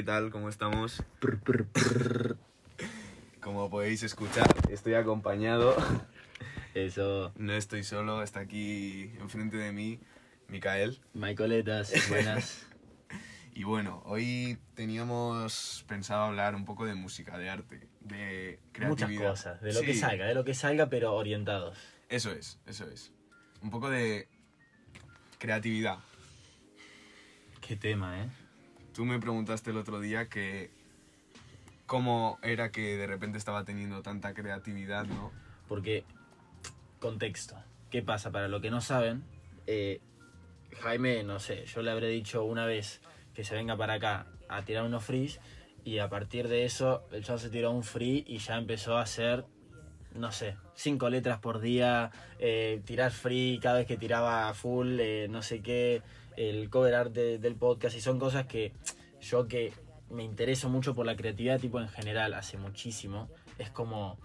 ¿qué 0.00 0.06
tal? 0.06 0.30
¿Cómo 0.30 0.48
estamos? 0.48 1.02
Como 3.42 3.68
podéis 3.68 4.02
escuchar, 4.02 4.46
estoy 4.70 4.94
acompañado. 4.94 5.76
Eso. 6.72 7.34
No 7.36 7.52
estoy 7.52 7.84
solo, 7.84 8.22
está 8.22 8.40
aquí 8.40 9.12
enfrente 9.20 9.58
de 9.58 9.72
mí 9.72 10.00
Micael. 10.48 11.02
Michaeletas, 11.12 11.92
buenas. 12.08 12.66
Y 13.52 13.64
bueno, 13.64 14.00
hoy 14.06 14.56
teníamos 14.74 15.84
pensado 15.86 16.22
hablar 16.22 16.54
un 16.54 16.64
poco 16.64 16.86
de 16.86 16.94
música, 16.94 17.36
de 17.36 17.50
arte, 17.50 17.86
de 18.00 18.58
Muchas 18.62 18.72
creatividad. 18.72 19.30
cosas, 19.30 19.60
de 19.60 19.74
lo 19.74 19.82
que 19.82 19.92
salga, 19.92 20.24
de 20.24 20.34
lo 20.34 20.44
que 20.44 20.54
salga, 20.54 20.88
pero 20.88 21.12
orientados. 21.14 21.76
Eso 22.08 22.32
es, 22.32 22.58
eso 22.64 22.88
es. 22.88 23.12
Un 23.60 23.68
poco 23.68 23.90
de 23.90 24.28
creatividad. 25.38 25.98
Qué 27.60 27.76
tema, 27.76 28.22
¿eh? 28.22 28.30
Tú 28.94 29.04
me 29.04 29.18
preguntaste 29.18 29.70
el 29.70 29.76
otro 29.76 30.00
día 30.00 30.28
que 30.28 30.70
cómo 31.86 32.38
era 32.42 32.70
que 32.70 32.96
de 32.96 33.06
repente 33.06 33.38
estaba 33.38 33.64
teniendo 33.64 34.02
tanta 34.02 34.34
creatividad, 34.34 35.06
¿no? 35.06 35.32
Porque, 35.68 36.04
contexto. 37.00 37.56
¿Qué 37.90 38.02
pasa? 38.02 38.30
Para 38.30 38.48
los 38.48 38.62
que 38.62 38.70
no 38.70 38.80
saben, 38.80 39.24
eh, 39.66 40.00
Jaime, 40.80 41.24
no 41.24 41.40
sé, 41.40 41.66
yo 41.66 41.82
le 41.82 41.90
habré 41.90 42.08
dicho 42.08 42.44
una 42.44 42.64
vez 42.64 43.00
que 43.34 43.44
se 43.44 43.54
venga 43.54 43.76
para 43.76 43.94
acá 43.94 44.26
a 44.48 44.64
tirar 44.64 44.84
unos 44.84 45.04
frees 45.04 45.40
y 45.84 45.98
a 45.98 46.08
partir 46.08 46.48
de 46.48 46.64
eso 46.64 47.02
el 47.12 47.24
chavo 47.24 47.38
se 47.38 47.50
tiró 47.50 47.70
un 47.70 47.82
free 47.82 48.24
y 48.26 48.38
ya 48.38 48.56
empezó 48.56 48.96
a 48.96 49.02
hacer, 49.02 49.44
no 50.14 50.30
sé, 50.30 50.56
cinco 50.74 51.10
letras 51.10 51.38
por 51.38 51.60
día, 51.60 52.10
eh, 52.38 52.82
tirar 52.84 53.10
free 53.10 53.58
cada 53.60 53.78
vez 53.78 53.86
que 53.86 53.96
tiraba 53.96 54.52
full, 54.54 54.98
eh, 55.00 55.26
no 55.28 55.42
sé 55.42 55.60
qué, 55.60 56.02
el 56.36 56.70
cover 56.70 56.94
art 56.94 57.12
de- 57.12 57.38
del 57.38 57.56
podcast 57.56 57.96
y 57.96 58.00
son 58.00 58.18
cosas 58.18 58.46
que 58.46 58.72
yo 59.20 59.46
que 59.48 59.72
me 60.10 60.24
intereso 60.24 60.68
mucho 60.68 60.94
por 60.94 61.06
la 61.06 61.16
creatividad 61.16 61.60
tipo 61.60 61.80
en 61.80 61.88
general 61.88 62.34
hace 62.34 62.56
muchísimo, 62.56 63.28
es 63.58 63.70
como 63.70 64.18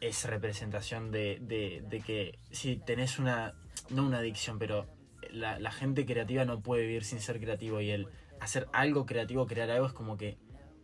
es 0.00 0.24
representación 0.24 1.10
de, 1.10 1.38
de, 1.40 1.82
de 1.88 2.00
que 2.00 2.38
si 2.50 2.76
tenés 2.76 3.18
una, 3.18 3.54
no 3.90 4.06
una 4.06 4.18
adicción, 4.18 4.58
pero 4.58 4.86
la, 5.30 5.58
la 5.58 5.70
gente 5.70 6.04
creativa 6.04 6.44
no 6.44 6.60
puede 6.60 6.82
vivir 6.86 7.04
sin 7.04 7.20
ser 7.20 7.40
creativo 7.40 7.80
y 7.80 7.90
el 7.90 8.08
hacer 8.40 8.66
algo 8.72 9.06
creativo, 9.06 9.46
crear 9.46 9.70
algo 9.70 9.86
es 9.86 9.92
como 9.92 10.16
que 10.18 10.36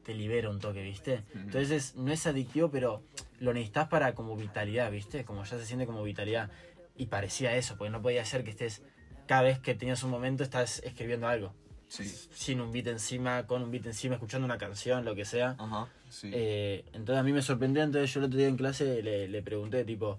te 0.05 0.15
libera 0.15 0.49
un 0.49 0.59
toque, 0.61 0.83
¿viste? 0.83 1.25
Entonces 1.35 1.71
es- 1.71 1.97
no 1.97 2.11
es 2.13 2.27
adictivo, 2.27 2.71
pero 2.71 3.03
lo 3.39 3.53
necesitas 3.53 3.89
para 3.89 4.15
como 4.15 4.35
vitalidad, 4.37 4.91
¿viste? 4.91 5.25
Como 5.27 5.45
ya 5.45 5.59
se 5.59 5.67
siente 5.67 5.85
como 5.85 6.03
vitalidad. 6.03 6.51
Y 6.97 7.07
parecía 7.07 7.55
eso, 7.57 7.77
porque 7.77 7.91
no 7.91 8.01
podía 8.01 8.25
ser 8.25 8.43
que 8.45 8.51
estés, 8.51 8.83
cada 9.31 9.43
vez 9.43 9.61
que 9.61 9.77
tenías 9.77 10.03
un 10.03 10.11
momento, 10.11 10.43
estás 10.43 10.81
escribiendo 10.83 11.29
algo. 11.29 11.55
Sí. 11.87 12.03
Sin 12.33 12.61
un 12.61 12.73
beat 12.73 12.89
encima, 12.89 13.47
con 13.47 13.63
un 13.63 13.71
beat 13.71 13.87
encima, 13.87 14.15
escuchando 14.17 14.45
una 14.45 14.59
canción, 14.59 15.05
lo 15.05 15.15
que 15.15 15.25
sea. 15.25 15.55
Ajá, 15.57 15.87
sí. 16.09 16.33
Eh, 16.35 16.85
entonces 16.95 17.21
a 17.21 17.23
mí 17.23 17.33
me 17.33 17.41
sorprendió, 17.41 17.85
entonces 17.85 18.13
yo 18.13 18.19
el 18.19 18.27
otro 18.27 18.39
día 18.39 18.49
en 18.49 18.57
clase 18.57 19.05
le, 19.05 19.29
le 19.29 19.41
pregunté, 19.43 19.85
tipo, 19.85 20.19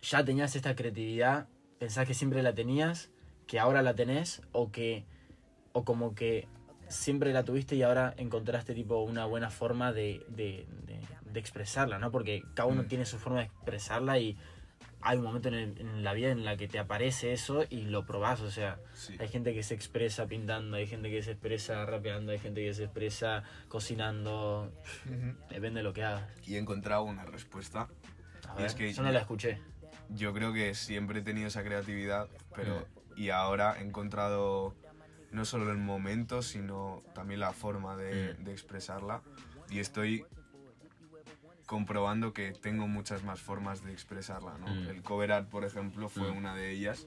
¿ya 0.00 0.24
tenías 0.24 0.56
esta 0.56 0.74
creatividad? 0.74 1.48
¿Pensás 1.78 2.06
que 2.06 2.14
siempre 2.14 2.42
la 2.42 2.54
tenías? 2.54 3.10
¿Que 3.46 3.58
ahora 3.60 3.82
la 3.82 3.94
tenés? 3.94 4.40
¿O 4.52 4.70
que, 4.72 5.04
o 5.72 5.84
como 5.84 6.14
que 6.14 6.48
siempre 6.88 7.34
la 7.34 7.44
tuviste 7.44 7.76
y 7.76 7.82
ahora 7.82 8.14
encontraste 8.16 8.74
tipo 8.74 9.02
una 9.02 9.26
buena 9.26 9.50
forma 9.50 9.92
de, 9.92 10.24
de, 10.28 10.66
de- 10.86 11.00
de 11.30 11.40
expresarla, 11.40 11.98
¿no? 11.98 12.10
Porque 12.10 12.42
cada 12.54 12.68
uno 12.68 12.84
Mm. 12.84 12.88
tiene 12.88 13.04
su 13.04 13.18
forma 13.18 13.40
de 13.40 13.44
expresarla 13.44 14.18
y 14.18 14.36
hay 15.02 15.16
un 15.18 15.24
momento 15.24 15.48
en, 15.48 15.54
el- 15.54 15.78
en 15.80 16.04
la 16.04 16.12
vida 16.12 16.30
en 16.30 16.44
la 16.44 16.56
que 16.56 16.68
te 16.68 16.78
aparece 16.78 17.32
eso 17.32 17.64
y 17.70 17.82
lo 17.82 18.04
probás, 18.04 18.40
o 18.40 18.50
sea, 18.50 18.78
sí. 18.94 19.16
hay 19.18 19.28
gente 19.28 19.54
que 19.54 19.62
se 19.62 19.74
expresa 19.74 20.26
pintando, 20.26 20.76
hay 20.76 20.86
gente 20.86 21.10
que 21.10 21.22
se 21.22 21.32
expresa 21.32 21.84
rapeando, 21.86 22.32
hay 22.32 22.38
gente 22.38 22.62
que 22.64 22.74
se 22.74 22.84
expresa 22.84 23.42
cocinando. 23.68 24.72
Ujú. 25.06 25.36
Depende 25.48 25.78
de 25.80 25.82
lo 25.82 25.92
que 25.92 26.04
hagas. 26.04 26.24
Y 26.46 26.54
he 26.56 26.58
encontrado 26.58 27.02
una 27.04 27.24
respuesta. 27.24 27.88
A 28.48 28.54
ver, 28.54 28.66
es 28.66 28.74
que 28.74 28.92
yo 28.92 29.02
no 29.02 29.10
la 29.12 29.20
escuché. 29.20 29.60
Yo 30.10 30.32
creo 30.32 30.52
que 30.52 30.74
siempre 30.74 31.20
he 31.20 31.22
tenido 31.22 31.48
esa 31.48 31.62
creatividad, 31.62 32.28
pero 32.54 32.80
Mm. 32.80 33.20
y 33.20 33.30
ahora 33.30 33.76
he 33.78 33.84
encontrado 33.84 34.74
no 35.30 35.44
solo 35.44 35.70
el 35.70 35.78
momento, 35.78 36.42
sino 36.42 37.02
también 37.14 37.40
la 37.40 37.52
forma 37.52 37.96
de, 37.96 38.34
Mm. 38.34 38.44
de 38.44 38.52
expresarla. 38.52 39.22
Y 39.70 39.78
estoy 39.78 40.24
comprobando 41.74 42.32
que 42.32 42.50
tengo 42.50 42.88
muchas 42.88 43.22
más 43.22 43.40
formas 43.40 43.84
de 43.84 43.92
expresarla, 43.92 44.58
¿no? 44.58 44.66
Mm. 44.66 44.88
El 44.88 45.02
cover 45.02 45.30
art, 45.30 45.48
por 45.48 45.64
ejemplo, 45.64 46.08
fue 46.08 46.32
Mm. 46.32 46.36
una 46.36 46.56
de 46.56 46.72
ellas. 46.72 47.06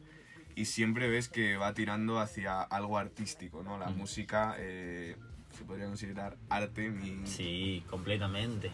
Y 0.55 0.65
siempre 0.65 1.09
ves 1.09 1.27
que 1.27 1.57
va 1.57 1.73
tirando 1.73 2.17
hacia 2.21 2.61
algo 2.61 2.97
artístico, 2.97 3.61
¿no? 3.61 3.77
La 3.77 3.89
Mm. 3.89 3.97
música 3.97 4.55
eh, 4.57 5.17
se 5.57 5.65
podría 5.65 5.87
considerar 5.87 6.37
arte. 6.47 6.87
Mi, 6.91 7.27
Sí, 7.27 7.83
completamente. 7.89 8.71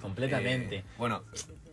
Completamente. 0.00 0.78
eh, 0.78 0.84
bueno, 0.98 1.22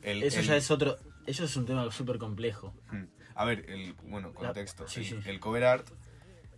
el, 0.04 0.22
eso 0.22 0.42
el- 0.42 0.46
ya 0.46 0.56
es 0.56 0.70
otro. 0.70 0.98
Eso 1.26 1.44
es 1.46 1.56
un 1.58 1.66
tema 1.66 1.90
súper 1.92 2.20
complejo. 2.20 2.76
Mm. 2.92 3.06
A 3.34 3.46
ver, 3.46 3.66
el, 3.68 3.94
bueno, 4.04 4.28
La- 4.28 4.34
contexto. 4.36 4.88
sí, 4.88 5.00
el, 5.00 5.06
sí. 5.24 5.30
el 5.30 5.40
cover 5.40 5.64
art 5.64 5.88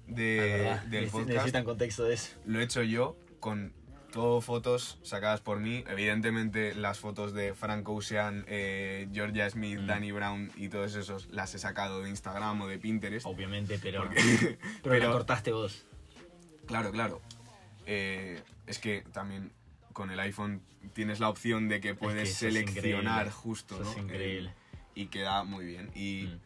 La 0.09 0.15
de, 0.15 0.35
verdad, 0.39 0.83
del 0.87 1.05
podcast 1.07 1.29
Necesitan 1.29 1.63
contexto 1.63 2.03
de 2.03 2.15
eso. 2.15 2.35
lo 2.45 2.59
he 2.59 2.63
hecho 2.63 2.83
yo 2.83 3.15
con 3.39 3.73
todo 4.11 4.41
fotos 4.41 4.99
sacadas 5.03 5.41
por 5.41 5.59
mí. 5.59 5.83
Evidentemente 5.87 6.75
las 6.75 6.99
fotos 6.99 7.33
de 7.33 7.53
Frank 7.53 7.87
Ocean, 7.87 8.45
eh, 8.47 9.07
Georgia 9.13 9.49
Smith, 9.49 9.79
Mm. 9.79 9.87
Danny 9.87 10.11
Brown 10.11 10.51
y 10.55 10.69
todos 10.69 10.95
esos 10.95 11.27
las 11.31 11.53
he 11.55 11.59
sacado 11.59 12.01
de 12.03 12.09
Instagram 12.09 12.61
o 12.61 12.67
de 12.67 12.77
Pinterest. 12.77 13.25
Obviamente, 13.25 13.79
pero. 13.81 14.03
Porque- 14.03 14.15
pero, 14.83 14.95
la 14.95 14.99
pero- 15.01 15.11
cortaste 15.11 15.51
vos. 15.51 15.85
Claro, 16.67 16.91
claro. 16.91 17.21
Eh, 17.85 18.41
es 18.67 18.79
que 18.79 19.01
también 19.11 19.51
con 19.93 20.11
el 20.11 20.19
iPhone 20.19 20.61
tienes 20.93 21.19
la 21.19 21.29
opción 21.29 21.67
de 21.67 21.79
que 21.81 21.95
puedes 21.95 22.33
seleccionar 22.35 23.27
increíble. 23.27 23.31
justo, 23.31 23.75
Eso 23.75 23.83
¿no? 23.83 23.91
es 23.91 23.97
increíble. 23.97 24.49
Eh, 24.49 24.53
y 24.95 25.05
queda 25.07 25.43
muy 25.43 25.65
bien. 25.65 25.89
Y 25.95 26.23
Mm. 26.27 26.39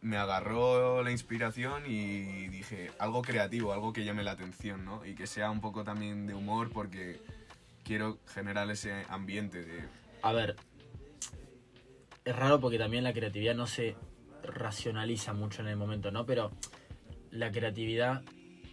Me 0.00 0.16
agarró 0.16 1.02
la 1.02 1.10
inspiración 1.10 1.84
y 1.86 2.48
dije 2.48 2.90
algo 2.98 3.22
creativo, 3.22 3.72
algo 3.72 3.92
que 3.92 4.04
llame 4.04 4.22
la 4.22 4.32
atención, 4.32 4.84
¿no? 4.84 5.04
Y 5.04 5.14
que 5.14 5.26
sea 5.26 5.50
un 5.50 5.60
poco 5.60 5.84
también 5.84 6.26
de 6.26 6.34
humor 6.34 6.70
porque 6.72 7.20
quiero 7.82 8.18
generar 8.26 8.70
ese 8.70 9.04
ambiente 9.08 9.64
de... 9.64 9.84
A 10.22 10.32
ver, 10.32 10.56
es 12.24 12.36
raro 12.36 12.60
porque 12.60 12.78
también 12.78 13.04
la 13.04 13.12
creatividad 13.12 13.54
no 13.54 13.66
se 13.66 13.96
racionaliza 14.42 15.32
mucho 15.32 15.62
en 15.62 15.68
el 15.68 15.76
momento, 15.76 16.10
¿no? 16.10 16.26
Pero 16.26 16.52
la 17.30 17.50
creatividad, 17.50 18.22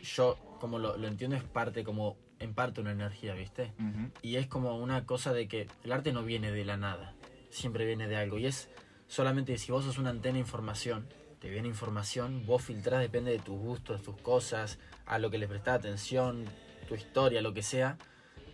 yo 0.01 0.37
como 0.59 0.79
lo, 0.79 0.97
lo 0.97 1.07
entiendo, 1.07 1.35
es 1.35 1.43
parte, 1.43 1.83
como 1.83 2.17
en 2.39 2.53
parte 2.53 2.81
una 2.81 2.91
energía, 2.91 3.33
¿viste? 3.33 3.73
Y 4.21 4.35
es 4.35 4.47
como 4.47 4.77
una 4.77 5.05
cosa 5.05 5.33
de 5.33 5.47
que 5.47 5.67
el 5.83 5.91
arte 5.91 6.11
no 6.11 6.23
viene 6.23 6.51
de 6.51 6.65
la 6.65 6.77
nada, 6.77 7.15
siempre 7.49 7.85
viene 7.85 8.07
de 8.07 8.17
algo. 8.17 8.37
Y 8.37 8.45
es 8.45 8.69
solamente 9.07 9.57
si 9.57 9.71
vos 9.71 9.85
sos 9.85 9.97
una 9.97 10.09
antena 10.09 10.33
de 10.33 10.39
información, 10.39 11.07
te 11.39 11.49
viene 11.49 11.67
información, 11.67 12.45
vos 12.45 12.61
filtrás, 12.61 13.01
depende 13.01 13.31
de 13.31 13.39
tus 13.39 13.57
gustos, 13.57 14.01
tus 14.01 14.15
cosas, 14.17 14.79
a 15.05 15.19
lo 15.19 15.29
que 15.29 15.37
le 15.37 15.47
prestás 15.47 15.79
atención, 15.79 16.45
tu 16.87 16.95
historia, 16.95 17.41
lo 17.41 17.53
que 17.53 17.63
sea. 17.63 17.97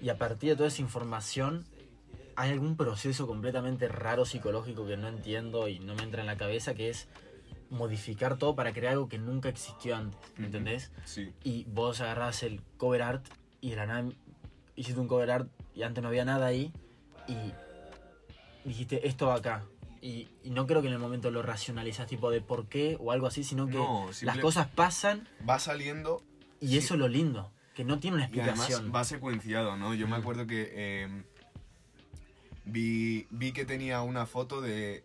Y 0.01 0.09
a 0.09 0.17
partir 0.17 0.51
de 0.51 0.55
toda 0.55 0.69
esa 0.69 0.81
información, 0.81 1.65
hay 2.35 2.51
algún 2.51 2.77
proceso 2.77 3.27
completamente 3.27 3.87
raro 3.87 4.25
psicológico 4.25 4.87
que 4.87 4.97
no 4.97 5.07
entiendo 5.07 5.67
y 5.67 5.79
no 5.79 5.93
me 5.93 6.03
entra 6.03 6.21
en 6.21 6.27
la 6.27 6.37
cabeza, 6.37 6.73
que 6.73 6.89
es 6.89 7.07
modificar 7.69 8.37
todo 8.37 8.55
para 8.55 8.73
crear 8.73 8.93
algo 8.93 9.07
que 9.07 9.19
nunca 9.19 9.49
existió 9.49 9.95
antes, 9.95 10.19
¿me. 10.37 10.45
¿entendés? 10.45 10.91
Sí, 11.05 11.33
y 11.43 11.65
vos 11.65 12.01
agarrás 12.01 12.43
el 12.43 12.61
cover 12.77 13.01
art 13.03 13.25
y 13.61 13.71
de 13.71 13.75
la 13.75 13.85
nada 13.85 14.09
hiciste 14.75 14.99
un 14.99 15.07
cover 15.07 15.29
art 15.31 15.49
y 15.75 15.83
antes 15.83 16.01
no 16.01 16.07
había 16.07 16.25
nada 16.25 16.47
ahí 16.47 16.73
y 17.27 17.53
dijiste 18.67 19.07
esto 19.07 19.27
va 19.27 19.35
acá. 19.35 19.65
Y, 20.01 20.29
y 20.43 20.51
no 20.51 20.65
creo 20.65 20.81
que 20.81 20.87
en 20.87 20.93
el 20.93 20.99
momento 20.99 21.29
lo 21.31 21.41
racionalizas 21.41 22.07
tipo 22.07 22.31
de 22.31 22.39
por 22.41 22.67
qué 22.67 22.95
o 22.99 23.11
algo 23.11 23.27
así, 23.27 23.43
sino 23.43 23.67
que 23.67 23.77
No, 23.77 24.09
las 24.21 24.37
cosas 24.37 24.67
pasan 24.67 25.27
va 25.47 25.59
saliendo 25.59 26.23
y 26.61 26.69
Sí. 26.69 26.77
eso 26.77 26.93
es 26.93 26.99
lo 27.01 27.07
lindo, 27.09 27.51
que 27.75 27.83
no 27.83 27.99
tiene 27.99 28.15
una 28.17 28.29
y 28.31 28.39
además 28.39 28.59
explicación. 28.59 28.95
va 28.95 29.03
secuenciado, 29.03 29.75
¿no? 29.77 29.93
Yo 29.93 30.07
me 30.07 30.15
acuerdo 30.15 30.47
que 30.47 30.71
eh, 30.73 31.23
vi, 32.65 33.27
vi 33.29 33.51
que 33.51 33.65
tenía 33.65 34.01
una 34.01 34.25
foto 34.25 34.61
de 34.61 35.03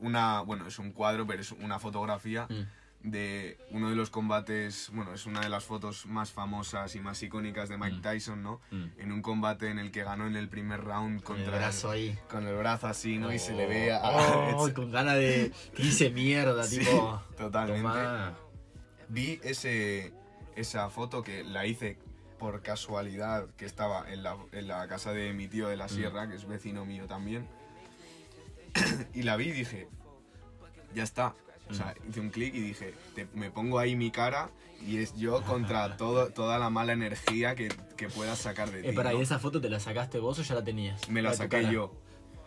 una, 0.00 0.40
bueno, 0.40 0.66
es 0.66 0.78
un 0.78 0.92
cuadro, 0.92 1.26
pero 1.26 1.40
es 1.40 1.52
una 1.52 1.78
fotografía 1.78 2.46
Mm, 2.48 2.62
de 3.04 3.58
uno 3.70 3.90
de 3.90 3.96
los 3.96 4.08
combates, 4.08 4.88
bueno, 4.94 5.12
es 5.12 5.26
una 5.26 5.40
de 5.42 5.50
las 5.50 5.64
fotos 5.64 6.06
más 6.06 6.32
famosas 6.32 6.96
y 6.96 7.00
más 7.00 7.22
icónicas 7.22 7.68
de 7.68 7.76
Mike 7.76 7.98
Mm. 7.98 8.02
Tyson, 8.02 8.42
¿no? 8.42 8.60
mm. 8.70 8.84
En 8.98 9.12
un 9.12 9.20
combate 9.20 9.68
en 9.68 9.78
el 9.78 9.90
que 9.90 10.02
ganó 10.04 10.26
en 10.26 10.36
el 10.36 10.48
primer 10.48 10.82
round 10.82 11.22
Con 11.22 11.38
el 11.38 11.50
brazo 11.50 11.90
ahí. 11.90 12.18
con 12.30 12.46
el 12.46 12.56
brazo 12.56 12.86
así, 12.86 13.18
¿no? 13.18 13.30
y 13.32 13.38
se 13.38 13.52
le 13.52 13.66
ve 13.66 13.92
a, 13.92 14.00
oh, 14.56 14.70
con 14.74 14.90
ganas 14.90 15.16
de 15.16 15.52
que 15.76 15.82
hice 15.82 16.08
mierda, 16.10 16.64
Sí, 16.64 16.78
tipo. 16.78 17.22
totalmente. 17.36 17.98
Vi 19.10 19.38
ese, 19.44 20.14
esa 20.56 20.88
foto 20.88 21.22
que 21.22 21.44
la 21.44 21.66
hice 21.66 21.98
por 22.38 22.62
casualidad, 22.62 23.46
que 23.58 23.66
estaba 23.66 24.10
en 24.10 24.22
la, 24.22 24.36
en 24.52 24.66
la 24.66 24.88
casa 24.88 25.12
de 25.12 25.32
mi 25.34 25.46
tío 25.46 25.68
de 25.68 25.76
la 25.76 25.86
Mm. 25.86 25.90
sierra, 25.90 26.26
que 26.28 26.36
es 26.36 26.48
vecino 26.48 26.86
mío 26.86 27.06
también. 27.06 27.46
y 29.14 29.22
la 29.24 29.36
vi 29.36 29.48
y 29.48 29.52
dije, 29.52 29.88
ya 30.94 31.02
está. 31.02 31.34
O 31.70 31.74
sea, 31.74 31.94
hice 32.08 32.20
un 32.20 32.30
clic 32.30 32.54
y 32.54 32.60
dije, 32.60 32.94
te- 33.14 33.26
me 33.34 33.50
pongo 33.50 33.78
ahí 33.78 33.96
mi 33.96 34.10
cara 34.10 34.50
y 34.86 34.98
es 34.98 35.14
yo 35.16 35.42
contra 35.42 35.96
todo, 35.96 36.28
toda 36.28 36.58
la 36.58 36.68
mala 36.70 36.92
energía 36.92 37.54
que, 37.54 37.68
que 37.96 38.08
puedas 38.08 38.38
sacar 38.38 38.70
de 38.70 38.82
ti. 38.82 38.88
Eh, 38.88 38.92
para, 38.92 39.12
¿no? 39.12 39.18
¿y 39.18 39.22
esa 39.22 39.38
foto 39.38 39.60
te 39.60 39.70
la 39.70 39.80
sacaste 39.80 40.18
vos 40.18 40.38
o 40.38 40.42
ya 40.42 40.54
la 40.56 40.64
tenías? 40.64 41.08
Me 41.08 41.22
la 41.22 41.32
saqué 41.34 41.70
yo. 41.72 41.92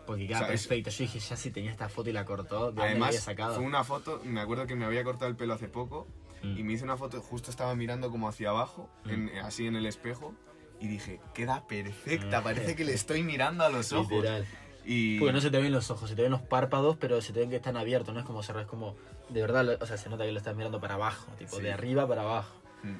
Porque 0.06 0.26
queda 0.26 0.38
O 0.38 0.40
sea, 0.40 0.48
perfecta. 0.48 0.90
Yo 0.90 1.04
dije, 1.04 1.18
ya 1.18 1.36
si 1.36 1.50
tenía 1.50 1.70
esta 1.70 1.88
foto 1.88 2.08
y 2.08 2.12
la 2.14 2.24
cortó, 2.24 2.58
¿de 2.58 2.64
dónde 2.66 2.80
la 2.80 2.86
Además, 2.90 3.08
había 3.08 3.20
sacado? 3.20 3.54
fue 3.56 3.64
una 3.64 3.84
foto, 3.84 4.22
me 4.24 4.40
acuerdo 4.40 4.66
que 4.66 4.74
me 4.74 4.84
había 4.86 5.04
cortado 5.04 5.28
el 5.30 5.36
pelo 5.36 5.54
hace 5.54 5.68
poco 5.68 6.06
Mm. 6.40 6.56
y 6.56 6.62
me 6.62 6.72
hice 6.74 6.84
una 6.84 6.96
foto, 6.96 7.20
justo 7.20 7.50
estaba 7.50 7.74
mirando 7.74 8.12
como 8.12 8.28
hacia 8.28 8.50
abajo, 8.50 8.88
en- 9.06 9.28
así 9.42 9.66
en 9.66 9.74
el 9.74 9.86
espejo, 9.86 10.36
y 10.80 10.86
dije, 10.86 11.20
queda 11.34 11.66
perfecta, 11.66 12.38
Ah. 12.38 12.42
parece 12.44 12.76
que 12.76 12.84
le 12.84 12.94
estoy 12.94 13.24
mirando 13.24 13.64
a 13.64 13.68
los 13.70 13.92
ojos. 13.92 14.12
Literal. 14.12 14.46
Y 14.90 15.18
Porque 15.18 15.34
no 15.34 15.40
se 15.42 15.50
te 15.50 15.60
ven 15.60 15.70
los 15.70 15.90
ojos, 15.90 16.08
se 16.08 16.16
te 16.16 16.22
ven 16.22 16.30
los 16.30 16.40
párpados, 16.40 16.96
pero 16.96 17.20
se 17.20 17.34
te 17.34 17.40
ven 17.40 17.50
que 17.50 17.56
están 17.56 17.76
abiertos, 17.76 18.14
no 18.14 18.20
es 18.20 18.26
como 18.26 18.42
cerrar, 18.42 18.62
es 18.62 18.68
como, 18.68 18.96
de 19.28 19.42
verdad, 19.42 19.76
o 19.82 19.86
sea, 19.86 19.98
se 19.98 20.08
nota 20.08 20.24
que 20.24 20.32
lo 20.32 20.38
estás 20.38 20.56
mirando 20.56 20.80
para 20.80 20.94
abajo, 20.94 21.30
tipo, 21.38 21.56
Sí. 21.56 21.62
de 21.62 21.72
arriba 21.74 22.08
para 22.08 22.22
abajo. 22.22 22.54
Mm. 22.82 22.94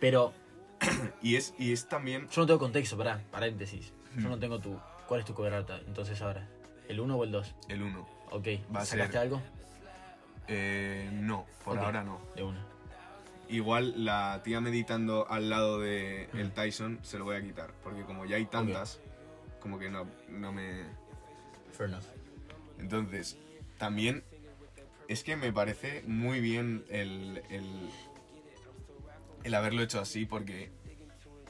Pero 0.00 0.32
y 1.22 1.36
es, 1.36 1.52
y 1.58 1.72
es 1.74 1.86
también, 1.86 2.28
yo 2.30 2.40
no 2.40 2.46
tengo 2.46 2.58
contexto, 2.60 2.96
pará, 2.96 3.20
paréntesis. 3.30 3.92
Yo 4.16 4.28
Mm. 4.28 4.30
no 4.30 4.38
tengo 4.38 4.58
tu, 4.58 4.78
¿cuál 5.06 5.20
es 5.20 5.26
tu 5.26 5.34
cover 5.34 5.52
art? 5.52 5.68
Entonces 5.86 6.22
ahora, 6.22 6.48
¿el 6.88 6.98
1 6.98 7.14
o 7.14 7.24
el 7.24 7.30
2? 7.30 7.54
el 7.68 7.82
uno. 7.82 8.08
Ok, 8.30 8.46
Va 8.74 8.84
¿sacaste 8.86 9.12
ser- 9.12 9.18
algo? 9.20 9.42
Eh, 10.48 11.08
no, 11.12 11.46
por 11.64 11.78
ahora 11.78 12.02
no. 12.04 12.20
De 12.36 12.42
una. 12.42 12.64
Igual 13.48 14.04
la 14.04 14.40
tía 14.42 14.60
meditando 14.60 15.26
al 15.30 15.50
lado 15.50 15.78
de 15.78 16.30
el 16.32 16.48
Mm. 16.48 16.52
Tyson 16.52 16.98
se 17.02 17.18
lo 17.18 17.24
voy 17.24 17.36
a 17.36 17.42
quitar, 17.42 17.72
porque 17.82 18.02
como 18.04 18.24
ya 18.24 18.36
hay 18.36 18.46
tantas, 18.46 19.00
como 19.60 19.78
que 19.78 19.90
no, 19.90 20.06
no 20.28 20.52
me... 20.52 20.84
Fair 21.76 21.88
enough. 21.90 22.04
Entonces, 22.78 23.36
también 23.78 24.22
es 25.08 25.22
que 25.24 25.36
me 25.36 25.52
parece 25.52 26.02
muy 26.06 26.40
bien 26.40 26.84
el, 26.88 27.42
el, 27.50 27.90
el 29.44 29.54
haberlo 29.54 29.82
hecho 29.82 30.00
así, 30.00 30.24
porque 30.26 30.70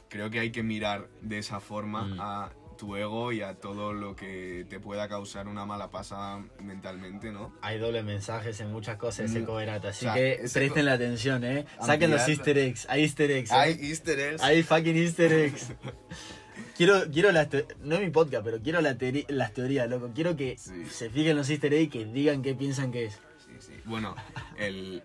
creo 0.09 0.31
que 0.31 0.41
hay 0.41 0.51
que 0.51 0.63
mirar 0.63 1.09
de 1.23 1.39
esa 1.39 1.61
forma 1.61 2.05
Mm. 2.05 2.21
a 2.21 2.53
tu 2.77 2.97
ego 2.97 3.31
y 3.31 3.41
a 3.41 3.55
todo 3.55 3.93
lo 3.93 4.17
que 4.17 4.67
te 4.69 4.81
pueda 4.81 5.09
causar 5.09 5.47
una 5.47 5.65
mala 5.65 5.91
pasada 5.91 6.45
mentalmente, 6.61 7.31
¿no? 7.31 7.55
Hay 7.63 7.79
doble 7.79 8.03
mensajes 8.03 8.61
en 8.61 8.73
muchas 8.73 8.97
cosas 8.97 9.31
ese 9.31 9.41
Mm. 9.41 9.45
cover 9.45 9.71
art, 9.71 9.85
así 9.85 10.07
O 10.07 10.13
sea, 10.13 10.15
que 10.15 10.41
presten 10.53 10.85
la 10.87 10.95
atención, 10.95 11.45
eh. 11.45 11.67
Saquen 11.81 12.11
los 12.11 12.29
easter 12.29 12.59
eggs, 12.59 12.87
hay 12.89 13.03
easter 13.05 13.31
eggs. 13.31 13.51
eh. 13.53 13.55
Hay 13.55 13.73
easter 13.81 14.19
eggs. 14.19 14.43
Hay 14.43 14.63
fucking 14.65 14.97
easter 14.97 15.33
eggs. 15.33 15.73
Quiero, 16.77 17.09
quiero 17.13 17.31
las 17.33 17.49
no 17.81 17.95
es 17.95 18.01
mi 18.01 18.11
podcast, 18.11 18.45
pero 18.45 18.61
quiero 18.61 18.81
la 18.81 18.99
teoría- 18.99 19.25
las 19.29 19.53
teorías, 19.55 19.89
loco. 19.89 20.11
Quiero 20.15 20.37
que 20.37 20.57
Sí. 20.59 20.87
se 20.87 21.09
fijen 21.11 21.37
los 21.37 21.49
easter 21.51 21.73
eggs 21.73 21.85
y 21.87 21.89
que 21.99 22.05
digan 22.07 22.43
qué 22.43 22.55
piensan 22.55 22.91
que 22.91 23.05
es. 23.07 23.21
Sí, 23.39 23.53
sí. 23.61 23.73
Bueno, 23.85 24.17
el, 24.59 25.05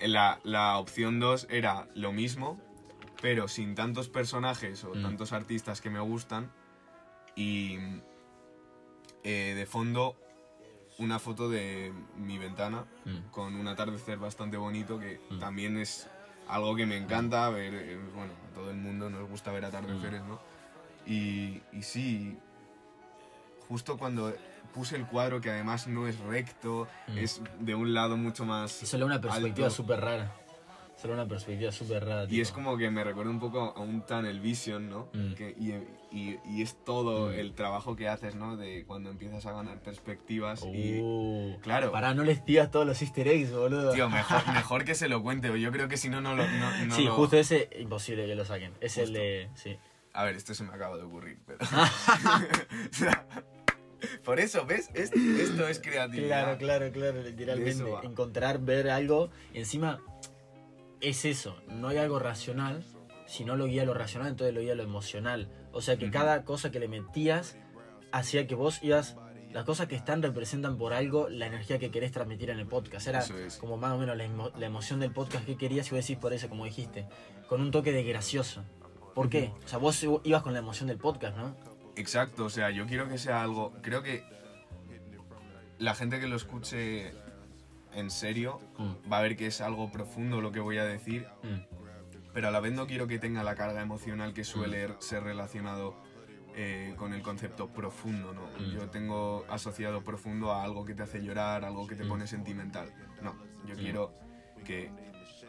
la, 0.00 0.38
la 0.44 0.78
opción 0.78 1.18
2 1.18 1.46
era 1.50 1.88
lo 1.94 2.12
mismo, 2.12 2.60
pero 3.20 3.48
sin 3.48 3.74
tantos 3.74 4.08
personajes 4.08 4.84
o 4.84 4.94
Mm. 4.94 5.02
tantos 5.02 5.32
artistas 5.32 5.80
que 5.80 5.90
me 5.90 6.00
gustan. 6.00 6.50
Y 7.36 7.78
eh, 9.24 9.54
de 9.56 9.66
fondo 9.66 10.16
una 10.98 11.18
foto 11.18 11.48
de 11.48 11.92
mi 12.16 12.38
ventana 12.38 12.84
Mm. 13.04 13.30
con 13.32 13.56
un 13.56 13.66
atardecer 13.66 14.18
bastante 14.18 14.56
bonito 14.56 15.00
que 15.00 15.18
Mm. 15.30 15.38
también 15.40 15.76
es 15.78 16.08
algo 16.48 16.74
que 16.76 16.86
me 16.86 16.96
encanta 16.96 17.48
ver. 17.50 17.74
eh, 17.74 17.98
Bueno, 18.14 18.32
a 18.50 18.54
todo 18.54 18.70
el 18.70 18.76
mundo 18.76 19.10
nos 19.10 19.28
gusta 19.28 19.50
ver 19.52 19.64
atardeceres, 19.64 20.22
Mm. 20.22 20.28
¿no? 20.28 20.40
Y, 21.06 21.60
y 21.72 21.82
sí, 21.82 22.38
justo 23.68 23.96
cuando 23.98 24.34
puse 24.72 24.96
el 24.96 25.06
cuadro 25.06 25.40
que 25.40 25.50
además 25.50 25.86
no 25.86 26.06
es 26.08 26.18
recto, 26.20 26.88
Mm. 27.08 27.18
es 27.18 27.40
de 27.60 27.74
un 27.74 27.94
lado 27.94 28.16
mucho 28.16 28.44
más... 28.44 28.82
Es 28.82 28.88
solo 28.88 29.06
una 29.06 29.20
perspectiva 29.20 29.70
súper 29.70 30.00
rara. 30.00 30.32
Solo 30.96 31.14
una 31.14 31.26
perspectiva 31.26 31.70
súper 31.72 32.04
rara. 32.04 32.24
Y 32.24 32.28
tipo. 32.28 32.42
es 32.42 32.52
como 32.52 32.76
que 32.78 32.88
me 32.90 33.02
recuerda 33.04 33.30
un 33.30 33.40
poco 33.40 33.74
a 33.76 33.80
un 33.80 34.06
Tunnel 34.06 34.40
Vision, 34.40 34.88
¿no? 34.88 35.08
Mm. 35.12 35.34
Que- 35.34 35.54
y, 35.58 35.72
y- 36.16 36.38
y 36.46 36.62
es 36.62 36.82
todo 36.84 37.30
Mm. 37.30 37.34
el 37.34 37.54
trabajo 37.54 37.96
que 37.96 38.08
haces, 38.08 38.34
¿no? 38.36 38.56
De 38.56 38.84
cuando 38.86 39.10
empiezas 39.10 39.44
a 39.46 39.52
ganar 39.52 39.80
perspectivas 39.82 40.64
y... 40.64 41.00
Uh, 41.02 41.58
Claro. 41.62 41.90
Pará, 41.92 42.14
no 42.14 42.22
les 42.24 42.44
digas 42.46 42.70
todos 42.70 42.86
los 42.86 43.02
easter 43.02 43.26
eggs, 43.28 43.52
boludo. 43.52 43.92
Tío, 43.92 44.08
mejor, 44.08 44.42
mejor 44.54 44.84
que 44.84 44.94
se 44.94 45.08
lo 45.08 45.22
cuente, 45.22 45.48
yo 45.60 45.72
creo 45.72 45.88
que 45.88 45.96
si 45.96 46.08
no, 46.08 46.20
no 46.20 46.34
lo... 46.36 46.46
no- 46.46 46.84
no 46.86 46.94
sí, 46.94 47.04
lo- 47.04 47.14
justo 47.14 47.36
ese, 47.36 47.68
imposible 47.80 48.26
que 48.26 48.34
lo 48.36 48.44
saquen. 48.44 48.72
Es 48.80 48.96
el 48.96 49.12
de. 49.12 49.48
Sí. 49.54 49.76
A 50.12 50.22
ver, 50.24 50.36
esto 50.36 50.54
se 50.54 50.62
me 50.62 50.72
acaba 50.72 50.96
de 50.96 51.02
ocurrir, 51.02 51.38
pero... 51.44 51.58
O 51.60 51.66
sea, 52.94 53.26
Por 54.24 54.38
eso, 54.38 54.66
¿ves? 54.66 54.90
Es- 54.94 55.12
Esto 55.12 55.66
es 55.66 55.80
creatividad. 55.80 56.28
Claro, 56.56 56.58
claro, 56.58 56.92
claro, 56.92 57.22
literalmente. 57.22 57.84
Encontrar, 58.02 58.58
ver 58.60 58.90
algo. 58.90 59.30
Encima, 59.54 59.98
es 61.00 61.24
eso. 61.24 61.56
No 61.68 61.88
hay 61.88 61.98
algo 61.98 62.18
racional. 62.18 62.84
Si 63.26 63.44
no 63.44 63.56
lo 63.56 63.66
guía 63.66 63.84
lo 63.84 63.94
racional, 63.94 64.28
entonces 64.30 64.54
lo 64.54 64.60
guía 64.60 64.74
lo 64.74 64.82
emocional. 64.82 65.48
O 65.72 65.80
sea 65.80 65.96
que 65.96 66.10
cada 66.10 66.44
cosa 66.44 66.70
que 66.70 66.78
le 66.78 66.88
metías 66.88 67.56
hacía 68.12 68.46
que 68.46 68.54
vos 68.54 68.82
ibas. 68.82 69.16
Las 69.52 69.64
cosas 69.64 69.86
que 69.86 69.94
están 69.94 70.20
representan 70.20 70.76
por 70.78 70.92
algo 70.92 71.28
la 71.28 71.46
energía 71.46 71.78
que 71.78 71.90
querés 71.92 72.10
transmitir 72.10 72.50
en 72.50 72.58
el 72.58 72.66
podcast. 72.66 73.06
Era 73.06 73.20
es. 73.20 73.56
como 73.58 73.76
más 73.76 73.92
o 73.92 73.98
menos 73.98 74.16
la, 74.16 74.24
emo- 74.24 74.52
la 74.56 74.66
emoción 74.66 74.98
del 74.98 75.12
podcast 75.12 75.44
que 75.46 75.56
querías 75.56 75.86
y 75.86 75.90
vos 75.94 76.00
decís 76.04 76.16
por 76.20 76.32
eso, 76.32 76.48
como 76.48 76.64
dijiste. 76.64 77.06
Con 77.48 77.60
un 77.60 77.70
toque 77.70 77.92
de 77.92 78.02
gracioso. 78.02 78.64
¿Por 79.14 79.30
qué? 79.30 79.52
O 79.64 79.68
sea, 79.68 79.78
vos 79.78 80.04
ibas 80.24 80.42
con 80.42 80.52
la 80.54 80.58
emoción 80.58 80.88
del 80.88 80.98
podcast, 80.98 81.36
¿no? 81.36 81.56
Exacto, 81.94 82.44
o 82.46 82.50
sea, 82.50 82.70
yo 82.70 82.84
quiero 82.86 83.08
que 83.08 83.16
sea 83.16 83.42
algo. 83.42 83.72
Creo 83.80 84.02
que 84.02 84.24
la 85.78 85.94
gente 85.94 86.18
que 86.18 86.26
lo 86.26 86.34
escuche 86.36 87.12
en 87.94 88.10
serio 88.10 88.60
Mm, 88.78 89.12
va 89.12 89.18
a 89.18 89.22
ver 89.22 89.36
que 89.36 89.46
es 89.46 89.60
algo 89.60 89.90
profundo 89.90 90.40
lo 90.40 90.50
que 90.52 90.60
voy 90.60 90.78
a 90.78 90.84
decir, 90.84 91.26
mm, 91.42 91.74
pero 92.32 92.48
a 92.48 92.50
la 92.50 92.60
vez 92.60 92.72
no 92.72 92.86
quiero 92.86 93.06
que 93.06 93.18
tenga 93.18 93.42
la 93.44 93.54
carga 93.54 93.80
emocional 93.82 94.32
que 94.34 94.42
suele 94.44 94.88
ser 95.00 95.22
relacionado 95.22 95.94
eh, 96.56 96.94
con 96.96 97.12
el 97.12 97.20
concepto 97.22 97.68
profundo, 97.68 98.32
¿no? 98.32 98.42
Mm. 98.58 98.70
Yo 98.72 98.88
tengo 98.90 99.44
asociado 99.48 100.02
profundo 100.04 100.52
a 100.52 100.62
algo 100.62 100.84
que 100.84 100.94
te 100.94 101.02
hace 101.02 101.20
llorar, 101.22 101.64
algo 101.64 101.86
que 101.88 101.96
te 101.96 102.04
Mm. 102.04 102.08
pone 102.08 102.26
sentimental. 102.28 102.92
No, 103.22 103.34
yo 103.66 103.74
Mm. 103.74 103.78
quiero 103.78 104.14
que 104.64 104.90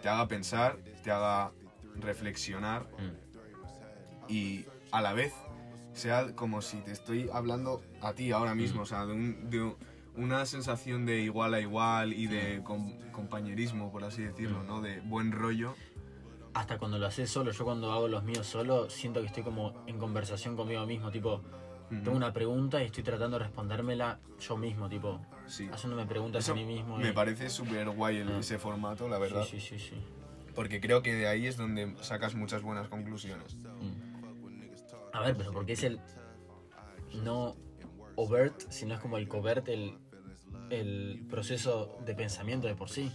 te 0.02 0.10
haga 0.10 0.28
pensar, 0.28 0.78
te 1.04 1.12
haga 1.12 1.52
reflexionar 1.96 2.88
mm. 2.98 4.32
y 4.32 4.66
a 4.92 5.02
la 5.02 5.14
vez 5.14 5.34
sea 5.94 6.34
como 6.36 6.62
si 6.62 6.78
te 6.78 6.92
estoy 6.92 7.30
hablando 7.32 7.82
a 8.02 8.14
ti 8.14 8.32
ahora 8.32 8.54
mismo, 8.56 8.82
o 8.82 8.86
sea, 8.86 9.06
de, 9.06 9.14
un- 9.14 9.50
de 9.50 9.62
un- 9.62 9.76
una 10.18 10.46
sensación 10.46 11.06
de 11.06 11.22
igual 11.22 11.54
a 11.54 11.60
igual 11.60 12.14
y 12.14 12.28
de 12.28 12.62
com- 12.64 12.98
compañerismo, 13.12 13.92
por 13.92 14.04
así 14.04 14.24
decirlo, 14.24 14.64
¿no? 14.64 14.82
De 14.82 15.02
buen 15.02 15.32
rollo. 15.32 15.76
hasta 16.54 16.78
cuando 16.78 16.98
lo 16.98 17.06
haces 17.08 17.30
solo, 17.30 17.52
yo 17.52 17.66
cuando 17.66 17.92
hago 17.92 18.08
los 18.08 18.24
míos 18.24 18.48
solo, 18.48 18.90
siento 18.90 19.20
que 19.20 19.28
estoy 19.28 19.44
como 19.44 19.84
en 19.88 19.98
conversación 19.98 20.56
conmigo 20.56 20.86
mismo, 20.86 21.12
tipo, 21.12 21.42
tengo 21.90 22.14
una 22.16 22.32
pregunta 22.32 22.82
y 22.82 22.86
estoy 22.86 23.04
tratando 23.04 23.38
de 23.38 23.44
respondérmela 23.44 24.20
yo 24.40 24.56
mismo, 24.56 24.88
tipo, 24.88 25.20
Sí. 25.48 25.68
haciéndome 25.70 26.06
preguntas 26.06 26.46
Eso 26.46 26.54
a 26.54 26.56
mí 26.56 26.64
mismo. 26.64 26.96
me 26.98 27.10
y- 27.10 27.12
parece 27.12 27.50
súper 27.50 27.90
guay 27.90 28.20
el- 28.20 28.30
Ah. 28.32 28.40
ese 28.40 28.58
formato, 28.58 29.10
la 29.10 29.18
verdad, 29.18 29.44
Sí, 29.44 29.60
sí, 29.60 29.78
sí, 29.78 29.90
sí. 29.90 29.96
porque 30.56 30.80
creo 30.80 31.02
que 31.02 31.14
de 31.14 31.28
ahí 31.28 31.46
es 31.46 31.58
donde 31.58 31.94
sacas 32.02 32.36
muchas 32.36 32.62
buenas 32.62 32.88
conclusiones. 32.88 33.58
Mm. 33.58 35.12
A 35.12 35.20
ver, 35.20 35.36
pero 35.36 35.52
porque 35.52 35.74
es 35.74 35.84
el 35.84 36.00
no 37.22 37.56
overt, 38.16 38.62
sino 38.70 38.94
es 38.96 39.00
como 39.00 39.18
el 39.18 39.28
covert, 39.28 39.68
el, 39.70 39.98
el 40.70 41.26
proceso 41.30 41.98
de 42.06 42.16
pensamiento 42.16 42.68
de 42.68 42.76
por 42.76 42.90
sí. 42.90 43.12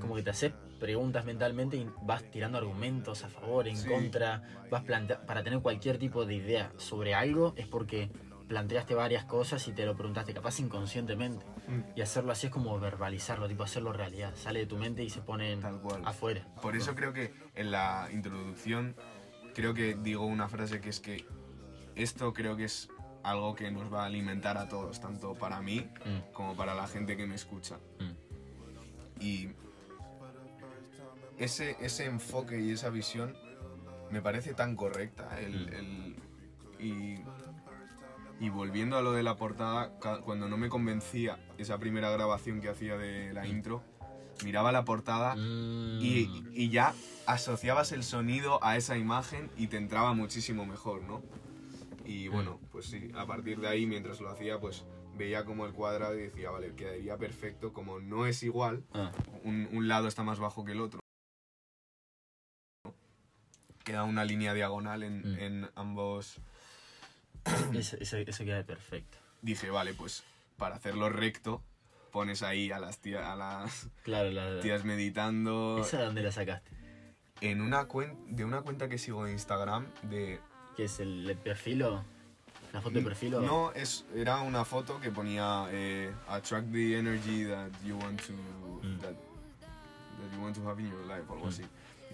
Como 0.00 0.14
que 0.14 0.22
te 0.22 0.30
haces 0.30 0.52
preguntas 0.80 1.24
mentalmente 1.26 1.76
y 1.76 1.86
vas 2.02 2.22
tirando 2.30 2.56
argumentos 2.56 3.22
a 3.24 3.28
favor, 3.28 3.68
en 3.68 3.76
Sí. 3.76 3.86
contra, 3.88 4.42
vas 4.70 4.82
para 5.26 5.42
tener 5.42 5.60
cualquier 5.60 5.98
tipo 5.98 6.24
de 6.24 6.34
idea 6.34 6.72
sobre 6.78 7.14
algo 7.14 7.52
es 7.56 7.66
porque 7.66 8.10
planteaste 8.48 8.94
varias 8.94 9.24
cosas 9.24 9.66
y 9.68 9.72
te 9.72 9.84
lo 9.86 9.94
preguntaste 9.96 10.32
capaz 10.34 10.58
inconscientemente. 10.60 11.44
Mm. 11.68 11.80
Y 11.96 12.00
hacerlo 12.02 12.32
así 12.32 12.46
es 12.46 12.52
como 12.52 12.78
verbalizarlo, 12.78 13.46
tipo 13.48 13.62
hacerlo 13.62 13.92
realidad. 13.92 14.34
Sale 14.36 14.60
de 14.60 14.66
tu 14.66 14.76
mente 14.78 15.02
y 15.02 15.10
se 15.10 15.20
pone 15.20 15.56
Tal 15.58 15.80
cual. 15.80 16.02
afuera. 16.04 16.46
Por 16.62 16.76
eso 16.76 16.94
creo 16.94 17.12
que 17.12 17.32
en 17.54 17.70
la 17.70 18.08
introducción 18.12 18.96
creo 19.54 19.74
que 19.74 19.94
digo 20.02 20.24
una 20.26 20.48
frase 20.48 20.80
que 20.80 20.88
es 20.90 21.00
que 21.00 21.26
esto 21.94 22.32
creo 22.32 22.56
que 22.56 22.64
es 22.64 22.88
algo 23.24 23.54
que 23.54 23.70
nos 23.70 23.92
va 23.92 24.02
a 24.02 24.06
alimentar 24.06 24.56
a 24.58 24.68
todos, 24.68 25.00
tanto 25.00 25.34
para 25.34 25.60
mí 25.60 25.88
Mm, 26.04 26.32
como 26.32 26.54
para 26.56 26.74
la 26.74 26.86
gente 26.86 27.16
que 27.16 27.26
me 27.26 27.34
escucha. 27.34 27.78
mm. 27.98 29.22
Y 29.22 29.48
ese, 31.38 31.76
ese 31.80 32.04
enfoque 32.06 32.60
y 32.60 32.70
esa 32.72 32.90
visión 32.90 33.34
me 34.10 34.20
parece 34.22 34.54
tan 34.54 34.76
correcta. 34.76 35.38
El, 35.40 35.68
el- 35.74 36.16
y, 36.78 37.16
y 38.40 38.48
volviendo 38.50 38.98
a 38.98 39.02
lo 39.02 39.12
de 39.12 39.22
la 39.22 39.36
portada, 39.36 39.90
cuando 40.24 40.48
no 40.48 40.56
me 40.56 40.68
convencía 40.68 41.38
esa 41.58 41.78
primera 41.78 42.10
grabación 42.10 42.60
que 42.60 42.68
hacía 42.68 42.96
de 42.98 43.32
la 43.32 43.46
intro, 43.46 43.82
miraba 44.44 44.70
la 44.72 44.84
portada 44.84 45.34
Mm. 45.36 45.98
y, 46.02 46.44
y 46.52 46.68
ya 46.70 46.92
asociabas 47.26 47.92
el 47.92 48.02
sonido 48.02 48.62
a 48.62 48.76
esa 48.76 48.96
imagen 48.98 49.50
y 49.56 49.68
te 49.68 49.76
entraba 49.78 50.12
muchísimo 50.12 50.66
mejor, 50.66 51.02
¿no? 51.02 51.22
Y 52.04 52.28
bueno, 52.28 52.60
pues 52.70 52.86
sí, 52.86 53.10
a 53.14 53.26
partir 53.26 53.58
de 53.60 53.68
ahí, 53.68 53.86
mientras 53.86 54.20
lo 54.20 54.28
hacía, 54.30 54.60
pues 54.60 54.84
veía 55.16 55.44
como 55.44 55.64
el 55.66 55.72
cuadrado 55.72 56.18
y 56.18 56.22
decía, 56.22 56.50
vale, 56.50 56.74
quedaría 56.74 57.16
perfecto, 57.16 57.72
como 57.72 58.00
no 58.00 58.26
es 58.26 58.42
igual, 58.42 58.84
Ah, 58.92 59.10
un, 59.42 59.68
un 59.72 59.88
lado 59.88 60.06
está 60.08 60.22
más 60.22 60.38
bajo 60.38 60.64
que 60.64 60.72
el 60.72 60.80
otro. 60.80 61.00
Queda 63.84 64.04
una 64.04 64.24
línea 64.24 64.54
diagonal 64.54 65.02
en, 65.02 65.20
Mm. 65.20 65.38
en 65.38 65.70
ambos. 65.74 66.40
eso, 67.74 67.96
eso, 68.00 68.16
eso 68.16 68.44
queda 68.44 68.64
perfecto. 68.64 69.18
Dije, 69.42 69.70
vale, 69.70 69.92
pues 69.94 70.24
para 70.56 70.76
hacerlo 70.76 71.10
recto, 71.10 71.62
pones 72.10 72.42
ahí 72.42 72.70
a 72.70 72.78
las, 72.78 73.00
tía- 73.00 73.32
a 73.32 73.36
las 73.36 73.88
Claro, 74.02 74.30
la, 74.30 74.60
tías 74.60 74.84
meditando. 74.84 75.78
¿Esa 75.80 75.98
de 75.98 76.04
dónde 76.04 76.22
la 76.22 76.32
sacaste? 76.32 76.70
En 77.40 77.60
una 77.60 77.86
cuenta, 77.86 78.16
de 78.28 78.44
una 78.44 78.62
cuenta 78.62 78.88
que 78.88 78.96
sigo 78.98 79.24
de 79.24 79.32
Instagram 79.32 79.86
de... 80.02 80.40
¿Qué 80.76 80.84
es 80.84 81.00
el, 81.00 81.28
el 81.30 81.36
perfil 81.36 81.82
o 81.84 82.04
la 82.72 82.80
foto 82.80 82.98
de 82.98 83.02
perfil 83.04 83.32
No, 83.32 83.70
es, 83.72 84.04
era 84.14 84.40
una 84.40 84.64
foto 84.64 85.00
que 85.00 85.10
ponía 85.10 85.66
eh, 85.70 86.12
attract 86.28 86.72
the 86.72 86.98
energy 86.98 87.44
that 87.46 87.70
you 87.84 87.96
want 87.96 88.20
to 88.26 88.32
Mm. 88.82 88.98
that, 89.00 89.12
that 89.12 90.32
you 90.34 90.42
want 90.42 90.54
to 90.54 90.68
have 90.68 90.78
in 90.80 90.90
your 90.90 91.06
life 91.06 91.24
o 91.28 91.34
algo 91.34 91.46
Mm. 91.46 91.48
así. 91.48 91.62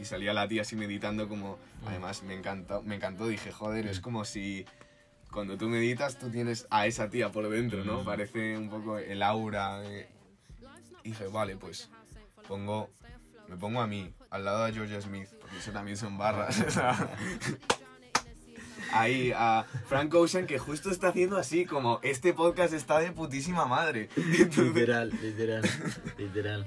Y 0.01 0.05
salía 0.05 0.33
la 0.33 0.47
tía 0.47 0.63
así 0.63 0.77
meditando 0.77 1.29
como 1.29 1.59
Mm. 1.83 1.89
además 1.89 2.23
me 2.23 2.35
encantó, 2.35 2.83
me 2.83 2.95
encantó, 2.97 3.27
dije, 3.27 3.51
joder, 3.51 3.87
es 3.87 3.99
Mm. 3.99 4.03
como 4.03 4.25
si 4.25 4.65
cuando 5.33 5.57
tú 5.57 5.69
meditas 5.69 6.19
tú 6.19 6.29
tienes 6.31 6.67
a 6.71 6.87
esa 6.87 7.09
tía 7.09 7.31
por 7.33 7.49
dentro, 7.49 7.85
¿no? 7.85 8.03
Mm. 8.03 8.05
Parece 8.05 8.57
un 8.59 8.69
poco 8.69 8.99
el 8.99 9.23
aura 9.23 9.81
de... 9.81 10.09
Y 11.03 11.11
dije, 11.11 11.27
vale, 11.29 11.57
pues 11.57 11.89
pongo 12.47 12.91
me 13.49 13.57
pongo 13.57 13.81
a 13.81 13.87
mí 13.89 14.13
al 14.31 14.45
lado 14.45 14.65
de 14.67 14.73
Georgia 14.73 15.01
Smith, 15.01 15.29
porque 15.41 15.57
eso 15.57 15.73
también 15.73 15.97
son 15.97 16.17
barras. 16.19 16.57
Ahí 18.93 19.33
a 19.35 19.65
Frank 19.87 20.13
Ocean 20.15 20.47
que 20.47 20.59
justo 20.59 20.91
está 20.91 21.09
haciendo 21.09 21.37
así, 21.37 21.65
como 21.65 22.01
este 22.03 22.33
podcast 22.35 22.73
está 22.75 22.99
de 22.99 23.13
putísima 23.13 23.65
madre. 23.67 24.09
Literal, 24.17 25.11
literal, 25.23 25.63
literal. 26.19 26.67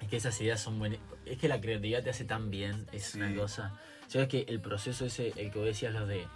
Es 0.00 0.08
que 0.08 0.16
esas 0.16 0.40
ideas 0.40 0.60
son 0.60 0.78
buenas. 0.78 0.98
Es 1.26 1.38
que 1.38 1.48
la 1.48 1.60
creatividad 1.60 2.02
te 2.02 2.10
hace 2.10 2.24
tan 2.24 2.50
bien, 2.50 2.86
es 2.92 3.04
Sí. 3.06 3.18
una 3.18 3.34
cosa. 3.34 3.78
¿Sabes 4.08 4.28
que 4.28 4.44
el 4.48 4.60
proceso 4.60 5.06
ese, 5.06 5.28
el 5.36 5.50
que 5.50 5.58
vos 5.58 5.66
decías, 5.66 5.92
lo 5.92 6.06
de 6.06 6.26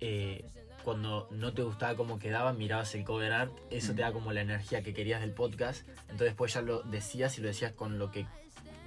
eh, 0.00 0.44
cuando 0.84 1.28
no 1.30 1.52
te 1.54 1.62
gustaba 1.62 1.94
cómo 1.96 2.18
quedaba, 2.18 2.52
mirabas 2.52 2.94
el 2.94 3.04
cover 3.04 3.32
art, 3.32 3.52
eso 3.70 3.92
Mm. 3.92 3.96
te 3.96 4.02
da 4.02 4.12
como 4.12 4.32
la 4.32 4.40
energía 4.40 4.82
que 4.82 4.92
querías 4.92 5.20
del 5.20 5.30
podcast. 5.32 5.86
Entonces 6.02 6.26
después 6.28 6.52
ya 6.54 6.60
lo 6.62 6.82
decías 6.82 7.38
y 7.38 7.40
lo 7.40 7.46
decías 7.48 7.72
con 7.72 7.98
lo 7.98 8.10
que 8.10 8.26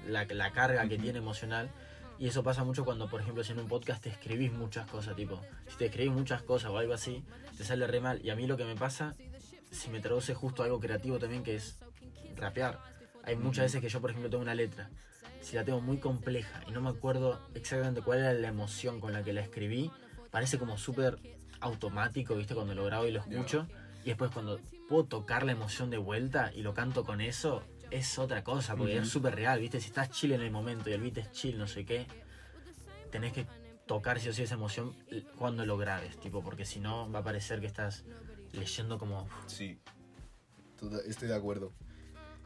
la, 0.08 0.26
la 0.26 0.52
carga 0.52 0.88
que 0.88 0.96
Ujú. 0.96 1.04
tiene 1.04 1.20
emocional. 1.20 1.70
Y 2.18 2.28
eso 2.28 2.44
pasa 2.44 2.64
mucho 2.64 2.86
cuando, 2.86 3.10
por 3.10 3.22
ejemplo, 3.22 3.44
si 3.44 3.52
en 3.52 3.60
un 3.60 3.68
podcast 3.68 4.04
te 4.04 4.10
escribís 4.10 4.52
muchas 4.54 4.90
cosas, 4.90 5.16
tipo, 5.16 5.42
si 5.68 5.78
te 5.78 5.86
escribís 5.88 6.14
muchas 6.14 6.42
cosas 6.44 6.72
o 6.72 6.78
algo 6.78 6.94
así, 6.94 7.24
te 7.58 7.64
sale 7.64 7.86
re 7.88 8.00
mal. 8.00 8.22
Y 8.24 8.30
a 8.30 8.36
mí 8.36 8.48
lo 8.48 8.56
que 8.56 8.64
me 8.64 8.76
pasa, 8.76 9.16
si 9.72 9.90
me 9.90 10.00
traduce 10.00 10.34
justo 10.34 10.62
a 10.62 10.66
algo 10.66 10.80
creativo 10.80 11.20
también, 11.20 11.44
que 11.44 11.56
es 11.56 11.78
rapear. 12.36 12.80
Hay 13.24 13.36
muchas 13.36 13.66
veces 13.66 13.82
que 13.82 13.90
yo, 13.90 14.00
por 14.02 14.12
ejemplo, 14.12 14.30
tengo 14.30 14.44
una 14.44 14.56
letra, 14.56 14.90
si 15.42 15.56
la 15.56 15.64
tengo 15.64 15.82
muy 15.82 15.98
compleja 15.98 16.64
y 16.68 16.72
no 16.72 16.82
me 16.82 16.90
acuerdo 16.90 17.40
exactamente 17.54 18.02
cuál 18.02 18.20
era 18.20 18.34
la 18.34 18.48
emoción 18.48 19.00
con 19.00 19.14
la 19.14 19.24
que 19.24 19.34
la 19.34 19.42
escribí, 19.42 19.92
parece 20.32 20.58
como 20.58 20.78
súper 20.78 21.20
automático, 21.60 22.36
¿viste? 22.36 22.56
Cuando 22.56 22.76
lo 22.76 22.86
grabo 22.86 23.06
y 23.06 23.12
lo 23.12 23.20
escucho. 23.20 23.68
Y 24.04 24.10
después 24.10 24.32
cuando 24.32 24.60
puedo 24.88 25.06
tocar 25.06 25.44
la 25.44 25.52
emoción 25.52 25.90
de 25.90 25.98
vuelta 25.98 26.52
y 26.54 26.62
lo 26.62 26.74
canto 26.74 27.04
con 27.04 27.22
eso, 27.22 27.64
es 27.92 28.18
otra 28.20 28.44
cosa, 28.44 28.76
porque 28.76 28.98
es 28.98 29.10
súper 29.10 29.36
real, 29.36 29.60
¿viste? 29.60 29.80
Si 29.80 29.88
estás 29.88 30.10
chill 30.10 30.34
en 30.34 30.42
el 30.42 30.52
momento 30.52 30.90
y 30.90 30.94
el 30.94 31.02
beat 31.02 31.18
es 31.18 31.32
chill, 31.32 31.58
no 31.58 31.68
sé 31.68 31.86
qué, 31.86 32.08
tenés 33.12 33.34
que 33.34 33.46
tocar 33.86 34.20
sí 34.20 34.30
o 34.30 34.34
sí 34.34 34.44
esa 34.44 34.56
emoción 34.56 34.96
cuando 35.38 35.66
lo 35.66 35.78
grabes, 35.78 36.18
tipo, 36.20 36.44
porque 36.44 36.66
si 36.66 36.80
no 36.80 37.12
va 37.12 37.20
a 37.20 37.24
parecer 37.24 37.60
que 37.62 37.68
estás 37.68 38.04
leyendo 38.52 38.98
como... 38.98 39.28
Sí, 39.48 39.80
estoy 41.08 41.28
de 41.28 41.36
acuerdo. 41.36 41.72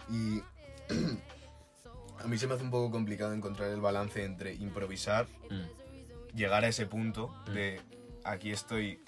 Y 0.09 0.41
a 2.23 2.27
mí 2.27 2.37
se 2.37 2.47
me 2.47 2.55
hace 2.55 2.63
un 2.63 2.71
poco 2.71 2.91
complicado 2.91 3.33
encontrar 3.33 3.69
el 3.69 3.81
balance 3.81 4.23
entre 4.23 4.53
improvisar, 4.53 5.27
mm, 5.49 6.35
llegar 6.35 6.63
a 6.63 6.67
ese 6.67 6.85
punto 6.85 7.33
Mm. 7.47 7.53
de 7.53 7.81
aquí 8.23 8.51
estoy 8.51 8.99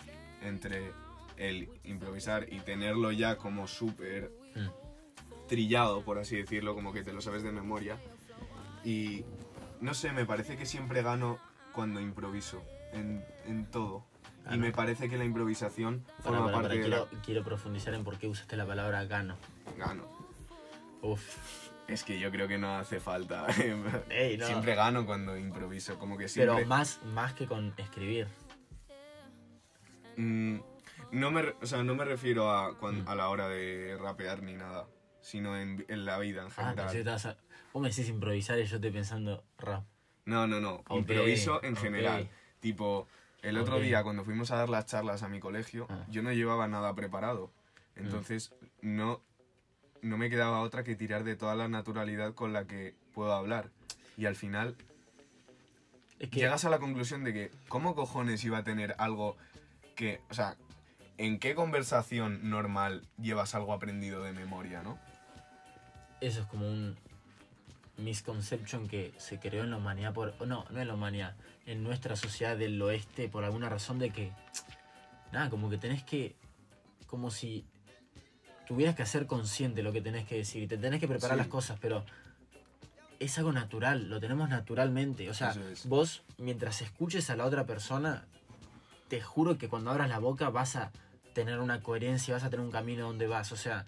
entre 0.41 0.91
el 1.37 1.69
improvisar 1.83 2.51
y 2.51 2.59
tenerlo 2.59 3.11
ya 3.11 3.37
como 3.37 3.67
súper 3.67 4.31
mm. 4.55 4.67
Trillado, 5.55 6.01
por 6.05 6.17
así 6.17 6.37
decirlo, 6.37 6.73
como 6.75 6.93
que 6.93 7.03
te 7.03 7.11
lo 7.11 7.19
sabes 7.21 7.43
de 7.43 7.51
memoria. 7.51 7.97
Y 8.85 9.25
no 9.81 9.93
sé, 9.93 10.13
me 10.13 10.25
parece 10.25 10.55
que 10.55 10.65
siempre 10.65 11.01
gano 11.03 11.39
cuando 11.73 11.99
improviso, 11.99 12.63
en, 12.93 13.21
en 13.45 13.65
todo. 13.65 14.05
Y 14.49 14.57
me 14.57 14.71
parece 14.71 15.09
que 15.09 15.17
la 15.17 15.25
improvisación 15.25 16.05
Pará, 16.23 16.37
forma 16.39 16.45
parte 16.53 16.67
pará, 16.69 16.73
de 16.75 16.81
quiero, 16.81 17.07
quiero 17.25 17.43
profundizar 17.43 17.93
en 17.93 18.05
por 18.05 18.17
qué 18.17 18.27
usaste 18.27 18.55
la 18.55 18.65
palabra 18.65 19.03
gano. 19.03 19.35
la... 19.77 19.85
Gano. 19.87 20.05
Uf. 21.01 21.21
Es 21.89 22.05
que 22.05 22.17
yo 22.17 22.31
creo 22.31 22.47
que 22.47 22.57
no 22.57 22.77
hace 22.77 23.01
falta. 23.01 23.45
Ey, 24.09 24.37
no. 24.37 24.47
Siempre 24.47 24.73
gano 24.75 25.05
cuando 25.05 25.37
improviso, 25.37 25.99
como 25.99 26.17
que 26.17 26.27
Pero 26.33 26.53
siempre... 26.53 26.65
más, 26.65 27.01
más 27.13 27.33
que 27.33 27.45
con 27.45 27.73
escribir. 27.77 28.27
Mm, 30.15 30.59
no, 31.11 31.31
me, 31.31 31.41
o 31.61 31.65
sea, 31.65 31.83
no 31.83 31.93
me 31.95 32.05
refiero 32.05 32.49
a, 32.51 32.77
cuan- 32.79 33.03
Mm. 33.03 33.07
a 33.09 33.15
la 33.15 33.29
hora 33.29 33.47
de 33.49 33.97
rapear 34.01 34.41
ni 34.43 34.53
nada, 34.53 34.87
sino 35.21 35.57
en, 35.57 35.85
en 35.87 36.05
la 36.05 36.17
vida 36.19 36.41
en 36.41 36.47
Ah, 36.47 36.51
general. 36.71 36.91
que 36.91 36.99
estabas 36.99 37.25
a- 37.27 37.37
Vos 37.73 37.81
me 37.81 37.89
decís 37.89 38.09
improvisar 38.09 38.59
y 38.59 38.65
yo 38.65 38.75
estoy 38.75 38.91
pensando 38.91 39.43
rap. 39.57 39.85
No, 40.25 40.45
no, 40.47 40.59
no. 40.59 40.75
Ok, 40.87 40.91
Improviso 40.99 41.63
en 41.63 41.73
ok. 41.73 41.79
general. 41.79 42.29
Tipo, 42.59 43.07
el 43.41 43.57
otro 43.57 43.79
día 43.79 44.03
cuando 44.03 44.23
fuimos 44.23 44.51
a 44.51 44.57
dar 44.57 44.69
las 44.69 44.85
charlas 44.85 45.23
a 45.23 45.29
mi 45.29 45.39
colegio, 45.39 45.87
Ah. 45.89 46.05
yo 46.09 46.21
no 46.21 46.31
llevaba 46.33 46.67
nada 46.67 46.93
preparado. 46.93 47.51
Entonces, 47.95 48.53
no, 48.81 49.21
no 50.01 50.17
me 50.17 50.29
quedaba 50.29 50.59
otra 50.61 50.83
que 50.83 50.95
tirar 50.95 51.23
de 51.23 51.35
toda 51.35 51.55
la 51.55 51.67
naturalidad 51.67 52.33
con 52.33 52.51
la 52.53 52.65
que 52.65 52.93
puedo 53.13 53.33
hablar. 53.33 53.69
Y 54.17 54.25
al 54.25 54.35
final 54.35 54.75
Es 56.19 56.29
que 56.29 56.39
llegas 56.41 56.65
a 56.65 56.69
la 56.69 56.79
conclusión 56.79 57.23
de 57.23 57.33
que, 57.33 57.51
¿cómo 57.67 57.95
cojones 57.95 58.43
iba 58.43 58.59
a 58.59 58.63
tener 58.63 58.95
algo 58.99 59.37
que, 59.95 60.21
o 60.29 60.33
sea, 60.33 60.55
¿en 61.17 61.39
qué 61.39 61.55
conversación 61.55 62.49
normal 62.49 63.07
llevas 63.19 63.55
algo 63.55 63.73
aprendido 63.73 64.23
de 64.23 64.33
memoria, 64.33 64.83
no? 64.83 64.99
Eso 66.21 66.41
es 66.41 66.47
como 66.47 66.67
un 66.67 66.95
misconception 67.97 68.87
que 68.87 69.13
se 69.17 69.39
creó 69.39 69.63
en 69.63 69.71
la 69.71 69.77
humanidad 69.77 70.13
por... 70.13 70.33
No, 70.47 70.65
no 70.69 70.79
en 70.79 70.87
la 70.87 70.93
humanidad. 70.93 71.35
En 71.65 71.83
nuestra 71.83 72.15
sociedad 72.15 72.57
del 72.57 72.81
oeste 72.81 73.27
por 73.29 73.43
alguna 73.43 73.69
razón 73.69 73.99
de 73.99 74.11
que... 74.11 74.31
Nada, 75.31 75.49
como 75.49 75.69
que 75.69 75.77
tenés 75.77 76.03
que... 76.03 76.35
Como 77.07 77.29
si 77.31 77.65
tuvieras 78.67 78.95
que 78.95 79.03
hacer 79.03 79.27
consciente 79.27 79.83
lo 79.83 79.91
que 79.91 80.01
tenés 80.01 80.25
que 80.25 80.35
decir. 80.37 80.63
Y 80.63 80.67
te 80.67 80.77
tenés 80.77 80.99
que 80.99 81.07
preparar 81.07 81.35
Sí. 81.35 81.39
las 81.39 81.47
cosas, 81.47 81.77
pero... 81.79 82.05
Es 83.19 83.37
algo 83.37 83.51
natural, 83.51 84.09
lo 84.09 84.19
tenemos 84.19 84.49
naturalmente. 84.49 85.29
O 85.29 85.33
sea, 85.35 85.53
es. 85.71 85.85
vos, 85.85 86.23
mientras 86.39 86.81
escuches 86.81 87.29
a 87.29 87.35
la 87.35 87.45
otra 87.45 87.65
persona, 87.67 88.25
te 89.09 89.21
juro 89.21 89.59
que 89.59 89.69
cuando 89.69 89.91
abras 89.91 90.09
la 90.09 90.17
boca 90.17 90.49
vas 90.49 90.75
a 90.75 90.91
tener 91.35 91.59
una 91.59 91.81
coherencia, 91.83 92.33
vas 92.33 92.43
a 92.43 92.49
tener 92.49 92.65
un 92.65 92.71
camino 92.71 93.05
donde 93.05 93.27
vas. 93.27 93.51
O 93.51 93.57
sea, 93.57 93.85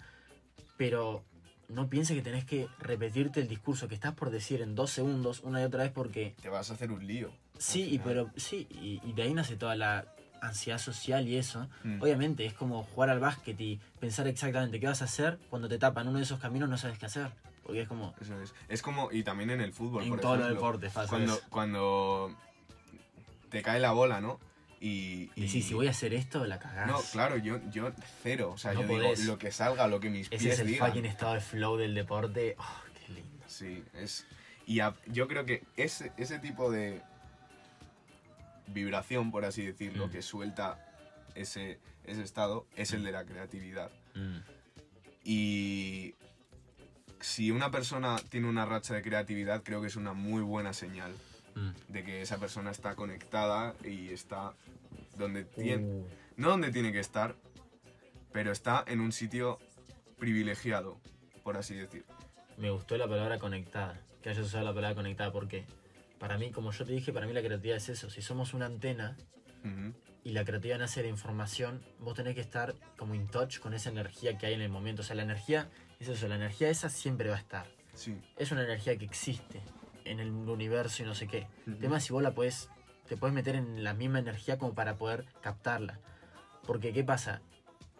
pero 0.76 1.24
no 1.68 1.88
pienses 1.88 2.16
que 2.16 2.22
tenés 2.22 2.44
que 2.44 2.68
repetirte 2.78 3.40
el 3.40 3.48
discurso 3.48 3.88
que 3.88 3.94
estás 3.94 4.14
por 4.14 4.30
decir 4.30 4.60
en 4.62 4.74
dos 4.74 4.90
segundos 4.90 5.40
una 5.42 5.60
y 5.60 5.64
otra 5.64 5.82
vez 5.82 5.92
porque 5.92 6.34
Te 6.40 6.48
vas 6.48 6.70
a 6.70 6.74
hacer 6.74 6.92
un 6.92 7.06
lío. 7.06 7.30
sí, 7.58 7.88
y 7.90 7.98
pero 7.98 8.30
sí, 8.36 8.66
y, 8.70 9.00
y 9.04 9.12
de 9.12 9.22
ahí 9.22 9.34
nace 9.34 9.56
toda 9.56 9.74
la 9.76 10.06
ansiedad 10.40 10.78
social 10.78 11.26
y 11.26 11.36
eso. 11.36 11.68
Mm. 11.84 12.02
Obviamente 12.02 12.44
es 12.44 12.52
como 12.52 12.82
jugar 12.84 13.10
al 13.10 13.20
básquet 13.20 13.58
y 13.60 13.80
pensar 13.98 14.26
exactamente 14.28 14.78
qué 14.78 14.86
vas 14.86 15.02
a 15.02 15.06
hacer 15.06 15.38
cuando 15.50 15.68
te 15.68 15.78
tapan 15.78 16.08
uno 16.08 16.18
de 16.18 16.24
esos 16.24 16.38
caminos 16.38 16.68
no 16.68 16.76
sabes 16.78 16.98
qué 16.98 17.06
hacer. 17.06 17.30
Porque 17.62 17.80
es 17.80 17.88
como 17.88 18.14
Eso 18.20 18.38
es. 18.42 18.54
Es 18.68 18.82
como, 18.82 19.10
y 19.10 19.22
también 19.22 19.48
en 19.48 19.62
el 19.62 19.72
fútbol, 19.72 20.02
en 20.02 20.10
por 20.10 20.20
todos 20.20 20.38
los 20.38 20.48
deportes 20.50 20.92
pasa 20.92 21.08
cuando, 21.08 21.40
cuando 21.48 22.30
te 23.48 23.62
cae 23.62 23.80
la 23.80 23.92
bola, 23.92 24.20
¿no? 24.20 24.38
Y, 24.86 25.30
Y 25.34 25.46
decís, 25.46 25.66
si 25.66 25.72
voy 25.72 25.86
a 25.86 25.90
hacer 25.92 26.12
esto, 26.12 26.44
la 26.44 26.58
cagás. 26.58 26.86
No, 26.86 27.00
claro, 27.10 27.38
yo, 27.38 27.58
yo 27.70 27.90
cero. 28.22 28.50
O 28.52 28.58
sea, 28.58 28.74
No 28.74 28.82
yo 28.82 28.88
digo 28.88 29.12
lo 29.24 29.38
que 29.38 29.50
salga, 29.50 29.88
lo 29.88 29.98
que 29.98 30.10
mis 30.10 30.26
Ese 30.26 30.36
pies 30.36 30.54
es 30.54 30.60
el 30.60 30.66
digan. 30.66 30.88
fucking 30.88 31.06
estado 31.06 31.32
de 31.34 31.40
flow 31.40 31.76
del 31.78 31.94
deporte. 31.94 32.54
Oh, 32.58 32.82
qué 33.06 33.12
lindo. 33.14 33.44
Sí, 33.46 33.82
es. 33.94 34.26
Y 34.66 34.80
a- 34.80 34.94
yo 35.06 35.26
creo 35.26 35.46
que 35.46 35.62
ese, 35.78 36.12
ese 36.18 36.38
tipo 36.38 36.70
de 36.70 37.00
vibración, 38.66 39.30
por 39.30 39.44
así 39.44 39.64
decirlo, 39.64 40.08
Mm. 40.08 40.10
que 40.10 40.22
suelta 40.22 40.78
ese, 41.34 41.78
ese 42.04 42.22
estado, 42.22 42.66
es 42.76 42.92
el 42.92 43.04
de 43.04 43.12
la 43.12 43.24
creatividad. 43.24 43.90
Mm, 44.14 44.38
Y 45.26 46.14
si 47.20 47.50
una 47.50 47.70
persona 47.70 48.16
tiene 48.28 48.48
una 48.50 48.66
racha 48.66 48.92
de 48.92 49.00
creatividad, 49.00 49.62
creo 49.62 49.80
que 49.80 49.86
es 49.86 49.96
una 49.96 50.12
muy 50.12 50.42
buena 50.42 50.74
señal 50.74 51.14
mm. 51.54 51.92
de 51.92 52.04
que 52.04 52.22
esa 52.22 52.38
persona 52.38 52.70
está 52.70 52.94
conectada 52.94 53.74
y 53.84 54.10
está 54.10 54.54
donde 55.16 55.44
tiene, 55.44 55.84
Uh, 55.84 56.06
no 56.36 56.50
donde 56.50 56.70
tiene 56.72 56.92
que 56.92 57.00
estar, 57.00 57.36
pero 58.32 58.52
está 58.52 58.84
en 58.86 59.00
un 59.00 59.12
sitio 59.12 59.58
privilegiado, 60.18 60.98
por 61.42 61.56
así 61.56 61.74
decir. 61.74 62.04
me 62.56 62.70
gustó 62.70 62.96
la 62.96 63.08
palabra 63.08 63.38
conectada. 63.38 64.00
Que 64.22 64.30
hayas 64.30 64.46
usado 64.46 64.64
la 64.64 64.72
palabra 64.72 64.94
conectada 64.94 65.30
porque 65.30 65.66
para 66.18 66.38
mí, 66.38 66.50
como 66.50 66.72
yo 66.72 66.86
te 66.86 66.92
dije, 66.92 67.12
para 67.12 67.26
mí 67.26 67.34
la 67.34 67.42
creatividad 67.42 67.76
es 67.76 67.90
eso. 67.90 68.08
Si 68.08 68.22
somos 68.22 68.54
una 68.54 68.66
antena, 68.66 69.16
y 70.24 70.30
la 70.30 70.44
creatividad 70.44 70.78
nace 70.78 71.02
de 71.02 71.08
información, 71.08 71.82
vos 72.00 72.14
tenés 72.14 72.34
que 72.34 72.40
estar 72.40 72.74
como 72.96 73.14
in 73.14 73.28
touch 73.28 73.58
con 73.58 73.74
esa 73.74 73.90
energía 73.90 74.38
que 74.38 74.46
hay 74.46 74.54
en 74.54 74.62
el 74.62 74.70
momento. 74.70 75.02
O 75.02 75.04
sea, 75.04 75.16
la 75.16 75.22
energía, 75.22 75.68
es 76.00 76.08
eso, 76.08 76.26
la 76.28 76.36
energía 76.36 76.70
esa 76.70 76.88
siempre 76.88 77.28
va 77.28 77.36
a 77.36 77.40
estar. 77.40 77.66
Sí. 77.92 78.16
Es 78.38 78.50
una 78.50 78.64
energía 78.64 78.96
que 78.96 79.04
existe 79.04 79.60
en 80.04 80.20
el 80.20 80.30
universo 80.30 81.02
y 81.02 81.06
no 81.06 81.14
sé 81.14 81.26
qué. 81.26 81.46
El 81.66 81.74
Ujú. 81.74 81.80
tema 81.82 81.96
es 81.98 82.04
si 82.04 82.12
vos 82.12 82.22
la 82.22 82.34
podés, 82.34 82.68
te 83.08 83.16
puedes 83.16 83.34
meter 83.34 83.56
en 83.56 83.82
la 83.84 83.94
misma 83.94 84.18
energía 84.18 84.58
como 84.58 84.74
para 84.74 84.96
poder 84.96 85.24
captarla. 85.40 85.98
Porque, 86.66 86.92
¿qué 86.92 87.04
pasa? 87.04 87.40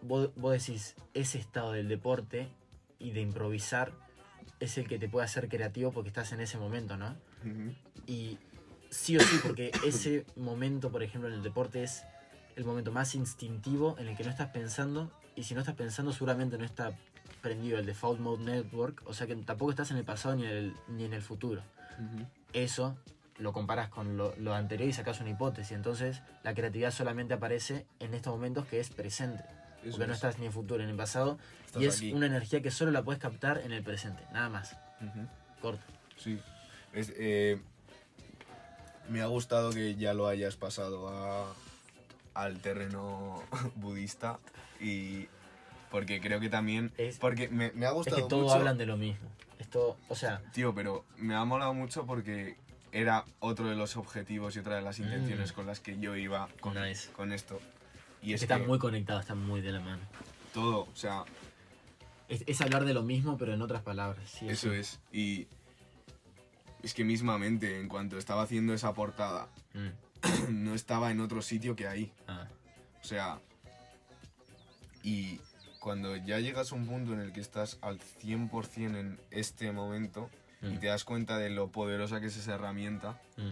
Vos, 0.01 0.29
vos 0.35 0.51
decís, 0.53 0.95
ese 1.13 1.37
estado 1.37 1.71
del 1.73 1.87
deporte 1.87 2.49
y 2.99 3.11
de 3.11 3.21
improvisar 3.21 3.91
es 4.59 4.77
el 4.77 4.87
que 4.87 4.97
te 4.97 5.09
puede 5.09 5.25
hacer 5.25 5.49
creativo 5.49 5.91
porque 5.91 6.09
estás 6.09 6.31
en 6.31 6.39
ese 6.41 6.57
momento, 6.57 6.97
¿no? 6.97 7.15
Ujú. 7.41 7.73
Y 8.07 8.39
sí 8.89 9.17
o 9.17 9.19
sí, 9.19 9.39
porque 9.43 9.71
ese 9.85 10.25
momento, 10.35 10.91
por 10.91 11.03
ejemplo, 11.03 11.29
en 11.29 11.35
el 11.35 11.43
deporte 11.43 11.83
es 11.83 12.03
el 12.55 12.65
momento 12.65 12.91
más 12.91 13.15
instintivo 13.15 13.95
en 13.99 14.07
el 14.07 14.15
que 14.15 14.23
no 14.23 14.29
estás 14.29 14.49
pensando. 14.49 15.11
Y 15.35 15.43
si 15.43 15.53
no 15.53 15.59
estás 15.59 15.75
pensando, 15.75 16.13
seguramente 16.13 16.57
no 16.57 16.63
está 16.63 16.97
prendido 17.41 17.77
el 17.77 17.85
Default 17.85 18.19
Mode 18.19 18.43
Network. 18.43 19.03
O 19.05 19.13
sea 19.13 19.27
que 19.27 19.35
tampoco 19.35 19.71
estás 19.71 19.91
en 19.91 19.97
el 19.97 20.05
pasado 20.05 20.35
ni 20.35 20.43
en 20.45 20.49
el, 20.49 20.73
ni 20.87 21.03
en 21.03 21.13
el 21.13 21.21
futuro. 21.21 21.61
Eso 22.53 22.97
lo 23.37 23.51
comparas 23.51 23.89
con 23.89 24.15
lo, 24.17 24.33
lo 24.37 24.53
anterior 24.53 24.87
y 24.89 24.93
sacas 24.93 25.19
una 25.19 25.29
hipótesis. 25.31 25.73
Entonces, 25.73 26.21
la 26.43 26.53
creatividad 26.53 26.91
solamente 26.91 27.33
aparece 27.33 27.85
en 27.99 28.13
estos 28.13 28.33
momentos 28.33 28.65
que 28.65 28.79
es 28.79 28.89
presente. 28.89 29.43
Eso 29.83 29.91
porque 29.91 30.07
no 30.07 30.13
es. 30.13 30.17
estás 30.17 30.39
ni 30.39 30.45
en 30.45 30.51
futuro 30.53 30.83
ni 30.83 30.89
en 30.89 30.97
pasado. 30.97 31.37
Estás 31.65 31.81
y 31.81 31.85
es 31.85 31.97
aquí. 31.97 32.13
una 32.13 32.25
energía 32.27 32.61
que 32.61 32.71
solo 32.71 32.91
la 32.91 33.03
puedes 33.03 33.21
captar 33.21 33.59
en 33.59 33.71
el 33.73 33.83
presente. 33.83 34.23
Nada 34.31 34.49
más. 34.49 34.77
Corto. 35.61 35.83
Sí. 36.17 36.39
Es, 36.93 37.11
eh, 37.17 37.59
me 39.09 39.21
ha 39.21 39.25
gustado 39.27 39.71
que 39.71 39.95
ya 39.95 40.13
lo 40.13 40.27
hayas 40.27 40.55
pasado 40.55 41.09
a- 41.09 41.53
al 42.33 42.59
terreno 42.59 43.43
budista 43.75 44.39
y 44.79 45.27
porque 45.95 46.19
creo 46.19 46.41
que 46.41 46.49
también 46.49 46.91
Es- 46.97 47.17
porque 47.19 47.47
me, 47.47 47.71
me 47.71 47.85
ha 47.85 47.89
Es 47.89 47.95
gustado 47.95 48.17
que 48.17 48.23
todos 48.23 48.51
hablan 48.51 48.77
de 48.77 48.85
lo 48.85 48.97
mismo. 48.97 49.29
Esto, 49.59 49.97
o 50.09 50.15
sea, 50.15 50.41
tío 50.51 50.75
pero 50.75 51.05
me 51.15 51.35
ha 51.35 51.45
molado 51.45 51.73
mucho 51.73 52.05
porque 52.05 52.57
era 52.91 53.23
otro 53.39 53.69
de 53.69 53.75
los 53.77 53.95
objetivos 53.95 54.57
y 54.57 54.59
otra 54.59 54.75
de 54.75 54.81
las 54.81 54.99
intenciones 54.99 55.53
Mm. 55.53 55.55
con 55.55 55.65
las 55.67 55.79
que 55.79 55.97
yo 55.97 56.17
iba 56.17 56.49
con, 56.59 56.73
Nice. 56.73 57.09
con 57.13 57.31
esto 57.31 57.61
y 58.21 58.33
es 58.33 58.41
es 58.41 58.41
que 58.41 58.47
que 58.47 58.53
están 58.55 58.67
muy 58.67 58.77
conectados, 58.77 59.21
están 59.21 59.39
muy 59.41 59.61
de 59.61 59.71
la 59.71 59.79
mano. 59.79 60.01
todo 60.53 60.79
o 60.91 60.95
sea 60.95 61.23
Es, 62.27 62.43
es 62.45 62.59
hablar 62.59 62.83
de 62.83 62.93
lo 62.93 63.01
mismo, 63.03 63.37
pero 63.37 63.53
en 63.53 63.61
otras 63.61 63.81
palabras. 63.81 64.29
sí, 64.29 64.49
Eso 64.49 64.71
sí. 64.71 64.75
es. 64.75 64.99
Y 65.13 65.47
es 66.83 66.93
que 66.93 67.05
mismamente, 67.05 67.79
en 67.79 67.87
cuanto 67.87 68.17
estaba 68.17 68.41
haciendo 68.41 68.73
esa 68.73 68.93
portada, 68.93 69.47
Mm, 69.73 69.91
no 70.65 70.73
estaba 70.75 71.09
en 71.11 71.21
otro 71.21 71.41
sitio 71.41 71.73
que 71.77 71.87
ahí. 71.87 72.11
ah, 72.27 72.47
O 73.01 73.05
sea, 73.07 73.39
y 75.03 75.39
cuando 75.85 76.15
ya 76.15 76.39
llegas 76.39 76.71
a 76.71 76.75
un 76.75 76.87
punto 76.87 77.13
en 77.13 77.19
el 77.19 77.31
que 77.31 77.39
estás 77.41 77.77
al 77.81 77.99
100% 77.99 78.97
en 78.97 79.19
este 79.29 79.71
momento 79.71 80.31
y 80.63 80.69
mm, 80.69 80.79
te 80.79 80.87
das 80.87 81.03
cuenta 81.03 81.37
de 81.37 81.51
lo 81.51 81.67
poderosa 81.71 82.19
que 82.19 82.25
es 82.25 82.37
esa 82.37 82.55
herramienta, 82.55 83.21
mm. 83.37 83.51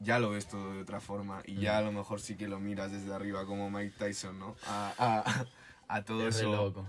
ya 0.00 0.18
lo 0.18 0.30
ves 0.30 0.48
todo 0.48 0.72
de 0.72 0.80
otra 0.80 1.02
forma 1.02 1.42
y 1.44 1.56
Mm. 1.56 1.60
ya 1.60 1.76
a 1.76 1.82
lo 1.82 1.92
mejor 1.92 2.22
sí 2.22 2.36
que 2.36 2.48
lo 2.48 2.58
miras 2.58 2.90
desde 2.90 3.12
arriba 3.12 3.44
como 3.44 3.70
Mike 3.70 3.96
Tyson, 3.98 4.38
¿no? 4.38 4.56
A, 4.66 4.94
a- 4.96 5.46
a 5.88 6.02
todo 6.04 6.26
Es 6.26 6.36
eso 6.36 6.50
loco. 6.50 6.86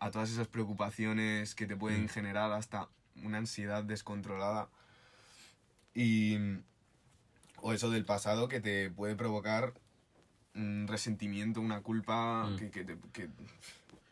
a 0.00 0.10
todas 0.10 0.30
esas 0.30 0.48
preocupaciones 0.48 1.54
que 1.54 1.66
te 1.66 1.76
pueden 1.76 2.04
Mm. 2.04 2.08
generar 2.08 2.52
hasta 2.52 2.88
una 3.22 3.36
ansiedad 3.36 3.84
descontrolada 3.84 4.70
y 5.94 6.38
o 7.60 7.74
eso 7.74 7.90
del 7.90 8.06
pasado 8.06 8.48
que 8.48 8.60
te 8.62 8.90
puede 8.90 9.14
provocar 9.14 9.74
un 10.56 10.86
resentimiento, 10.88 11.60
una 11.60 11.82
culpa 11.82 12.46
Mm. 12.48 12.56
que, 12.56 12.70
que 12.70 12.84
te- 12.84 12.98
que- 13.12 13.28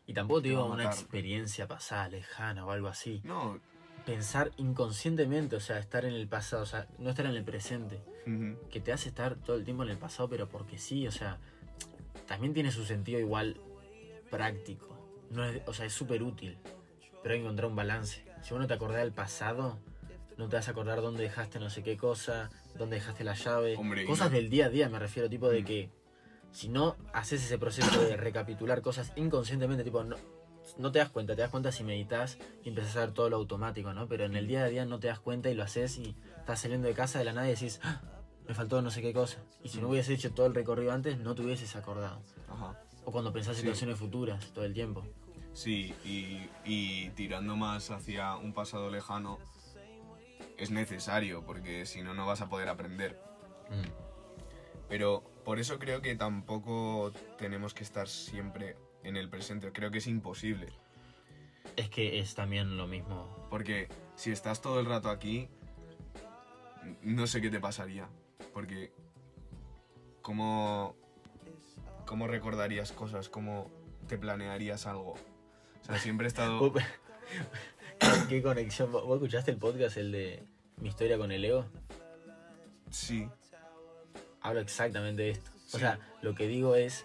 Y 0.06 0.12
tampoco 0.14 0.42
te 0.42 0.48
digo 0.50 0.62
a 0.62 0.66
una 0.66 0.84
experiencia 0.84 1.66
pasada, 1.66 2.08
lejana 2.08 2.64
o 2.66 2.70
algo 2.70 2.88
así. 2.88 3.20
no 3.24 3.58
Pensar 4.04 4.50
inconscientemente, 4.58 5.56
o 5.56 5.60
sea, 5.60 5.78
estar 5.78 6.04
en 6.04 6.12
el 6.12 6.28
pasado, 6.28 6.62
o 6.62 6.66
sea, 6.66 6.86
no 6.98 7.08
estar 7.08 7.24
en 7.24 7.34
el 7.36 7.42
presente. 7.44 8.02
Que 8.70 8.78
te 8.80 8.92
hace 8.92 9.08
estar 9.08 9.34
todo 9.36 9.56
el 9.56 9.64
tiempo 9.64 9.82
en 9.82 9.88
el 9.88 9.96
pasado, 9.96 10.28
pero 10.28 10.46
porque 10.46 10.76
sí, 10.76 11.06
o 11.06 11.10
sea, 11.10 11.38
también 12.26 12.52
tiene 12.52 12.70
su 12.70 12.84
sentido 12.84 13.18
igual 13.18 13.58
práctico. 14.30 14.94
No 15.30 15.44
es, 15.44 15.62
o 15.66 15.72
sea, 15.72 15.86
es 15.86 15.92
súper 15.94 16.22
útil, 16.22 16.58
pero 17.22 17.34
hay 17.34 17.40
que 17.40 17.44
encontrar 17.46 17.70
un 17.70 17.76
balance. 17.76 18.22
Si 18.42 18.50
vos 18.50 18.60
no 18.60 18.66
te 18.66 18.74
acordás 18.74 18.98
del 19.00 19.12
pasado, 19.12 19.78
no 20.36 20.48
te 20.48 20.56
vas 20.56 20.68
a 20.68 20.72
acordar 20.72 21.00
dónde 21.00 21.22
dejaste 21.22 21.58
no 21.58 21.70
sé 21.70 21.82
qué 21.82 21.96
cosa, 21.96 22.50
dónde 22.76 22.96
dejaste 22.96 23.24
la 23.24 23.34
llave. 23.34 23.76
Hombre, 23.76 24.04
cosas 24.04 24.30
no- 24.30 24.36
del 24.36 24.50
día 24.50 24.66
a 24.66 24.68
día, 24.68 24.88
me 24.90 24.98
refiero, 24.98 25.30
tipo 25.30 25.48
de 25.48 25.62
Mm. 25.62 25.64
que 25.64 25.90
si 26.54 26.68
no 26.68 26.96
haces 27.12 27.44
ese 27.44 27.58
proceso 27.58 28.00
de 28.00 28.16
recapitular 28.16 28.80
cosas 28.80 29.12
inconscientemente, 29.16 29.82
tipo, 29.84 30.02
no, 30.04 30.16
no 30.78 30.92
te 30.92 31.00
das 31.00 31.10
cuenta, 31.10 31.34
te 31.34 31.42
das 31.42 31.50
cuenta 31.50 31.72
si 31.72 31.82
meditas 31.84 32.38
y 32.62 32.68
empezás 32.70 32.96
a 32.96 33.00
ver 33.00 33.12
todo 33.12 33.28
lo 33.28 33.36
automático, 33.36 33.92
¿no? 33.92 34.06
Pero 34.08 34.24
en 34.24 34.36
el 34.36 34.46
día 34.46 34.62
a 34.64 34.68
día 34.68 34.84
no 34.86 34.98
te 35.00 35.08
das 35.08 35.18
cuenta 35.20 35.50
y 35.50 35.54
lo 35.54 35.64
haces 35.64 35.98
y 35.98 36.16
estás 36.38 36.60
saliendo 36.60 36.86
de 36.88 36.94
casa 36.94 37.18
de 37.18 37.24
la 37.24 37.32
nada 37.32 37.48
y 37.48 37.50
decís, 37.50 37.80
"Ah, 37.82 38.00
me 38.46 38.54
faltó 38.54 38.80
no 38.82 38.90
sé 38.90 39.02
qué 39.02 39.12
cosa. 39.12 39.42
Y 39.62 39.68
si 39.70 39.80
no 39.80 39.88
Mm. 39.88 39.90
hubieses 39.90 40.18
hecho 40.18 40.32
todo 40.32 40.46
el 40.46 40.54
recorrido 40.54 40.92
antes, 40.92 41.18
no 41.18 41.34
te 41.34 41.42
hubieses 41.42 41.74
acordado. 41.76 42.22
ajá. 42.48 42.78
O 43.04 43.10
cuando 43.12 43.32
pensás 43.32 43.56
Sí. 43.56 43.62
situaciones 43.62 43.98
futuras 43.98 44.52
todo 44.52 44.64
el 44.64 44.72
tiempo. 44.74 45.04
sí 45.52 45.94
y, 46.04 46.48
y 46.64 47.10
tirando 47.10 47.54
más 47.56 47.90
hacia 47.90 48.34
un 48.36 48.52
pasado 48.54 48.90
lejano 48.90 49.38
es 50.56 50.70
necesario 50.70 51.44
porque 51.44 51.84
si 51.86 52.02
no 52.02 52.12
no 52.14 52.26
vas 52.26 52.40
a 52.40 52.48
poder 52.48 52.68
aprender 52.68 53.20
Pero 54.88 55.22
por 55.44 55.58
eso 55.58 55.78
creo 55.78 56.00
que 56.02 56.14
tampoco 56.14 57.12
tenemos 57.38 57.74
que 57.74 57.82
estar 57.82 58.08
siempre 58.08 58.76
en 59.02 59.16
el 59.16 59.28
presente. 59.28 59.72
Creo 59.72 59.90
que 59.90 59.98
es 59.98 60.06
imposible. 60.06 60.72
Es 61.76 61.88
que 61.88 62.18
es 62.20 62.34
también 62.34 62.76
lo 62.76 62.86
mismo. 62.86 63.46
Porque 63.50 63.88
si 64.16 64.30
estás 64.30 64.60
todo 64.60 64.80
el 64.80 64.86
rato 64.86 65.10
aquí, 65.10 65.48
no 67.02 67.26
sé 67.26 67.40
qué 67.40 67.50
te 67.50 67.60
pasaría. 67.60 68.08
Porque 68.52 68.92
¿cómo, 70.22 70.96
cómo 72.06 72.26
recordarías 72.26 72.92
cosas? 72.92 73.28
¿Cómo 73.28 73.70
te 74.08 74.18
planearías 74.18 74.86
algo? 74.86 75.12
O 75.82 75.84
sea, 75.84 75.98
siempre 75.98 76.26
he 76.26 76.28
estado... 76.28 76.72
¿Qué 78.28 78.42
conexión? 78.42 78.92
¿Vos 78.92 79.04
vos 79.04 79.16
escuchaste 79.16 79.50
el 79.50 79.58
podcast, 79.58 79.96
el 79.96 80.12
de 80.12 80.42
Mi 80.78 80.88
historia 80.88 81.18
con 81.18 81.32
el 81.32 81.44
ego? 81.44 81.66
Sí, 82.90 83.28
Hablo 84.44 84.60
exactamente 84.60 85.22
de 85.22 85.30
esto. 85.30 85.50
O 85.68 85.70
Sí. 85.72 85.78
sea, 85.78 85.98
lo 86.22 86.34
que 86.36 86.46
digo 86.46 86.76
es. 86.76 87.04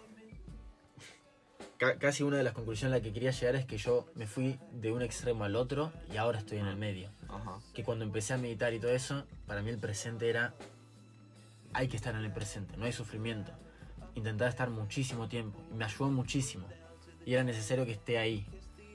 ca- 1.77 1.97
casi 1.97 2.23
una 2.23 2.35
de 2.35 2.43
las 2.43 2.51
conclusiones 2.53 2.93
a 2.93 2.97
la 2.97 3.01
que 3.01 3.13
quería 3.13 3.31
llegar 3.31 3.55
es 3.55 3.65
que 3.65 3.77
yo 3.77 4.05
me 4.13 4.27
fui 4.27 4.59
de 4.73 4.91
un 4.91 5.01
extremo 5.01 5.45
al 5.45 5.55
otro 5.55 5.93
y 6.13 6.17
ahora 6.17 6.39
estoy 6.39 6.57
en 6.57 6.67
el 6.67 6.75
medio. 6.75 7.09
ajá. 7.29 7.59
Que 7.73 7.83
cuando 7.85 8.03
empecé 8.03 8.33
a 8.33 8.37
meditar 8.37 8.73
y 8.73 8.79
todo 8.79 8.91
eso, 8.91 9.25
para 9.47 9.61
mí 9.61 9.69
el 9.69 9.77
presente 9.77 10.29
era. 10.29 10.53
Hay 11.71 11.87
que 11.87 11.95
estar 11.95 12.13
en 12.15 12.25
el 12.25 12.33
presente, 12.33 12.75
no 12.75 12.83
hay 12.85 12.91
sufrimiento. 12.91 13.51
Intentaba 14.15 14.49
estar 14.49 14.69
muchísimo 14.69 15.29
tiempo 15.29 15.57
y 15.71 15.75
me 15.75 15.85
ayudó 15.85 16.09
muchísimo. 16.11 16.67
Y 17.25 17.33
era 17.35 17.43
necesario 17.45 17.85
que 17.85 17.93
esté 17.93 18.17
ahí. 18.17 18.45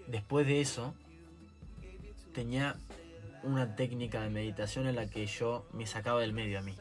Después 0.09 0.47
de 0.47 0.61
eso, 0.61 0.93
tenía 2.35 2.77
una 3.45 3.77
técnica 3.77 4.21
de 4.23 4.29
meditación 4.31 4.87
en 4.89 4.97
la 4.97 5.07
que 5.07 5.25
yo 5.27 5.67
me 5.73 5.87
sacaba 5.87 6.21
del 6.21 6.33
medio 6.35 6.59
a 6.59 6.63
mí. 6.63 6.75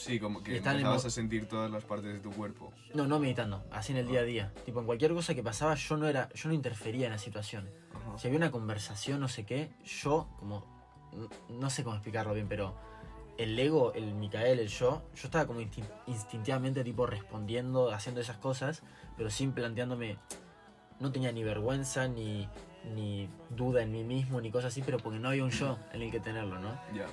Sí, 0.00 0.18
como 0.18 0.42
que 0.42 0.52
en 0.52 0.66
empezabas 0.66 1.04
a 1.04 1.10
sentir 1.10 1.46
todas 1.46 1.70
las 1.70 1.84
partes 1.84 2.12
de 2.12 2.20
tu 2.20 2.30
cuerpo. 2.32 2.72
No, 2.94 3.06
no 3.06 3.18
meditando, 3.18 3.64
así 3.70 3.92
en 3.92 3.98
el 3.98 4.08
día 4.08 4.20
a 4.20 4.22
día. 4.22 4.52
Tipo, 4.64 4.80
en 4.80 4.86
cualquier 4.86 5.12
cosa 5.12 5.34
que 5.34 5.42
pasaba, 5.42 5.74
yo 5.74 5.96
no 5.98 6.08
era, 6.08 6.30
yo 6.32 6.48
no 6.48 6.54
interfería 6.54 7.06
en 7.06 7.12
la 7.12 7.18
situación. 7.18 7.68
Ajá. 7.94 8.18
Si 8.18 8.26
había 8.26 8.38
una 8.38 8.50
conversación, 8.50 9.20
no 9.20 9.28
sé 9.28 9.44
qué, 9.44 9.70
yo, 9.84 10.26
como, 10.38 10.64
no 11.50 11.68
sé 11.68 11.84
cómo 11.84 11.96
explicarlo 11.96 12.32
bien, 12.32 12.48
pero 12.48 12.74
el 13.36 13.58
ego, 13.58 13.92
el 13.92 14.14
Micael, 14.14 14.58
el 14.58 14.68
yo, 14.68 15.02
yo 15.14 15.22
estaba 15.24 15.46
como 15.46 15.60
instin- 15.60 15.84
instintivamente, 16.06 16.82
tipo, 16.82 17.04
respondiendo, 17.06 17.90
haciendo 17.92 18.22
esas 18.22 18.38
cosas, 18.38 18.82
pero 19.18 19.28
sin 19.28 19.52
planteándome, 19.52 20.16
no 20.98 21.12
tenía 21.12 21.30
ni 21.30 21.44
vergüenza, 21.44 22.08
ni, 22.08 22.48
ni 22.94 23.28
duda 23.50 23.82
en 23.82 23.92
mí 23.92 24.02
mismo, 24.02 24.40
ni 24.40 24.50
cosas 24.50 24.72
así, 24.72 24.82
pero 24.82 24.96
porque 24.98 25.18
no 25.18 25.28
había 25.28 25.44
un 25.44 25.50
yo 25.50 25.78
en 25.92 26.00
el 26.02 26.10
que 26.10 26.20
tenerlo, 26.20 26.58
¿no? 26.58 26.72
Ya. 26.94 27.06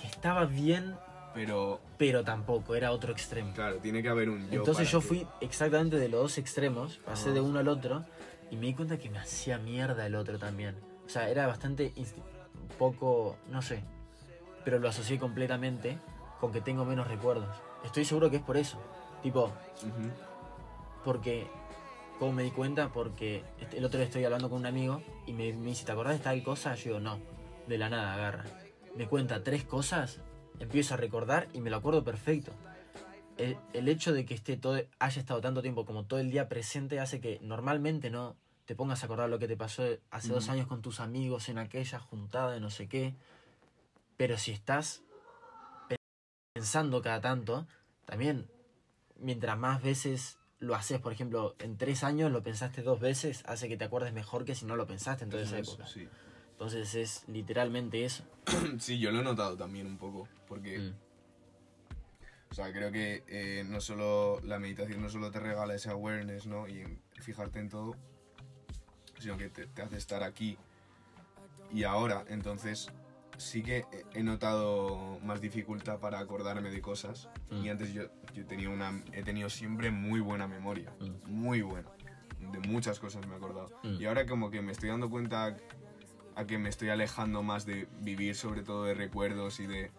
Que 0.00 0.06
estaba 0.06 0.44
bien, 0.44 0.96
Pero, 1.34 1.80
pero 1.98 2.22
tampoco, 2.24 2.74
era 2.76 2.92
otro 2.92 3.12
extremo. 3.12 3.52
claro, 3.54 3.76
tiene 3.78 4.02
que 4.02 4.08
haber 4.08 4.28
un 4.30 4.48
yo. 4.48 4.60
Entonces 4.60 4.90
yo 4.90 5.00
fui 5.00 5.26
exactamente 5.40 5.96
de 5.98 6.08
los 6.08 6.20
dos 6.20 6.38
extremos, 6.38 6.98
pasé 7.04 7.32
de 7.32 7.40
Ajá. 7.40 7.48
uno 7.48 7.58
al 7.58 7.68
otro 7.68 8.04
y 8.50 8.56
me 8.56 8.66
di 8.66 8.74
cuenta 8.74 8.98
que 8.98 9.10
me 9.10 9.18
hacía 9.18 9.58
mierda 9.58 10.06
el 10.06 10.14
otro 10.14 10.38
también. 10.38 10.76
O 11.04 11.08
sea, 11.08 11.28
era 11.28 11.46
bastante 11.46 11.92
poco, 12.78 13.36
no 13.50 13.62
sé, 13.62 13.82
pero 14.64 14.78
lo 14.78 14.88
asocié 14.88 15.18
completamente 15.18 15.98
con 16.40 16.52
que 16.52 16.60
tengo 16.60 16.84
menos 16.84 17.08
recuerdos. 17.08 17.56
Estoy 17.84 18.04
seguro 18.04 18.30
que 18.30 18.36
es 18.36 18.42
por 18.42 18.56
eso. 18.56 18.78
Tipo, 19.22 19.52
porque, 21.04 21.46
¿cómo 22.18 22.32
me 22.32 22.42
di 22.42 22.50
cuenta? 22.50 22.90
Porque 22.90 23.42
este- 23.60 23.78
el 23.78 23.84
otro 23.84 23.98
día 23.98 24.06
estoy 24.06 24.24
hablando 24.24 24.48
con 24.48 24.60
un 24.60 24.66
amigo 24.66 25.02
y 25.26 25.32
me, 25.32 25.52
me 25.52 25.66
dice, 25.70 25.84
¿te 25.84 25.92
acordás 25.92 26.18
de 26.18 26.24
tal 26.24 26.42
cosa? 26.42 26.74
Yo 26.76 26.84
digo, 26.84 27.00
no, 27.00 27.18
de 27.66 27.78
la 27.78 27.88
nada, 27.88 28.14
agarra. 28.14 28.44
Me 28.96 29.06
cuenta 29.08 29.42
tres 29.42 29.64
cosas, 29.64 30.20
empiezo 30.58 30.94
a 30.94 30.96
recordar 30.96 31.48
y 31.52 31.60
me 31.60 31.70
lo 31.70 31.76
acuerdo 31.76 32.04
perfecto. 32.04 32.52
el, 33.36 33.56
el 33.72 33.88
hecho 33.88 34.12
de 34.12 34.24
que 34.24 34.34
esté 34.34 34.56
todo, 34.56 34.80
haya 34.98 35.20
estado 35.20 35.40
tanto 35.40 35.62
tiempo 35.62 35.84
como 35.84 36.04
todo 36.04 36.20
el 36.20 36.30
día 36.30 36.48
presente 36.48 37.00
hace 37.00 37.20
que 37.20 37.38
normalmente 37.42 38.10
no 38.10 38.36
te 38.64 38.74
pongas 38.74 39.02
a 39.02 39.06
acordar 39.06 39.28
lo 39.28 39.38
que 39.38 39.48
te 39.48 39.56
pasó 39.56 39.84
hace 40.10 40.28
dos 40.28 40.48
años 40.48 40.66
con 40.66 40.80
tus 40.80 41.00
amigos 41.00 41.48
en 41.48 41.58
aquella 41.58 41.98
juntada 41.98 42.52
de 42.52 42.60
no 42.60 42.70
sé 42.70 42.88
qué. 42.88 43.14
Pero 44.16 44.38
si 44.38 44.52
estás 44.52 45.02
pensando 46.54 47.02
cada 47.02 47.20
tanto, 47.20 47.66
también 48.06 48.48
mientras 49.18 49.58
más 49.58 49.82
veces 49.82 50.38
lo 50.60 50.74
haces, 50.74 50.98
por 51.00 51.12
ejemplo, 51.12 51.56
en 51.58 51.76
tres 51.76 52.04
años 52.04 52.32
lo 52.32 52.42
pensaste 52.42 52.82
dos 52.82 53.00
veces, 53.00 53.42
hace 53.46 53.68
que 53.68 53.76
te 53.76 53.84
acuerdes 53.84 54.14
mejor 54.14 54.44
que 54.44 54.54
si 54.54 54.64
no 54.64 54.76
lo 54.76 54.86
pensaste 54.86 55.24
en 55.24 55.30
toda 55.30 55.42
esa 55.42 55.58
época. 55.58 55.86
sí. 55.86 56.08
Entonces 56.54 56.94
es 56.94 57.24
literalmente 57.28 58.04
eso. 58.04 58.24
Sí, 58.78 58.98
yo 58.98 59.10
lo 59.10 59.20
he 59.20 59.24
notado 59.24 59.56
también 59.56 59.86
un 59.86 59.98
poco, 59.98 60.28
porque, 60.48 60.78
Mm. 60.78 60.94
o 62.50 62.54
sea, 62.54 62.72
creo 62.72 62.92
que 62.92 63.24
eh, 63.26 63.64
no 63.66 63.80
solo 63.80 64.40
la 64.44 64.58
meditación 64.58 65.02
no 65.02 65.08
solo 65.08 65.30
te 65.30 65.40
regala 65.40 65.74
ese 65.74 65.90
awareness, 65.90 66.46
¿no? 66.46 66.68
Y 66.68 66.80
en 66.80 67.00
fijarte 67.20 67.58
en 67.58 67.68
todo, 67.68 67.96
sino 69.18 69.36
que 69.36 69.48
te, 69.48 69.66
te 69.66 69.82
hace 69.82 69.96
estar 69.96 70.22
aquí 70.22 70.56
y 71.72 71.82
ahora. 71.84 72.24
Entonces, 72.28 72.88
sí 73.38 73.62
que 73.64 73.78
he- 73.78 74.04
he 74.20 74.22
notado 74.22 75.18
más 75.24 75.40
dificultad 75.40 75.98
para 75.98 76.20
acordarme 76.20 76.70
de 76.70 76.80
cosas. 76.80 77.28
Mm. 77.50 77.64
Y 77.64 77.68
antes 77.70 77.92
yo, 77.92 78.04
yo 78.32 78.46
tenía 78.46 78.68
una, 78.70 79.02
he 79.12 79.24
tenido 79.24 79.50
siempre 79.50 79.90
muy 79.90 80.20
buena 80.20 80.46
memoria, 80.46 80.92
Mm. 81.00 81.30
muy 81.32 81.62
buena. 81.62 81.88
De 82.52 82.60
muchas 82.60 83.00
cosas 83.00 83.26
me 83.26 83.32
he 83.34 83.36
acordado. 83.36 83.70
Mm. 83.82 84.00
Y 84.00 84.04
ahora 84.04 84.26
como 84.26 84.50
que 84.50 84.62
me 84.62 84.70
estoy 84.70 84.90
dando 84.90 85.10
cuenta 85.10 85.56
a 86.36 86.44
que 86.46 86.58
me 86.58 86.68
estoy 86.68 86.88
alejando 86.90 87.42
más 87.42 87.64
de 87.66 87.86
vivir 88.00 88.34
sobre 88.34 88.62
todo 88.62 88.84
de 88.84 88.94
recuerdos 88.94 89.60
y 89.60 89.66
de 89.66 89.90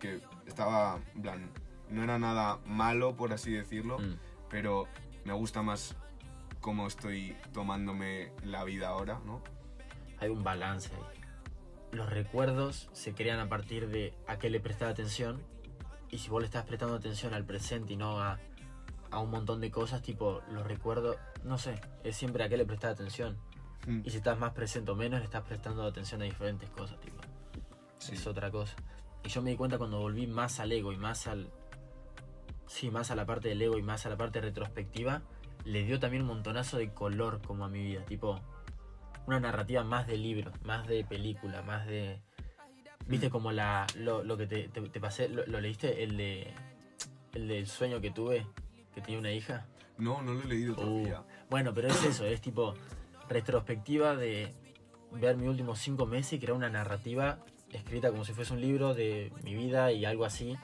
que 0.00 0.20
estaba, 0.46 0.98
en 1.14 1.22
plan, 1.22 1.50
no 1.90 2.02
era 2.02 2.18
nada 2.18 2.58
malo 2.66 3.16
por 3.16 3.32
así 3.32 3.52
decirlo, 3.52 3.98
Mm. 3.98 4.16
pero 4.48 4.86
me 5.24 5.32
gusta 5.32 5.62
más 5.62 5.96
cómo 6.60 6.86
estoy 6.86 7.36
tomándome 7.52 8.32
la 8.44 8.64
vida 8.64 8.88
ahora, 8.88 9.20
¿no? 9.24 9.42
Hay 10.18 10.28
un 10.28 10.42
balance 10.44 10.90
ahí. 10.94 11.20
Los 11.92 12.08
recuerdos 12.10 12.88
se 12.92 13.14
crean 13.14 13.40
a 13.40 13.48
partir 13.48 13.88
de 13.88 14.14
a 14.26 14.38
qué 14.38 14.50
le 14.50 14.60
prestas 14.60 14.90
atención. 14.90 15.40
Y 16.10 16.18
si 16.18 16.28
vos 16.30 16.40
le 16.40 16.46
estás 16.46 16.64
prestando 16.64 16.94
atención 16.96 17.34
al 17.34 17.44
presente 17.44 17.92
y 17.94 17.96
no 17.96 18.20
a, 18.20 18.38
a 19.10 19.18
un 19.20 19.30
montón 19.30 19.60
de 19.60 19.70
cosas, 19.70 20.02
tipo 20.02 20.40
los 20.50 20.66
recuerdos, 20.66 21.16
no 21.44 21.56
sé, 21.58 21.80
es 22.04 22.16
siempre 22.16 22.44
a 22.44 22.48
qué 22.48 22.56
le 22.56 22.66
prestas 22.66 22.92
atención. 22.92 23.38
Mm, 23.86 24.02
Y 24.04 24.10
si 24.10 24.18
estás 24.18 24.38
más 24.38 24.52
presente 24.52 24.90
o 24.90 24.94
menos, 24.94 25.20
le 25.20 25.24
estás 25.24 25.42
prestando 25.42 25.84
atención 25.84 26.20
a 26.22 26.24
diferentes 26.24 26.68
cosas, 26.70 27.00
tipo. 27.00 27.16
sí. 27.98 28.14
Es 28.14 28.26
otra 28.26 28.50
cosa. 28.50 28.74
Y 29.24 29.28
yo 29.28 29.42
me 29.42 29.50
di 29.50 29.56
cuenta 29.56 29.78
cuando 29.78 29.98
volví 30.00 30.26
más 30.26 30.60
al 30.60 30.72
ego 30.72 30.92
y 30.92 30.96
más 30.96 31.26
al. 31.26 31.50
Sí, 32.66 32.90
más 32.90 33.10
a 33.10 33.16
la 33.16 33.26
parte 33.26 33.48
del 33.48 33.60
ego 33.62 33.78
y 33.78 33.82
más 33.82 34.06
a 34.06 34.10
la 34.10 34.16
parte 34.16 34.40
retrospectiva, 34.40 35.22
le 35.64 35.82
dio 35.84 35.98
también 35.98 36.22
un 36.22 36.28
montonazo 36.28 36.78
de 36.78 36.90
color 36.92 37.40
como 37.42 37.64
a 37.64 37.68
mi 37.68 37.82
vida. 37.82 38.04
Tipo, 38.04 38.40
una 39.26 39.40
narrativa 39.40 39.82
más 39.84 40.06
de 40.06 40.16
libro, 40.16 40.52
más 40.64 40.86
de 40.86 41.04
película, 41.04 41.62
más 41.62 41.86
de. 41.86 42.20
¿Viste 43.06 43.28
Mm. 43.28 43.30
como 43.32 43.50
la, 43.52 43.86
lo, 43.96 44.22
lo 44.22 44.36
que 44.36 44.46
te, 44.46 44.68
te- 44.68 44.82
te 44.88 45.00
pasé? 45.00 45.28
Lo, 45.28 45.44
lo 45.46 45.60
leíste? 45.60 46.02
El 46.04 46.16
de. 46.16 46.52
El 47.32 47.48
del 47.48 47.66
sueño 47.66 48.00
que 48.00 48.10
tuve, 48.10 48.46
que 48.94 49.00
tenía 49.00 49.18
una 49.18 49.32
hija. 49.32 49.66
No, 49.98 50.22
no 50.22 50.32
lo 50.34 50.42
he 50.42 50.46
leído 50.46 50.74
todavía. 50.74 51.22
Bueno, 51.50 51.72
pero 51.74 51.88
es 51.88 52.02
eso, 52.04 52.24
es 52.24 52.40
tipo 52.40 52.74
retrospectiva 53.30 54.16
de 54.16 54.52
ver 55.12 55.36
mis 55.36 55.48
últimos 55.48 55.78
cinco 55.78 56.04
meses 56.04 56.34
y 56.34 56.38
crear 56.38 56.52
una 56.52 56.68
narrativa 56.68 57.38
escrita 57.72 58.10
como 58.10 58.24
si 58.24 58.32
fuese 58.32 58.52
un 58.52 58.60
libro 58.60 58.94
de 58.94 59.32
mi 59.42 59.54
vida 59.54 59.92
y 59.92 60.04
algo 60.04 60.24
así. 60.24 60.58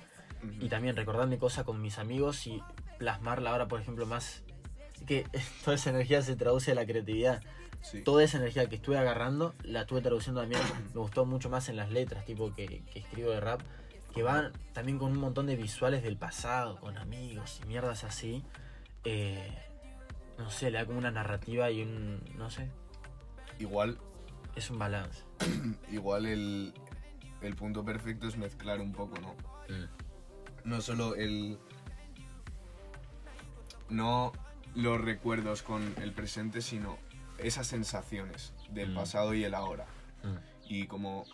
Y 0.60 0.68
también 0.68 0.96
recordarme 0.96 1.38
cosas 1.38 1.64
con 1.64 1.80
mis 1.80 1.98
amigos 1.98 2.46
y 2.46 2.62
plasmarla 2.98 3.50
ahora, 3.50 3.68
por 3.68 3.80
ejemplo, 3.80 4.04
más... 4.06 4.42
Que 5.06 5.26
toda 5.64 5.76
esa 5.76 5.90
energía 5.90 6.20
se 6.22 6.36
traduce 6.36 6.72
a 6.72 6.74
la 6.74 6.84
creatividad. 6.84 7.42
Sí. 7.80 8.02
Toda 8.02 8.24
esa 8.24 8.38
energía 8.38 8.68
que 8.68 8.76
estuve 8.76 8.98
agarrando, 8.98 9.54
la 9.62 9.82
estuve 9.82 10.02
traduciendo 10.02 10.40
también. 10.40 10.60
Me 10.94 11.00
gustó 11.00 11.24
mucho 11.24 11.48
más 11.48 11.68
en 11.68 11.76
las 11.76 11.90
letras, 11.90 12.24
tipo 12.24 12.54
que, 12.54 12.82
que 12.92 12.98
escribo 12.98 13.30
de 13.30 13.40
rap, 13.40 13.60
que 14.14 14.22
van 14.22 14.52
también 14.72 14.98
con 14.98 15.12
un 15.12 15.18
montón 15.18 15.46
de 15.46 15.56
visuales 15.56 16.02
del 16.02 16.16
pasado, 16.16 16.80
con 16.80 16.98
amigos 16.98 17.60
y 17.62 17.68
mierdas 17.68 18.04
así. 18.04 18.44
Eh, 19.04 19.65
no 20.38 20.50
sé, 20.50 20.70
le 20.70 20.78
da 20.78 20.86
como 20.86 20.98
una 20.98 21.10
narrativa 21.10 21.70
y 21.70 21.82
un. 21.82 22.20
No 22.36 22.50
sé, 22.50 22.70
Igual, 23.58 23.98
es 24.54 24.70
un 24.70 24.78
balance. 24.78 25.24
igual 25.90 26.26
el, 26.26 26.74
el 27.40 27.54
punto 27.56 27.84
perfecto 27.84 28.28
es 28.28 28.36
mezclar 28.36 28.80
un 28.80 28.92
poco, 28.92 29.18
¿no? 29.20 29.34
no 30.64 30.80
solo 30.80 31.14
el 31.14 31.58
no 33.88 34.32
los 34.74 35.00
recuerdos 35.00 35.62
con 35.62 35.94
el 36.02 36.12
presente 36.12 36.60
sino 36.60 36.98
esas 37.38 37.66
sensaciones 37.68 38.52
del 38.70 38.90
Mm. 38.90 38.94
pasado 38.94 39.34
y 39.34 39.44
el 39.44 39.54
ahora 39.54 39.86
Mm. 40.24 40.36
y 40.68 40.86
como 40.86 41.24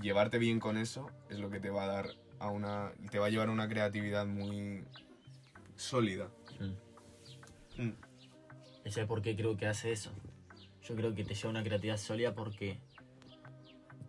llevarte 0.00 0.38
bien 0.38 0.58
con 0.60 0.76
eso 0.76 1.08
es 1.28 1.38
lo 1.38 1.50
que 1.50 1.60
te 1.60 1.70
va 1.70 1.84
a 1.84 1.86
dar 1.86 2.06
a 2.40 2.48
una 2.48 2.90
te 3.10 3.18
va 3.18 3.26
a 3.26 3.30
llevar 3.30 3.48
a 3.48 3.52
una 3.52 3.68
creatividad 3.68 4.26
muy 4.26 4.84
sólida 5.76 6.28
Mm. 7.78 7.90
¿Y 8.84 8.90
sabes 8.90 9.08
por 9.08 9.22
qué 9.22 9.36
creo 9.36 9.56
que 9.56 9.66
hace 9.66 9.92
eso? 9.92 10.10
Yo 10.82 10.94
creo 10.96 11.14
que 11.14 11.24
te 11.24 11.34
lleva 11.34 11.50
una 11.50 11.62
creatividad 11.62 11.98
sólida 11.98 12.34
porque 12.34 12.78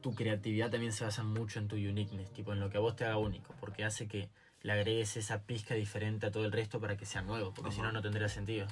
tu 0.02 0.16
creatividad 0.16 0.72
también 0.72 0.92
se 0.92 1.04
basa 1.04 1.24
mucho 1.24 1.60
en 1.60 1.68
tu 1.68 1.76
uniqueness, 1.76 2.32
tipo 2.34 2.54
en 2.54 2.60
lo 2.60 2.70
que 2.70 2.78
a 2.78 2.80
vos 2.80 2.96
te 2.96 3.06
haga 3.06 3.18
único, 3.18 3.54
porque 3.60 3.84
hace 3.84 4.08
que 4.08 4.30
le 4.64 4.74
agregues 4.74 5.18
esa 5.18 5.44
pizca 5.44 5.76
diferente 5.76 6.28
a 6.28 6.32
todo 6.32 6.46
el 6.46 6.52
resto 6.52 6.80
para 6.80 6.98
que 6.98 7.06
sea 7.06 7.22
nuevo, 7.22 7.54
porque 7.54 7.72
si 7.72 7.82
no, 7.82 7.92
no 7.92 8.02
tendría 8.02 8.28
sentido. 8.28 8.68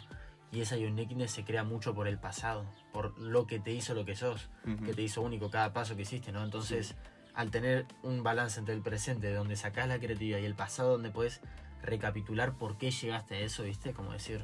Y 0.51 0.61
esa 0.61 0.75
uniqueness 0.75 1.31
se 1.31 1.43
crea 1.43 1.63
mucho 1.63 1.93
por 1.93 2.07
el 2.07 2.17
pasado, 2.17 2.65
por 2.91 3.17
lo 3.19 3.45
que 3.45 3.59
te 3.59 3.71
hizo 3.71 3.93
lo 3.93 4.05
que 4.05 4.15
sos, 4.15 4.49
que 4.85 4.93
te 4.93 5.03
hizo 5.03 5.21
único 5.21 5.51
cada 5.51 5.73
paso 5.73 5.95
que 5.95 6.01
hiciste, 6.03 6.31
¿no? 6.31 6.43
Entonces, 6.43 6.95
al 7.35 7.51
tener 7.51 7.85
un 8.01 8.23
balance 8.23 8.59
entre 8.59 8.73
el 8.73 8.81
presente, 8.81 9.27
de 9.27 9.35
donde 9.35 9.55
sacás 9.55 9.87
la 9.87 9.99
creatividad, 9.99 10.39
y 10.39 10.45
el 10.45 10.55
pasado, 10.55 10.93
donde 10.93 11.11
puedes 11.11 11.41
recapitular 11.83 12.57
por 12.57 12.77
qué 12.77 12.89
llegaste 12.89 13.35
a 13.35 13.39
eso, 13.41 13.63
¿viste? 13.63 13.93
Como 13.93 14.11
decir, 14.11 14.43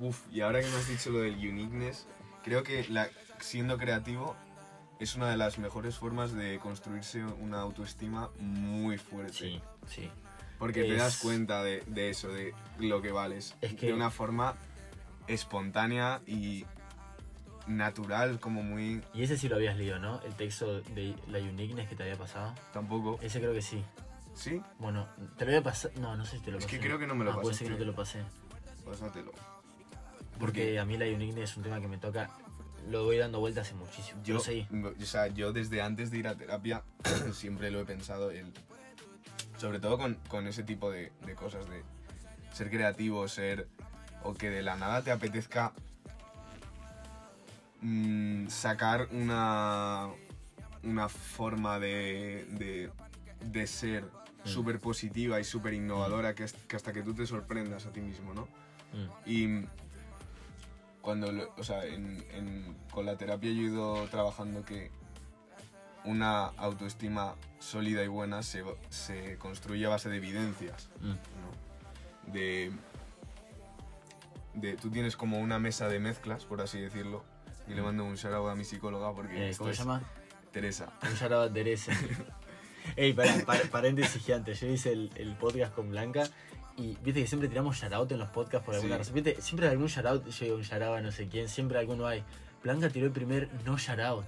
Uf, 0.00 0.18
y 0.32 0.40
ahora 0.40 0.60
que 0.60 0.68
me 0.68 0.76
has 0.76 0.88
dicho 0.88 1.10
lo 1.10 1.20
del 1.20 1.34
uniqueness, 1.36 2.06
creo 2.42 2.62
que 2.62 2.86
la, 2.88 3.08
siendo 3.40 3.76
creativo 3.78 4.34
es 4.98 5.14
una 5.14 5.28
de 5.30 5.36
las 5.36 5.58
mejores 5.58 5.96
formas 5.96 6.32
de 6.32 6.58
construirse 6.58 7.22
una 7.24 7.60
autoestima 7.60 8.30
muy 8.38 8.98
fuerte. 8.98 9.32
sí, 9.32 9.60
sí. 9.86 10.10
Porque 10.58 10.84
te 10.84 10.94
das 10.94 11.14
Es- 11.16 11.20
cuenta 11.22 11.62
de, 11.62 11.82
de 11.86 12.10
eso, 12.10 12.28
de 12.28 12.54
lo 12.78 13.00
que 13.00 13.12
vales. 13.12 13.54
Es 13.62 13.74
que- 13.74 13.86
De 13.86 13.92
una 13.94 14.10
forma 14.10 14.56
espontánea 15.26 16.20
y 16.26 16.66
natural, 17.66 18.40
como 18.40 18.62
muy... 18.62 19.02
Y 19.14 19.22
ese 19.22 19.38
sí 19.38 19.48
lo 19.48 19.56
habías 19.56 19.76
leído, 19.76 19.98
¿no? 19.98 20.20
El 20.22 20.34
texto 20.34 20.80
de 20.82 21.14
la 21.28 21.38
uniqueness 21.38 21.88
que 21.88 21.94
te 21.96 22.02
había 22.02 22.16
pasado. 22.16 22.54
Tampoco... 22.72 23.18
Ese 23.22 23.38
creo 23.40 23.52
que 23.54 23.62
sí. 23.62 23.82
¿Sí? 24.34 24.60
Bueno, 24.78 25.06
te 25.38 25.44
lo 25.44 25.50
había 25.52 25.62
pasado. 25.62 25.94
No, 26.00 26.16
no 26.16 26.24
sé 26.24 26.38
si 26.38 26.42
te 26.44 26.50
lo 26.50 26.58
Es 26.58 26.64
pasé. 26.64 26.76
que 26.78 26.86
creo 26.86 26.98
que 26.98 27.06
no 27.06 27.14
me 27.14 27.24
lo 27.24 27.32
Ah, 27.32 27.40
puede 27.40 27.54
ser 27.54 27.66
que 27.68 27.72
no 27.74 27.78
te 27.78 27.84
lo 27.84 27.94
pasé. 27.94 28.22
Pásatelo. 28.84 29.32
Porque 30.40 30.78
a 30.78 30.84
mí 30.84 30.96
la 30.96 31.04
uniqueness 31.06 31.50
es 31.50 31.56
un 31.56 31.62
tema 31.62 31.80
que 31.80 31.86
me 31.88 31.98
toca. 31.98 32.30
Lo 32.88 33.04
voy 33.04 33.18
dando 33.18 33.38
vueltas 33.40 33.66
hace 33.66 33.76
muchísimo. 33.76 34.20
Yo, 34.24 34.40
sí. 34.40 34.66
o 34.72 35.04
sea, 35.04 35.26
yo 35.28 35.52
desde 35.52 35.82
antes 35.82 36.10
de 36.10 36.18
ir 36.18 36.26
a 36.28 36.34
terapia 36.34 36.82
siempre 37.32 37.70
lo 37.70 37.80
he 37.80 37.84
pensado, 37.84 38.30
el, 38.30 38.52
sobre 39.58 39.78
todo 39.78 39.98
con, 39.98 40.14
con 40.28 40.46
ese 40.46 40.62
tipo 40.62 40.90
de, 40.90 41.12
de 41.26 41.34
cosas, 41.34 41.68
de 41.68 41.82
ser 42.52 42.70
creativo, 42.70 43.28
ser... 43.28 43.68
o 44.24 44.34
que 44.34 44.50
de 44.50 44.62
la 44.62 44.76
nada 44.76 45.02
te 45.02 45.12
apetezca 45.12 45.72
mm, 47.82 48.48
sacar 48.48 49.08
una, 49.12 50.08
una 50.82 51.08
forma 51.08 51.78
de, 51.78 52.46
de, 52.50 52.90
de 53.44 53.66
ser 53.66 54.04
Mm. 54.44 54.48
súper 54.48 54.80
positiva 54.80 55.38
y 55.38 55.44
súper 55.44 55.74
innovadora 55.74 56.34
que 56.34 56.44
hasta 56.44 56.92
que 56.94 57.02
tú 57.02 57.12
te 57.12 57.26
sorprendas 57.26 57.84
a 57.84 57.92
ti 57.92 58.00
mismo, 58.00 58.32
¿no? 58.32 58.48
Mm, 58.94 59.28
Y 59.30 59.66
cuando, 61.10 61.32
lo- 61.32 61.52
o 61.58 61.64
sea, 61.64 61.84
en- 61.84 62.24
en- 62.32 62.76
con 62.92 63.04
la 63.06 63.16
terapia 63.16 63.50
yo 63.52 63.60
he 63.60 63.64
ido 63.64 64.06
trabajando 64.08 64.64
que 64.64 64.90
una 66.04 66.46
autoestima 66.56 67.34
sólida 67.58 68.02
y 68.02 68.08
buena 68.08 68.42
se, 68.42 68.64
se 68.88 69.36
construye 69.38 69.84
a 69.86 69.90
base 69.90 70.08
de 70.08 70.16
evidencias, 70.16 70.88
mm, 71.00 71.08
¿no? 71.08 72.32
De, 72.32 72.72
de, 74.54 74.74
tú 74.76 74.90
tienes 74.90 75.16
como 75.16 75.38
una 75.40 75.58
mesa 75.58 75.88
de 75.88 75.98
mezclas, 76.00 76.44
por 76.44 76.60
así 76.60 76.80
decirlo, 76.80 77.24
y 77.68 77.74
le 77.74 77.82
mando 77.82 78.04
un 78.04 78.14
shout 78.16 78.34
out 78.34 78.50
a 78.50 78.54
mi 78.54 78.64
psicóloga 78.64 79.12
porque 79.12 79.50
Eh, 79.50 79.54
¿Cómo 79.56 79.70
se 79.72 79.78
llama? 79.78 80.02
Teresa. 80.52 80.92
Un 81.02 81.14
shout 81.14 81.32
a 81.32 81.52
Teresa. 81.52 81.92
Ey, 82.96 83.12
paréntesis 83.70 84.22
gigante. 84.24 84.54
Yo 84.54 84.66
hice 84.68 84.92
el, 84.92 85.10
el 85.16 85.36
podcast 85.36 85.74
con 85.74 85.90
Blanca 85.90 86.24
y 86.76 86.96
viste 87.02 87.20
que 87.22 87.26
siempre 87.26 87.48
tiramos 87.48 87.76
shoutout 87.76 88.12
en 88.12 88.18
los 88.18 88.28
podcasts 88.30 88.64
por 88.64 88.74
alguna 88.74 88.94
Sí. 88.94 88.98
razón. 88.98 89.14
Viste, 89.14 89.40
siempre 89.42 89.66
hay 89.66 89.72
algún 89.72 89.88
shoutout, 89.88 90.26
yo 90.28 90.44
digo 90.44 90.56
un 90.56 90.62
shoutout 90.62 90.96
a 90.98 91.00
no 91.00 91.12
sé 91.12 91.28
quién, 91.28 91.48
siempre 91.48 91.78
alguno 91.78 92.06
hay. 92.06 92.22
Blanca 92.62 92.88
tiró 92.90 93.06
el 93.06 93.12
primer 93.12 93.48
no 93.64 93.76
shoutout. 93.78 94.24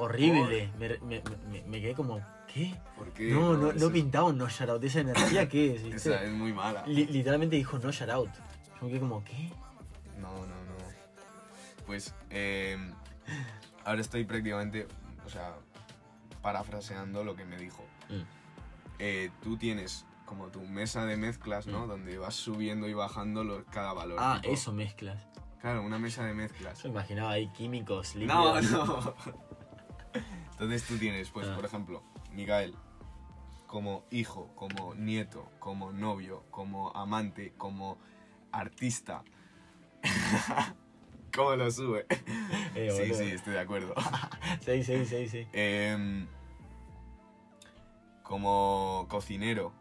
horrible. 0.00 0.70
Me, 0.78 0.88
me- 1.00 1.22
me- 1.50 1.62
me 1.64 1.80
quedé 1.80 1.92
como, 1.94 2.20
¿qué? 2.52 2.72
¿Por 2.96 3.12
qué? 3.12 3.32
No, 3.32 3.54
no, 3.54 3.66
no 3.66 3.70
Eso- 3.72 3.92
pintaba 3.92 4.28
un 4.28 4.38
no 4.38 4.48
shoutout. 4.48 4.82
¿Esa 4.84 5.00
energía 5.00 5.48
qué 5.48 5.74
es? 5.74 5.82
Esa 6.06 6.22
es 6.22 6.30
muy 6.30 6.52
mala. 6.52 6.84
Li- 6.86 7.06
literalmente 7.06 7.56
dijo 7.56 7.78
no 7.80 7.90
shoutout. 7.90 8.30
Yo 8.34 8.82
me 8.82 8.88
quedé 8.90 9.00
como, 9.00 9.24
¿qué? 9.24 9.50
No, 10.20 10.30
no, 10.32 10.46
no. 10.46 10.78
Pues 11.86 12.14
eh, 12.30 12.76
ahora 13.84 14.00
estoy 14.00 14.24
prácticamente, 14.24 14.86
o 15.26 15.28
sea, 15.28 15.54
parafraseando 16.42 17.24
lo 17.24 17.34
que 17.34 17.44
me 17.44 17.56
dijo. 17.56 17.84
Mm. 18.08 18.22
Eh, 19.00 19.30
tú 19.42 19.56
tienes 19.56 20.06
como 20.28 20.48
tu 20.48 20.60
mesa 20.60 21.06
de 21.06 21.16
mezclas, 21.16 21.66
¿no? 21.66 21.86
Mm. 21.86 21.88
Donde 21.88 22.18
vas 22.18 22.34
subiendo 22.34 22.86
y 22.86 22.92
bajando 22.92 23.44
los- 23.44 23.64
cada 23.70 23.94
valor. 23.94 24.18
Ah, 24.20 24.38
tipo- 24.42 24.52
eso 24.54 24.72
mezclas. 24.72 25.26
Claro, 25.60 25.82
una 25.82 25.98
mesa 25.98 26.24
de 26.24 26.34
mezclas. 26.34 26.82
Yo 26.82 26.90
imaginaba 26.90 27.30
ahí 27.32 27.48
químicos, 27.48 28.14
No, 28.16 28.54
líquidos. 28.60 28.70
no. 28.70 29.14
Entonces 30.52 30.84
tú 30.84 30.98
tienes, 30.98 31.30
pues, 31.30 31.48
Ah. 31.48 31.54
por 31.56 31.64
ejemplo, 31.64 32.02
Miguel, 32.32 32.74
como 33.66 34.04
hijo, 34.10 34.50
como 34.54 34.94
nieto, 34.94 35.50
como 35.58 35.92
novio, 35.92 36.44
como 36.50 36.90
amante, 36.94 37.54
como 37.56 37.98
artista. 38.52 39.22
¿Cómo 41.34 41.56
lo 41.56 41.70
sube? 41.70 42.06
Eh, 42.74 42.90
sí, 42.90 43.14
sí, 43.14 43.30
estoy 43.30 43.54
de 43.54 43.60
acuerdo. 43.60 43.94
Sí, 44.60 44.82
sí, 44.84 45.04
sí, 45.06 45.28
sí. 45.28 45.46
Em, 45.52 46.26
como 48.22 49.06
cocinero, 49.08 49.72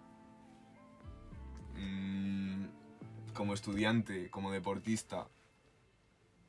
mm, 1.77 2.65
como 3.33 3.53
estudiante, 3.53 4.29
como 4.29 4.51
deportista. 4.51 5.27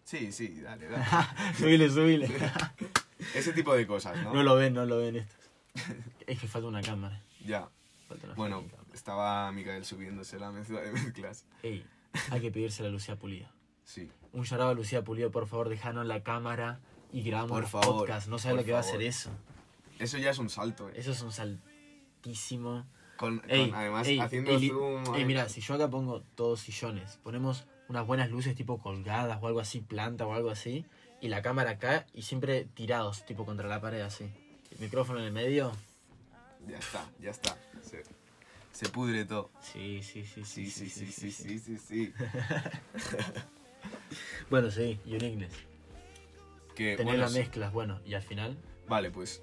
Sí, 0.05 0.33
sí, 0.33 0.61
dale, 0.61 0.89
dale. 0.89 1.05
subile, 1.59 1.91
subile. 1.91 2.29
Ese 3.35 3.53
tipo 3.53 3.75
de 3.75 3.87
cosas, 3.87 4.17
¿no? 4.23 4.33
No 4.33 4.43
lo 4.43 4.55
ven, 4.57 4.73
no 4.75 4.87
lo 4.87 4.99
ven 4.99 5.17
estos. 5.17 5.37
Es 6.27 6.39
que 6.41 6.49
falta 6.49 6.69
una 6.69 6.81
cámara. 6.83 7.21
Ya. 7.45 7.69
Una 8.25 8.35
Bueno, 8.35 8.63
cámara. 8.63 8.85
estaba 8.95 9.53
Micael 9.53 9.85
subiéndose 9.85 10.39
la 10.39 10.51
mezcla 10.51 10.81
de 10.81 10.93
mezclas. 10.93 11.45
Ey, 11.63 11.85
hay 12.31 12.41
que 12.41 12.51
pedírsela 12.51 12.89
a 12.89 12.93
Lucía 12.93 13.17
Pulido. 13.17 13.49
Sí. 13.85 14.11
Un 14.33 14.45
llamado 14.45 14.71
a 14.71 14.75
Lucía 14.75 15.03
Pulido, 15.05 15.31
por 15.31 15.47
favor, 15.47 15.69
dejanos 15.69 16.07
la 16.07 16.23
cámara 16.23 16.81
y 17.13 17.23
grabamos 17.23 17.51
Por 17.61 17.67
favor, 17.69 17.97
podcasts. 17.99 18.29
No 18.29 18.39
sabes 18.39 18.57
lo 18.59 18.65
que 18.65 18.73
va 18.73 18.81
a 18.81 18.83
favor. 18.83 18.97
hacer 18.97 19.07
eso. 19.07 19.31
Eso 19.99 20.17
ya 20.19 20.31
es 20.31 20.39
un 20.39 20.49
salto, 20.49 20.89
¿eh? 20.89 20.93
Eso 20.97 21.11
es 21.13 21.21
un 21.23 21.33
saltísimo. 21.33 22.87
Con, 23.19 23.41
con- 23.41 23.51
Ey, 23.51 23.73
además, 23.75 24.07
ey, 24.07 24.19
haciendo 24.21 24.53
ey, 24.53 24.69
zoom. 24.69 25.15
ey, 25.17 25.25
mira, 25.25 25.49
si 25.49 25.61
yo 25.61 25.75
acá 25.75 25.91
pongo 25.91 26.23
todos 26.37 26.61
sillones, 26.61 27.19
ponemos 27.25 27.67
unas 27.89 28.07
buenas 28.07 28.31
luces 28.31 28.55
tipo 28.55 28.79
colgadas 28.79 29.39
o 29.43 29.47
algo 29.49 29.59
así, 29.61 29.81
planta 29.81 30.25
o 30.25 30.33
algo 30.35 30.51
así, 30.51 30.85
y 31.21 31.27
la 31.29 31.43
cámara 31.43 31.73
acá 31.73 32.07
y 32.15 32.23
siempre 32.23 32.65
tirados, 32.75 33.27
tipo 33.27 33.45
contra 33.45 33.69
la 33.69 33.81
pared 33.81 34.03
así. 34.03 34.25
El 34.71 34.79
micrófono 34.79 35.19
en 35.19 35.25
el 35.27 35.33
medio. 35.33 35.73
Ya 36.69 36.79
está, 36.79 37.05
ya 37.21 37.31
está. 37.33 37.57
Se, 37.83 38.05
se 38.73 38.89
pudre 38.89 39.25
todo. 39.25 39.51
Sí, 39.61 40.01
sí, 40.03 40.25
sí, 40.25 40.45
Sí, 40.45 40.71
sí, 40.71 40.89
sí, 40.89 41.07
sí, 41.11 41.33
sí, 41.33 41.59
sí, 41.59 41.77
sí. 41.79 42.13
Bueno, 44.51 44.71
sí, 44.71 44.99
uniqueness. 45.05 45.53
Que, 46.75 46.97
Tener 46.97 47.05
bueno, 47.05 47.21
las 47.23 47.33
sí. 47.33 47.39
mezclas, 47.41 47.73
bueno, 47.73 48.01
y 48.07 48.15
al 48.15 48.23
final. 48.23 48.57
Vale, 48.89 49.11
pues. 49.11 49.43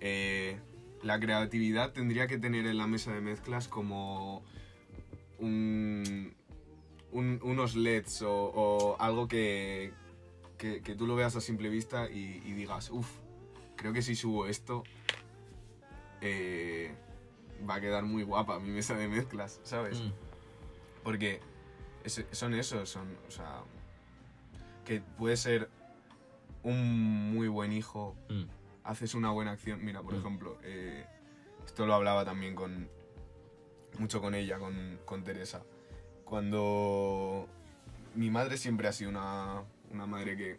eh, 0.00 0.58
la 1.02 1.18
creatividad 1.20 1.92
tendría 1.92 2.26
que 2.26 2.38
tener 2.38 2.66
en 2.66 2.76
la 2.78 2.86
mesa 2.86 3.12
de 3.12 3.20
mezclas 3.20 3.68
como 3.68 4.42
un, 5.38 6.34
un- 7.12 7.40
unos 7.42 7.74
LEDs 7.76 8.22
o, 8.22 8.32
o 8.32 8.96
algo 9.00 9.26
que, 9.28 9.92
que, 10.58 10.82
que 10.82 10.94
tú 10.94 11.06
lo 11.06 11.16
veas 11.16 11.36
a 11.36 11.40
simple 11.40 11.68
vista 11.70 12.10
y, 12.10 12.42
y 12.44 12.52
digas, 12.52 12.90
uff, 12.90 13.08
creo 13.76 13.92
que 13.92 14.02
si 14.02 14.14
subo 14.14 14.46
esto 14.46 14.82
eh, 16.20 16.94
va 17.68 17.76
a 17.76 17.80
quedar 17.80 18.04
muy 18.04 18.22
guapa 18.22 18.58
mi 18.60 18.70
mesa 18.70 18.94
de 18.96 19.08
mezclas, 19.08 19.60
¿sabes? 19.62 20.00
mm, 20.02 20.12
Porque 21.02 21.40
es- 22.04 22.26
son 22.32 22.54
esos, 22.54 22.88
son, 22.88 23.16
o 23.26 23.30
sea, 23.30 23.62
que 24.84 25.00
puede 25.00 25.36
ser 25.36 25.70
un 26.62 27.32
muy 27.32 27.48
buen 27.48 27.72
hijo, 27.72 28.14
mm, 28.28 28.44
haces 28.84 29.14
una 29.14 29.30
buena 29.30 29.52
acción. 29.52 29.84
Mira, 29.84 30.02
por 30.02 30.14
Mm. 30.14 30.18
ejemplo, 30.18 30.58
eh, 30.62 31.04
esto 31.64 31.86
lo 31.86 31.94
hablaba 31.94 32.24
también 32.24 32.54
con 32.54 32.88
mucho 33.98 34.20
con 34.20 34.34
ella, 34.34 34.58
con, 34.58 34.98
con 35.04 35.24
Teresa. 35.24 35.62
Cuando 36.24 37.48
mi 38.14 38.30
madre 38.30 38.56
siempre 38.56 38.88
ha 38.88 38.92
sido 38.92 39.10
una, 39.10 39.62
una 39.90 40.06
madre 40.06 40.36
que 40.36 40.58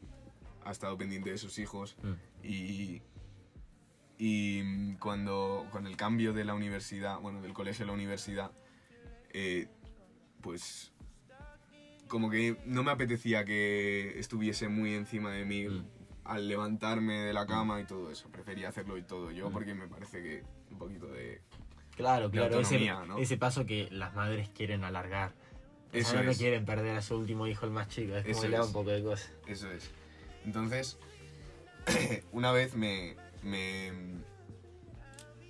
ha 0.66 0.72
estado 0.72 0.98
pendiente 0.98 1.32
de 1.32 1.38
sus 1.38 1.58
hijos 1.60 1.96
mm, 2.04 2.46
y, 2.46 3.02
y 4.18 4.94
cuando 4.98 5.66
con 5.72 5.88
el 5.88 5.98
cambio 5.98 6.34
de 6.34 6.46
la 6.46 6.54
universidad, 6.54 7.20
bueno, 7.20 7.42
del 7.42 7.54
colegio 7.54 7.84
a 7.86 7.88
la 7.88 7.94
universidad, 7.94 8.52
eh, 9.34 9.68
pues 10.42 10.92
como 12.08 12.30
que 12.30 12.58
no 12.66 12.84
me 12.84 12.92
apetecía 12.92 13.46
que 13.46 14.20
estuviese 14.20 14.68
muy 14.68 14.94
encima 14.94 15.32
de 15.32 15.46
mí 15.46 15.68
Mm. 15.68 15.86
Al 16.24 16.48
levantarme 16.48 17.22
de 17.22 17.34
la 17.34 17.46
cama 17.46 17.80
y 17.82 17.86
todo 17.86 18.12
eso. 18.12 18.30
Prefería 18.30 18.70
hacerlo 18.70 18.98
y 18.98 19.04
todo 19.04 19.32
yo 19.32 19.50
Mm. 19.50 19.54
porque 19.54 19.74
me 19.74 19.88
parece 19.88 20.22
que 20.22 20.44
un 20.72 20.78
poquito 20.78 21.08
de... 21.08 21.42
Claro, 21.96 22.30
de 22.30 22.38
claro. 22.38 22.60
Ese, 22.60 22.90
ese 23.20 23.38
paso 23.38 23.66
que 23.66 23.88
las 23.92 24.14
madres 24.16 24.50
quieren 24.50 24.84
alargar. 24.84 25.34
Eso 25.92 26.24
no 26.24 26.32
es. 26.32 26.38
quieren 26.38 26.64
perder 26.66 26.96
a 26.98 27.02
su 27.02 27.18
último 27.18 27.48
hijo, 27.48 27.66
el 27.66 27.72
más 27.72 27.90
chico. 27.90 28.16
Es 28.16 28.38
como 28.38 28.48
le 28.50 28.58
da 28.58 28.66
un 28.66 28.72
poco 28.72 28.90
de 28.92 29.04
cosas. 29.04 29.32
Eso 29.46 29.70
es. 29.72 29.92
Entonces, 30.46 30.98
una 32.32 32.52
vez 32.54 32.76
me, 32.76 33.18
me, 33.44 33.92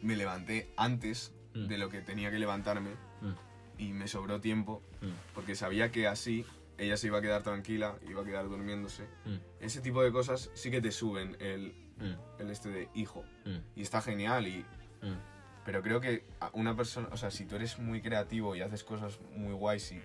me 0.02 0.16
levanté 0.16 0.72
antes 0.78 1.34
Mm. 1.54 1.68
de 1.68 1.78
lo 1.78 1.90
que 1.90 2.00
tenía 2.02 2.32
que 2.32 2.40
levantarme 2.40 2.92
Mm, 3.20 3.34
y 3.78 3.92
me 3.92 4.08
sobró 4.08 4.40
tiempo 4.40 4.82
mm, 5.02 5.10
porque 5.36 5.54
sabía 5.54 5.92
que 5.92 6.08
así 6.08 6.46
ella 6.82 6.98
se 6.98 7.08
iba 7.08 7.20
a 7.20 7.22
quedar 7.22 7.44
tranquila, 7.44 7.96
iba 8.10 8.22
a 8.22 8.26
quedar 8.26 8.50
durmiéndose. 8.50 9.04
mm, 9.26 9.38
Ese 9.60 9.82
tipo 9.82 10.02
de 10.04 10.12
cosas 10.12 10.50
sí 10.56 10.72
que 10.72 10.82
te 10.82 10.92
suben 10.92 11.38
el, 11.40 11.74
mm, 11.98 12.42
el 12.42 12.50
este 12.50 12.70
de 12.70 12.90
hijo. 12.96 13.24
Mm, 13.46 13.58
y 13.76 13.82
está 13.82 14.02
genial 14.02 14.48
y 14.48 14.66
mm. 15.02 15.64
pero 15.64 15.84
creo 15.84 16.02
que 16.02 16.26
una 16.54 16.76
persona, 16.76 17.08
o 17.12 17.18
sea, 17.18 17.30
si 17.30 17.46
tú 17.46 17.56
eres 17.56 17.78
muy 17.78 18.02
creativo 18.02 18.56
y 18.56 18.62
haces 18.62 18.84
cosas 18.84 19.20
muy 19.36 19.54
guays 19.54 19.92
y 19.92 20.02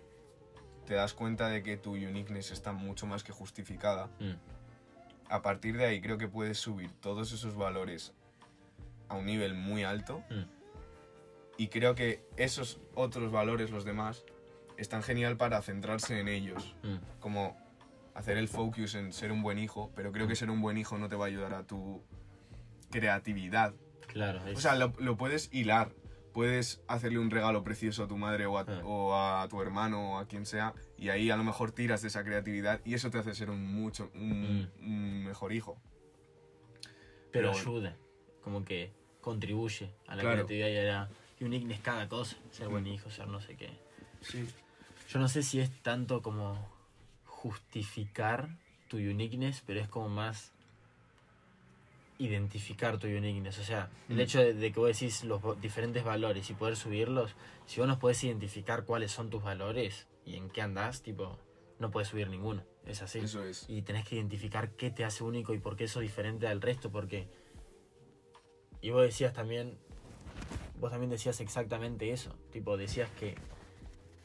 te 0.84 0.94
das 0.94 1.14
cuenta 1.14 1.48
de 1.48 1.62
que 1.62 1.78
tu 1.78 1.92
uniqueness 1.92 2.50
está 2.50 2.72
mucho 2.72 3.06
más 3.06 3.24
que 3.24 3.32
justificada, 3.32 4.10
a 5.28 5.42
partir 5.42 5.76
de 5.78 5.86
ahí 5.86 6.00
creo 6.00 6.18
que 6.18 6.28
puedes 6.28 6.58
subir 6.58 6.92
todos 7.00 7.32
esos 7.32 7.56
valores 7.56 8.12
a 9.08 9.14
un 9.16 9.24
nivel 9.26 9.54
muy 9.54 9.82
alto. 9.82 10.22
Y 11.56 11.68
creo 11.68 11.94
que 11.94 12.22
esos 12.36 12.78
otros 12.94 13.32
valores, 13.32 13.70
los 13.70 13.84
demás, 13.84 14.24
están 14.78 15.02
genial 15.02 15.36
para 15.36 15.60
centrarse 15.62 16.20
en 16.20 16.28
ellos, 16.28 16.74
mm. 16.82 16.96
como 17.20 17.56
hacer 18.14 18.36
el 18.38 18.48
focus 18.48 18.94
en 18.94 19.12
ser 19.12 19.30
un 19.32 19.42
buen 19.42 19.58
hijo, 19.58 19.90
pero 19.94 20.10
creo 20.12 20.26
que 20.26 20.36
ser 20.36 20.50
un 20.50 20.60
buen 20.62 20.78
hijo 20.78 20.98
no 20.98 21.08
te 21.08 21.16
va 21.16 21.26
a 21.26 21.28
ayudar 21.28 21.54
a 21.54 21.66
tu 21.66 22.02
creatividad. 22.90 23.74
Claro, 24.06 24.46
es- 24.46 24.56
O 24.56 24.60
sea, 24.60 24.74
lo, 24.76 24.92
lo 24.98 25.16
puedes 25.16 25.52
hilar, 25.52 25.92
puedes 26.32 26.82
hacerle 26.88 27.18
un 27.18 27.30
regalo 27.30 27.62
precioso 27.64 28.04
a 28.04 28.08
tu 28.08 28.16
madre 28.16 28.46
o 28.46 28.58
a, 28.58 28.62
Ah. 28.62 28.80
o 28.84 29.14
a 29.14 29.48
tu 29.48 29.60
hermano 29.60 30.12
o 30.14 30.18
a 30.18 30.26
quien 30.26 30.46
sea, 30.46 30.74
y 30.96 31.08
ahí 31.08 31.30
a 31.30 31.36
lo 31.36 31.44
mejor 31.44 31.72
tiras 31.72 32.02
de 32.02 32.08
esa 32.08 32.24
creatividad 32.24 32.80
y 32.84 32.94
eso 32.94 33.10
te 33.10 33.18
hace 33.18 33.34
ser 33.34 33.50
un 33.50 33.64
mucho 33.74 34.10
un- 34.14 34.62
Mm. 34.80 34.86
un 34.86 35.24
mejor 35.24 35.52
hijo. 35.52 35.78
pero 37.32 37.50
pero 37.52 37.60
ayuda. 37.60 37.96
Como 38.40 38.64
que 38.64 38.92
contribuye 39.20 39.90
a 40.06 40.14
la 40.16 40.22
Claro. 40.22 40.36
creatividad 40.46 40.68
y 40.68 40.76
a 40.78 40.82
la 40.84 41.08
uniqueness 41.40 41.80
cada 41.80 42.08
cosa. 42.08 42.36
Ser 42.50 42.68
buen 42.68 42.84
Mm. 42.84 42.86
hijo, 42.86 43.10
ser 43.10 43.26
no 43.28 43.40
sé 43.42 43.56
qué. 43.56 43.70
Sí. 44.22 44.46
Yo 45.08 45.18
no 45.18 45.28
sé 45.28 45.42
si 45.42 45.60
es 45.60 45.70
tanto 45.82 46.22
como 46.22 46.68
justificar 47.24 48.48
tu 48.88 48.96
uniqueness, 48.96 49.62
pero 49.66 49.80
es 49.80 49.88
como 49.88 50.08
más 50.08 50.52
identificar 52.18 52.98
tu 52.98 53.06
uniqueness. 53.06 53.58
O 53.58 53.64
sea, 53.64 53.90
el 54.08 54.16
Mm. 54.16 54.20
hecho 54.20 54.38
de, 54.40 54.54
de 54.54 54.72
que 54.72 54.80
vos 54.80 54.88
decís 54.88 55.22
los 55.24 55.60
diferentes 55.60 56.02
valores 56.02 56.48
y 56.50 56.54
poder 56.54 56.76
subirlos, 56.76 57.34
si 57.66 57.80
vos 57.80 57.88
no 57.88 57.98
podés 57.98 58.24
identificar 58.24 58.84
cuáles 58.84 59.12
son 59.12 59.28
tus 59.30 59.42
valores 59.42 60.06
y 60.24 60.36
en 60.36 60.48
qué 60.50 60.62
andás, 60.62 61.02
tipo, 61.02 61.38
no 61.78 61.90
puedes 61.90 62.08
subir 62.08 62.28
ninguno. 62.28 62.64
Es 62.86 63.02
así. 63.02 63.18
Eso 63.18 63.44
es. 63.44 63.66
Y 63.68 63.82
tenés 63.82 64.06
que 64.08 64.16
identificar 64.16 64.70
qué 64.70 64.90
te 64.90 65.04
hace 65.04 65.24
único 65.24 65.52
y 65.54 65.58
por 65.58 65.76
qué 65.76 65.84
eso 65.84 66.00
es 66.00 66.08
diferente 66.08 66.46
al 66.48 66.60
resto, 66.62 66.90
porque... 66.90 67.28
Y 68.80 68.90
vos 68.90 69.02
decías 69.02 69.32
también, 69.32 69.76
vos 70.78 70.90
también 70.90 71.10
decías 71.10 71.40
exactamente 71.40 72.12
eso, 72.12 72.34
tipo, 72.52 72.76
decías 72.76 73.10
que 73.12 73.34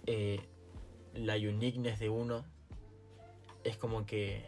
eh, 0.06 0.40
la 1.14 1.36
uniqueness 1.36 2.00
de 2.00 2.10
uno 2.10 2.46
es 3.64 3.78
como 3.78 4.06
que... 4.06 4.46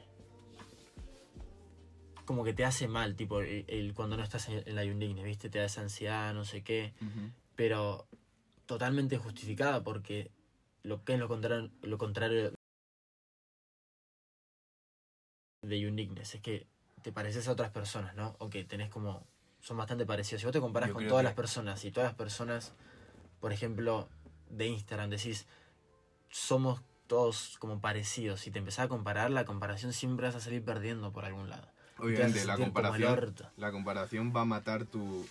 Como 2.26 2.44
que 2.46 2.54
te 2.54 2.64
hace 2.64 2.88
mal, 2.88 3.16
tipo, 3.16 3.42
el, 3.42 3.66
el- 3.68 3.94
cuando 3.94 4.16
no 4.16 4.24
estás 4.24 4.48
en, 4.48 4.64
en 4.68 4.76
la 4.76 4.84
uniqueness, 4.84 5.26
¿viste? 5.26 5.50
Te 5.50 5.60
da 5.60 5.66
esa 5.66 5.82
ansiedad, 5.82 6.34
no 6.34 6.46
sé 6.46 6.64
qué, 6.64 6.94
pero 7.56 8.08
totalmente 8.66 9.18
justificada 9.18 9.84
porque 9.84 10.32
lo 10.84 11.04
que 11.04 11.14
es 11.16 11.20
lo 11.20 11.28
contrario, 11.28 11.70
lo 11.82 11.98
contrario 11.98 12.54
de 15.64 15.88
uniqueness 15.88 16.36
es 16.36 16.42
que 16.42 16.68
te 17.02 17.12
pareces 17.12 17.48
a 17.48 17.52
otras 17.52 17.72
personas, 17.72 18.16
¿no? 18.16 18.36
O 18.40 18.50
que 18.50 18.64
tenés 18.64 18.90
como. 18.90 19.28
son 19.60 19.78
bastante 19.78 20.06
parecidos. 20.06 20.42
Si 20.42 20.46
vos 20.46 20.54
te 20.54 20.60
comparás 20.62 20.90
Yo 20.90 20.94
con 20.96 21.08
todas 21.08 21.22
que- 21.22 21.26
las 21.26 21.34
personas 21.36 21.84
y 21.86 21.92
todas 21.92 22.08
las 22.10 22.16
personas, 22.16 22.74
por 23.42 23.52
ejemplo, 23.54 24.08
de 24.50 24.68
Instagram, 24.68 25.10
decís, 25.10 25.46
somos 26.34 26.82
todos 27.06 27.58
como 27.60 27.80
parecidos. 27.80 28.42
Si 28.42 28.50
te 28.50 28.58
empezás 28.58 28.86
a 28.86 28.88
comparar, 28.88 29.30
la 29.30 29.46
comparación 29.46 29.94
siempre 29.94 30.26
vas 30.26 30.36
a 30.36 30.40
salir 30.40 30.66
perdiendo 30.66 31.12
por 31.14 31.26
algún 31.26 31.48
lado. 31.48 31.68
Obviamente, 32.00 32.44
la 32.46 32.58
comparación, 32.58 33.36
la 33.56 33.72
comparación 33.72 34.34
va 34.36 34.42
a 34.42 34.46
matar 34.46 34.86
tu... 34.86 35.26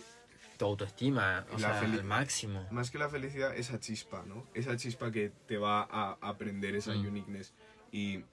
Tu 0.57 0.63
autoestima, 0.65 1.45
o 1.51 1.57
La 1.59 1.79
sea, 1.81 2.03
máximo. 2.03 2.65
Más 2.71 2.89
que 2.89 2.97
la 2.99 3.09
felicidad, 3.09 3.53
esa 3.53 3.79
chispa, 3.81 4.23
¿no? 4.25 4.47
Esa 4.53 4.77
chispa 4.77 5.11
que 5.11 5.31
te 5.45 5.57
va 5.57 5.81
a 5.91 6.17
aprender 6.21 6.73
esa 6.75 6.93
Mm. 6.93 7.07
uniqueness. 7.07 7.53
Y 7.91 8.23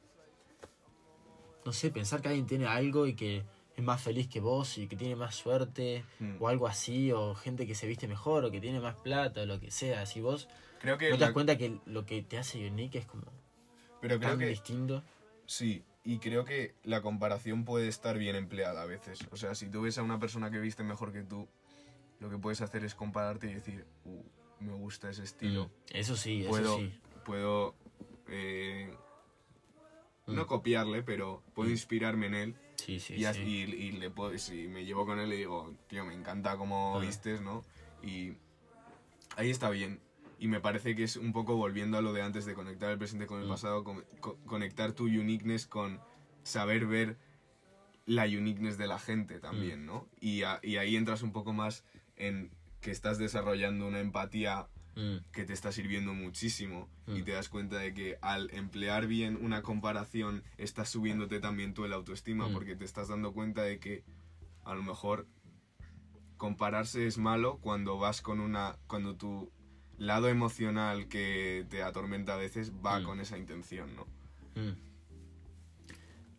no 1.65 1.73
sé, 1.73 1.91
pensar 1.91 2.21
que 2.23 2.29
alguien 2.29 2.47
tiene 2.47 2.67
algo 2.67 3.07
y 3.09 3.15
que 3.15 3.45
es 3.77 3.83
más 3.83 4.01
feliz 4.01 4.29
que 4.29 4.39
vos 4.39 4.79
y 4.79 4.87
que 4.87 4.95
tiene 4.97 5.17
más 5.17 5.35
suerte 5.35 6.05
Mm. 6.21 6.37
o 6.39 6.49
algo 6.49 6.69
así, 6.69 7.11
o 7.11 7.35
gente 7.35 7.67
que 7.67 7.75
se 7.75 7.89
viste 7.89 8.07
mejor 8.07 8.45
o 8.45 8.51
que 8.53 8.61
tiene 8.61 8.79
más 8.81 8.95
plata 8.95 9.41
o 9.43 9.47
lo 9.47 9.59
que 9.59 9.73
sea. 9.73 10.07
Si 10.07 10.21
vos 10.21 10.47
creo 10.81 10.99
que... 10.99 11.11
no 11.11 11.17
te 11.19 11.25
das 11.25 11.33
cuenta 11.33 11.57
que 11.57 11.79
lo 11.87 12.05
que 12.07 12.23
te 12.23 12.39
hace 12.39 12.67
unique 12.69 12.99
es 12.99 13.07
como 13.07 13.25
pero 14.01 14.19
creo 14.19 14.31
tan 14.31 14.39
que... 14.39 14.47
distinto. 14.47 15.03
Sí, 15.47 15.85
y 16.05 16.19
creo 16.19 16.45
que 16.45 16.75
la 16.85 17.03
comparación 17.03 17.65
puede 17.65 17.89
estar 17.89 18.17
bien 18.19 18.35
empleada 18.37 18.83
a 18.83 18.87
veces. 18.87 19.21
O 19.31 19.37
sea, 19.37 19.55
si 19.55 19.69
tú 19.69 19.83
ves 19.83 19.99
a 19.99 20.03
una 20.03 20.19
persona 20.19 20.51
que 20.51 20.59
viste 20.59 20.83
mejor 20.83 21.13
que 21.13 21.23
tú, 21.23 21.47
lo 22.21 22.31
que 22.31 22.39
puedes 22.39 22.61
hacer 22.63 22.85
es 22.85 22.95
compararte 22.95 23.51
y 23.51 23.55
decir, 23.55 23.85
uh, 24.05 24.23
me 24.61 24.73
gusta 24.73 25.11
ese 25.11 25.23
estilo. 25.25 25.67
Mm, 25.67 25.97
Eso 25.97 26.17
sí, 26.17 26.45
puedo, 26.49 26.63
eso 26.65 26.77
sí. 26.77 27.01
puedo 27.25 27.75
eh, 28.29 28.95
Mm. 30.27 30.35
no 30.35 30.47
copiarle, 30.47 31.03
pero 31.03 31.43
puedo 31.55 31.69
Mm. 31.69 31.73
inspirarme 31.73 32.27
en 32.27 32.35
él 32.35 32.55
Sí, 32.77 33.01
sí, 33.01 33.15
y, 33.15 33.25
sí. 33.25 33.41
y- 33.43 33.75
y 33.87 33.93
le 33.93 34.11
puedo, 34.11 34.37
si 34.39 34.69
me 34.69 34.85
llevo 34.85 35.05
con 35.05 35.19
él 35.19 35.33
y 35.33 35.37
digo, 35.37 35.75
tío, 35.89 36.05
me 36.05 36.15
encanta 36.15 36.57
cómo 36.57 36.97
Ah. 36.97 37.01
vistes, 37.01 37.41
¿no? 37.41 37.65
Y 38.03 38.35
ahí 39.37 39.51
está 39.51 39.69
bien. 39.71 40.01
Y 40.41 40.49
me 40.49 40.59
parece 40.59 40.97
que 40.97 41.05
es 41.05 41.17
un 41.17 41.33
poco 41.35 41.55
volviendo 41.57 41.99
a 41.99 42.01
lo 42.03 42.13
de 42.15 42.23
antes 42.23 42.47
de 42.47 42.55
conectar 42.55 42.91
el 42.91 42.97
presente 42.99 43.27
con 43.27 43.41
el 43.41 43.47
Mm. 43.47 43.51
pasado, 43.51 43.85
con- 43.85 44.05
co- 44.21 44.39
conectar 44.47 44.93
tu 44.93 45.05
uniqueness 45.05 45.67
con 45.67 46.01
saber 46.43 46.87
ver 46.87 47.19
la 48.07 48.25
uniqueness 48.25 48.79
de 48.79 48.87
la 48.87 48.99
gente 48.99 49.37
Mm. 49.37 49.41
también, 49.41 49.85
¿no? 49.87 50.09
Y, 50.19 50.43
a- 50.45 50.59
y 50.63 50.79
ahí 50.79 50.97
entras 50.97 51.23
un 51.23 51.33
poco 51.33 51.53
más 51.53 51.85
en 52.17 52.51
que 52.81 52.91
estás 52.91 53.19
desarrollando 53.19 53.87
una 53.87 54.01
empatía 54.01 54.67
Mm, 54.97 55.19
que 55.31 55.45
te 55.45 55.53
está 55.53 55.71
sirviendo 55.71 56.15
muchísimo 56.15 56.89
y 57.07 57.21
Mm. 57.21 57.25
te 57.25 57.31
das 57.31 57.49
cuenta 57.49 57.77
de 57.79 57.95
que 57.95 58.19
al 58.23 58.51
emplear 58.53 59.07
bien 59.07 59.37
una 59.41 59.63
comparación 59.63 60.43
estás 60.59 60.89
subiéndote 60.89 61.39
también 61.39 61.75
tú 61.75 61.85
el 61.85 61.93
autoestima 61.93 62.49
Mm. 62.49 62.53
porque 62.53 62.75
te 62.75 62.85
estás 62.87 63.07
dando 63.07 63.33
cuenta 63.33 63.63
de 63.63 63.79
que 63.79 64.03
a 64.65 64.75
lo 64.75 64.83
mejor 64.83 65.29
compararse 66.39 67.07
es 67.07 67.19
malo 67.19 67.59
cuando 67.61 67.99
vas 67.99 68.21
con 68.21 68.41
una 68.41 68.77
cuando 68.89 69.15
tu 69.17 69.53
lado 70.01 70.29
emocional 70.29 71.09
que 71.09 71.65
te 71.71 71.83
atormenta 71.83 72.35
a 72.35 72.37
veces 72.37 72.73
va 72.85 72.99
Mm. 73.01 73.05
con 73.05 73.21
esa 73.21 73.39
intención, 73.39 73.95
¿no? 73.95 74.07
mm. 74.61 74.75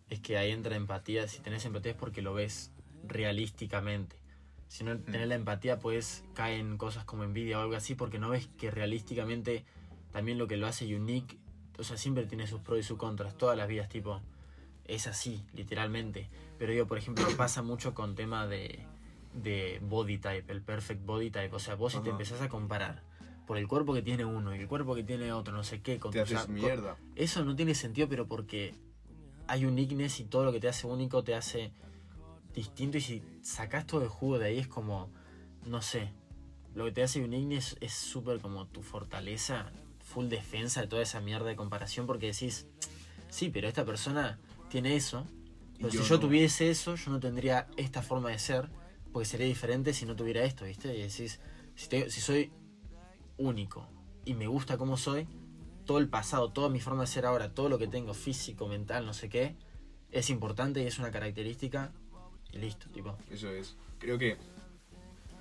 Es 0.10 0.20
que 0.20 0.38
ahí 0.38 0.52
entra 0.52 0.76
empatía. 0.76 1.28
Si 1.28 1.40
tenés 1.40 1.64
empatía 1.66 1.92
es 1.94 1.98
porque 1.98 2.22
lo 2.22 2.34
ves 2.34 2.72
realísticamente. 3.08 4.18
Si 4.68 4.84
no 4.84 4.98
tenés 5.00 5.28
la 5.28 5.36
empatía, 5.36 5.80
pues 5.80 6.24
caen 6.34 6.78
cosas 6.78 7.06
como 7.06 7.24
envidia 7.24 7.60
o 7.60 7.62
algo 7.62 7.76
así, 7.76 7.96
porque 7.96 8.20
no 8.20 8.30
ves 8.30 8.48
que 8.58 8.72
realísticamente 8.72 9.64
también 10.12 10.38
lo 10.38 10.48
que 10.48 10.58
lo 10.58 10.68
hace 10.68 10.94
unique, 10.96 11.38
o 11.78 11.84
sea, 11.84 11.98
siempre 11.98 12.26
tiene 12.26 12.48
sus 12.48 12.60
pros 12.62 12.80
y 12.80 12.84
sus 12.84 12.98
contras, 12.98 13.38
todas 13.38 13.58
las 13.58 13.68
vidas, 13.68 13.88
tipo, 13.90 14.22
es 14.86 15.08
así, 15.08 15.46
literalmente. 15.54 16.30
Pero 16.58 16.72
digo, 16.74 16.88
por 16.88 16.98
ejemplo, 16.98 17.26
pasa 17.38 17.62
mucho 17.62 17.94
con 17.94 18.16
tema 18.16 18.48
de, 18.48 18.86
de 19.34 19.80
body 19.82 20.18
type, 20.18 20.52
el 20.52 20.62
perfect 20.62 21.06
body 21.06 21.32
type. 21.32 21.54
O 21.56 21.60
sea, 21.60 21.76
vos 21.76 21.94
si 21.94 22.00
te 22.00 22.04
Ajá. 22.04 22.12
empezás 22.12 22.42
a 22.42 22.50
comparar 22.50 23.02
por 23.52 23.58
el 23.58 23.68
cuerpo 23.68 23.94
que 23.94 24.02
tiene 24.02 24.24
uno 24.24 24.56
y 24.56 24.60
el 24.60 24.68
cuerpo 24.70 24.96
que 24.96 25.04
tiene 25.04 25.34
otro, 25.34 25.52
no 25.54 25.66
sé 25.66 25.82
qué, 25.82 26.00
con 26.00 26.14
Te 26.14 26.22
haces 26.22 26.40
con- 26.46 26.54
mierda. 26.54 26.96
eso 27.18 27.44
no 27.44 27.54
tiene 27.54 27.76
sentido, 27.76 28.08
pero 28.08 28.26
porque 28.26 28.74
hay 29.46 29.66
uniqueness 29.66 30.22
y 30.22 30.24
todo 30.24 30.46
lo 30.46 30.54
que 30.54 30.62
te 30.62 30.70
hace 30.70 30.88
único 30.88 31.22
te 31.22 31.36
hace 31.36 31.74
distinto. 32.56 32.98
Y 32.98 33.02
si 33.02 33.22
sacas 33.42 33.86
todo 33.86 34.04
el 34.04 34.08
jugo 34.08 34.40
de 34.40 34.46
ahí 34.46 34.58
es 34.60 34.70
como, 34.70 35.10
no 35.66 35.82
sé, 35.82 36.14
lo 36.76 36.86
que 36.86 36.94
te 36.94 37.04
hace 37.04 37.22
uniqueness 37.22 37.76
es 37.82 37.92
súper 37.92 38.40
como 38.40 38.68
tu 38.68 38.84
fortaleza, 38.84 39.70
full 40.00 40.28
defensa 40.30 40.80
de 40.80 40.88
toda 40.88 41.02
esa 41.02 41.20
mierda 41.20 41.48
de 41.48 41.58
comparación, 41.58 42.08
porque 42.08 42.28
decís, 42.28 42.68
sí, 43.30 43.50
pero 43.50 43.68
esta 43.68 43.84
persona 43.84 44.40
tiene 44.70 44.96
eso. 44.96 45.28
Pero 45.76 45.90
yo 45.90 46.04
si 46.04 46.08
yo 46.08 46.16
no. 46.16 46.22
tuviese 46.22 46.70
eso, 46.70 46.96
yo 46.96 47.12
no 47.12 47.20
tendría 47.20 47.68
esta 47.76 48.02
forma 48.02 48.30
de 48.30 48.40
ser, 48.40 48.70
porque 49.12 49.26
sería 49.28 49.46
diferente 49.48 49.94
si 49.94 50.06
no 50.06 50.16
tuviera 50.16 50.42
esto, 50.46 50.64
¿viste? 50.64 50.96
Y 50.98 51.02
decís, 51.02 51.42
si, 51.76 51.90
te- 51.90 52.10
si 52.10 52.22
soy 52.22 52.50
único 53.42 53.88
y 54.26 54.34
me 54.34 54.48
gusta 54.48 54.78
como 54.78 54.98
soy, 54.98 55.28
todo 55.86 55.98
el 55.98 56.08
pasado, 56.08 56.52
toda 56.52 56.70
mi 56.70 56.80
forma 56.80 57.02
de 57.02 57.08
ser 57.08 57.26
ahora, 57.26 57.54
todo 57.54 57.70
lo 57.70 57.78
que 57.78 57.88
tengo, 57.88 58.14
físico, 58.14 58.68
mental, 58.68 59.06
no 59.06 59.14
sé 59.14 59.30
qué, 59.30 59.56
es 60.12 60.30
importante 60.30 60.82
y 60.82 60.88
es 60.88 61.00
una 61.00 61.12
característica 61.12 61.92
y 62.52 62.60
listo, 62.60 62.88
tipo. 62.90 63.18
Eso 63.30 63.50
es. 63.50 63.76
Creo 64.00 64.18
que 64.18 64.38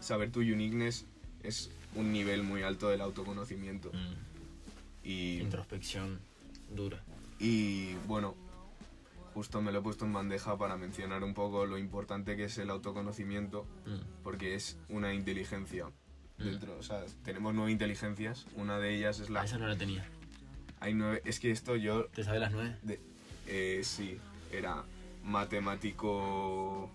saber 0.01 0.31
tu 0.31 0.41
uniqueness 0.41 1.07
es 1.43 1.71
un 1.95 2.13
nivel 2.13 2.43
muy 2.43 2.63
alto 2.63 2.89
del 2.89 3.01
autoconocimiento. 3.01 3.91
Y 5.03 5.41
Introspección 5.41 6.21
dura. 6.75 7.03
Y 7.39 7.95
bueno, 8.07 8.35
justo 9.35 9.61
me 9.63 9.73
lo 9.73 9.79
he 9.79 9.83
puesto 9.83 10.05
en 10.05 10.13
bandeja 10.13 10.57
para 10.57 10.77
mencionar 10.77 11.25
un 11.25 11.35
poco 11.35 11.67
lo 11.67 11.79
importante 11.79 12.37
que 12.37 12.45
es 12.45 12.59
el 12.59 12.71
autoconocimiento, 12.71 13.67
Mm, 13.87 14.23
porque 14.23 14.55
es 14.55 14.79
una 14.89 15.15
inteligencia. 15.15 15.91
Mm. 16.40 16.44
Dentro, 16.44 16.76
o 16.79 16.83
sea, 16.83 17.05
tenemos 17.24 17.55
nueve 17.55 17.70
inteligencias, 17.70 18.46
una 18.57 18.79
de 18.79 18.96
ellas 18.96 19.20
es 19.20 19.29
la... 19.31 19.42
Ah, 19.42 19.44
esa 19.44 19.59
no 19.59 19.66
la 19.68 19.76
tenía. 19.76 20.05
Hay 20.81 20.94
nueve, 20.94 21.20
es 21.26 21.38
que 21.38 21.50
esto 21.50 21.76
yo, 21.76 22.07
¿Te 22.07 22.24
sabes 22.24 22.40
las 22.40 22.50
nueve? 22.53 22.76
de- 22.83 22.98
eh, 23.46 23.83
sí, 23.85 24.18
era 24.50 24.83
matemático, 25.22 26.90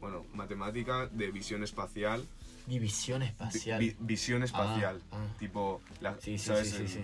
bueno, 0.00 0.24
matemática 0.34 1.06
de 1.08 1.30
visión 1.30 1.62
espacial, 1.62 2.24
División 2.66 3.20
vi- 3.20 3.26
espacial. 3.26 3.80
vi- 3.80 3.96
visión 4.00 4.42
espacial, 4.42 5.00
ah. 5.12 5.26
tipo, 5.38 5.82
la, 6.00 6.14
sí, 6.20 6.38
sí, 6.38 6.46
¿sabes? 6.46 6.70
sí, 6.70 6.76
sí, 6.76 6.82
El- 6.82 6.88
sí. 6.88 7.00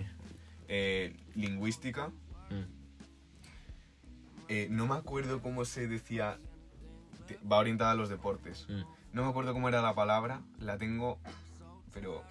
eh, 0.67 1.15
lingüística, 1.35 2.09
Mm, 2.49 2.65
Eh, 4.49 4.67
no 4.69 4.85
me 4.87 4.95
acuerdo 4.95 5.41
cómo 5.41 5.63
se 5.63 5.87
decía. 5.87 6.37
Va 7.49 7.59
orientada 7.59 7.91
a 7.91 7.95
los 7.95 8.09
deportes. 8.09 8.65
mm. 8.67 8.81
No 9.13 9.23
me 9.23 9.29
acuerdo 9.29 9.53
cómo 9.53 9.69
era 9.69 9.81
la 9.81 9.93
palabra. 9.95 10.41
La 10.59 10.77
tengo. 10.77 11.17
Pero. 11.93 12.23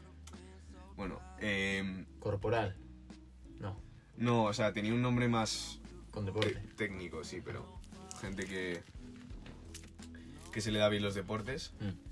Bueno. 0.97 1.21
em, 1.39 2.05
Corporal. 2.19 2.77
No, 3.59 3.77
no, 4.17 4.45
o 4.45 4.53
sea, 4.53 4.73
tenía 4.73 4.93
un 4.95 5.03
nombre 5.03 5.29
más 5.29 5.81
con 6.11 6.25
te- 6.25 6.33
deporte. 6.33 6.55
técnico, 6.77 7.25
sí, 7.25 7.41
pero. 7.45 7.79
Gente 8.21 8.45
que. 8.47 8.83
Que 10.53 10.61
se 10.61 10.71
le 10.73 10.79
da 10.81 10.89
bien 10.89 11.03
los 11.03 11.15
deportes. 11.15 11.73
Mm, 11.81 12.11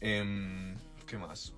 Em, 0.00 0.76
¿Qué 1.06 1.16
más? 1.16 1.54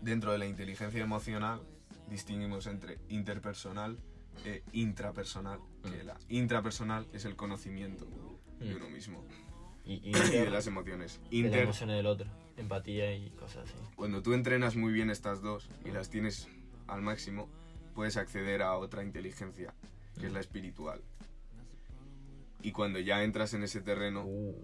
Dentro 0.00 0.32
de 0.32 0.38
la 0.38 0.46
inteligencia 0.46 1.02
emocional 1.02 1.60
distinguimos 2.08 2.66
entre 2.66 2.98
interpersonal 3.08 3.98
e 4.44 4.62
intrapersonal. 4.72 5.58
Que 5.82 6.02
Mm. 6.02 6.06
la 6.06 6.16
intrapersonal 6.28 7.06
es 7.12 7.24
el 7.26 7.36
conocimiento 7.36 8.06
de 8.60 8.72
Mm. 8.72 8.76
uno 8.76 8.88
mismo 8.90 9.22
Y, 9.84 9.94
y 9.94 9.96
y 10.08 10.12
de 10.12 10.18
inter- 10.20 10.52
las 10.52 10.66
emociones. 10.66 11.18
de 11.18 11.24
las 11.24 11.32
Inter, 11.32 11.62
emociones 11.64 11.96
del 11.96 12.06
otro. 12.06 12.26
Empatía 12.56 13.12
y 13.14 13.30
cosas 13.30 13.64
así. 13.64 13.74
cuando 13.96 14.22
tú 14.22 14.32
entrenas 14.32 14.76
muy 14.76 14.92
bien 14.92 15.10
estas 15.10 15.42
dos 15.42 15.68
y 15.84 15.90
las 15.90 16.08
tienes 16.10 16.48
al 16.86 17.02
máximo, 17.02 17.48
puedes 17.94 18.16
acceder 18.16 18.62
a 18.62 18.76
otra 18.76 19.02
inteligencia, 19.02 19.74
que 20.20 20.26
es 20.26 20.32
la 20.32 20.40
espiritual. 20.40 21.00
Y 22.62 22.72
cuando 22.72 22.98
ya 22.98 23.22
entras 23.22 23.54
en 23.54 23.62
ese 23.62 23.80
terreno, 23.80 24.24
Uh, 24.24 24.54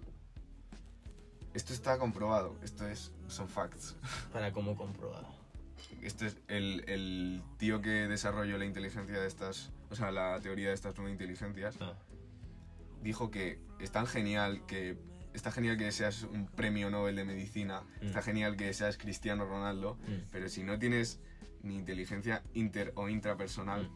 esto 1.53 1.73
está 1.73 1.99
comprobado, 1.99 2.57
esto 2.63 2.87
es, 2.87 3.13
son 3.27 3.49
facts. 3.49 3.97
para 4.33 4.53
cómo 4.53 4.77
comprobado. 4.77 5.27
Este 6.01 6.27
es 6.27 6.37
el, 6.49 6.85
el 6.89 7.43
tío 7.59 7.83
que 7.83 8.07
desarrolló 8.07 8.57
la 8.57 8.65
inteligencia 8.65 9.19
de 9.21 9.27
estas, 9.27 9.73
o 9.91 9.97
sea, 9.97 10.13
la 10.13 10.39
teoría 10.41 10.69
de 10.69 10.75
estas 10.75 10.95
nueve 10.97 11.11
inteligencias, 11.13 11.77
Ah, 11.81 11.95
dijo 13.03 13.31
que 13.31 13.59
es 13.81 13.91
tan 13.91 14.07
genial 14.07 14.65
que 14.67 14.97
está 15.35 15.51
genial 15.53 15.77
que 15.77 15.91
seas 15.93 16.25
un 16.25 16.47
premio 16.47 16.91
Nobel 16.91 17.17
de 17.17 17.25
medicina, 17.25 17.83
Mm. 18.03 18.07
está 18.07 18.23
genial 18.23 18.57
que 18.57 18.73
seas 18.75 18.97
Cristiano 18.97 19.45
Ronaldo, 19.45 19.95
mm. 20.07 20.31
pero 20.33 20.49
si 20.49 20.63
no 20.63 20.79
tienes 20.79 21.21
ni 21.63 21.77
inteligencia 21.77 22.43
inter 22.55 22.93
o 22.97 23.09
intrapersonal, 23.09 23.89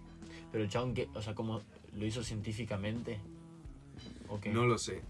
Pero 0.53 0.64
el 0.64 0.70
chabón, 0.70 0.95
que, 0.95 1.09
o 1.14 1.20
sea, 1.22 1.35
¿cómo 1.35 1.61
lo 1.97 2.07
hizo 2.07 2.22
científicamente? 2.22 3.18
No 4.53 4.66
lo 4.66 4.78
sé, 4.78 5.01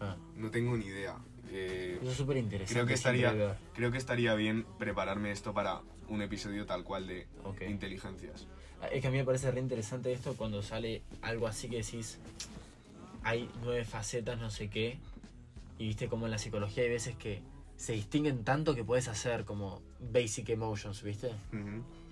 Ah, 0.00 0.16
no 0.36 0.50
tengo 0.50 0.76
ni 0.76 0.86
idea. 0.86 1.16
Eh, 1.52 1.98
eso 2.00 2.10
es 2.10 2.16
súper 2.16 2.38
interesante. 2.38 2.72
creo 2.74 2.86
que 2.86 2.94
estaría 2.94 3.58
creo 3.74 3.90
que 3.92 3.98
estaría 3.98 4.34
bien 4.34 4.64
prepararme 4.78 5.30
esto 5.30 5.52
para 5.52 5.80
un 6.08 6.22
episodio 6.22 6.64
tal 6.66 6.84
cual 6.84 7.06
de 7.06 7.26
Ok. 7.44 7.62
inteligencias. 7.68 8.46
Ah, 8.80 8.86
Es 8.88 9.02
que 9.02 9.08
a 9.08 9.10
mí 9.10 9.18
me 9.18 9.24
parece 9.24 9.50
re 9.50 9.60
interesante 9.60 10.12
esto 10.12 10.34
cuando 10.36 10.62
sale 10.62 11.02
algo 11.22 11.46
así 11.46 11.68
que 11.68 11.76
decís, 11.78 12.18
hay 13.22 13.50
nueve 13.62 13.84
facetas, 13.84 14.38
no 14.38 14.50
sé 14.50 14.68
qué. 14.70 14.98
Y 15.80 15.86
viste 15.86 16.08
como 16.08 16.26
en 16.26 16.30
la 16.30 16.36
psicología 16.38 16.82
hay 16.84 16.90
veces 16.90 17.16
que 17.16 17.40
se 17.78 17.94
distinguen 17.94 18.44
tanto 18.44 18.74
que 18.74 18.84
puedes 18.84 19.08
hacer 19.08 19.46
como 19.46 19.80
basic 19.98 20.50
emotions, 20.50 21.02
¿viste? 21.02 21.30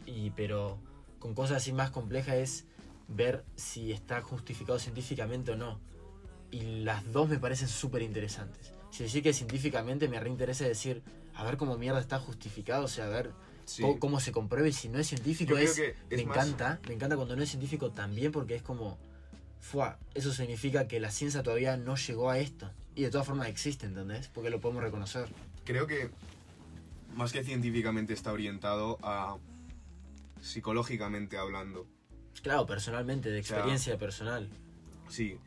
Y 0.06 0.30
pero 0.30 0.78
con 1.18 1.34
cosas 1.34 1.58
así 1.58 1.74
más 1.74 1.90
complejas 1.90 2.36
es 2.36 2.64
ver 3.08 3.44
si 3.56 3.92
está 3.92 4.22
justificado 4.22 4.78
científicamente 4.78 5.50
o 5.50 5.56
no. 5.56 5.78
Y 6.50 6.62
las 6.82 7.12
dos 7.12 7.28
me 7.28 7.38
parecen 7.38 7.68
súper 7.68 8.00
interesantes. 8.00 8.72
Si 8.90 9.02
decir 9.02 9.22
que 9.22 9.34
científicamente 9.34 10.08
me 10.08 10.18
reinteresa 10.18 10.64
decir, 10.64 11.02
a 11.34 11.44
ver 11.44 11.58
cómo 11.58 11.76
mierda 11.76 12.00
está 12.00 12.18
justificado, 12.18 12.86
o 12.86 12.88
sea, 12.88 13.04
a 13.04 13.08
ver 13.08 13.32
Sí. 13.66 13.82
cómo 13.98 14.18
se 14.18 14.32
compruebe 14.32 14.70
y 14.70 14.72
si 14.72 14.88
no 14.88 14.98
es 14.98 15.08
científico 15.08 15.58
es, 15.58 15.78
me 16.10 16.24
más- 16.24 16.36
encanta, 16.38 16.80
me 16.88 16.94
encanta 16.94 17.16
cuando 17.16 17.36
no 17.36 17.42
es 17.42 17.50
científico 17.50 17.90
también 17.90 18.32
porque 18.32 18.54
es 18.54 18.62
como, 18.62 18.96
fuá, 19.61 19.98
eso 20.14 20.32
significa 20.32 20.88
que 20.88 21.00
la 21.00 21.11
ciencia 21.11 21.42
todavía 21.42 21.76
no 21.76 21.96
llegó 21.96 22.30
a 22.30 22.38
esto. 22.38 22.70
Y 22.94 23.02
de 23.02 23.11
todas 23.11 23.26
formas 23.26 23.48
existe, 23.48 23.86
¿entendés? 23.86 24.28
Porque 24.28 24.50
lo 24.50 24.61
podemos 24.61 24.82
reconocer. 24.82 25.28
Creo 25.64 25.86
que 25.86 26.11
más 27.14 27.32
que 27.32 27.44
científicamente 27.44 28.12
está 28.12 28.32
orientado 28.32 28.98
a 29.02 29.36
psicológicamente 30.40 31.36
hablando. 31.36 31.86
Claro, 32.42 32.66
personalmente, 32.66 33.30
de 33.30 33.40
O 33.40 33.44
sea, 33.44 33.56
experiencia 33.56 33.98
personal. 33.98 34.48
Sí. 35.09 35.38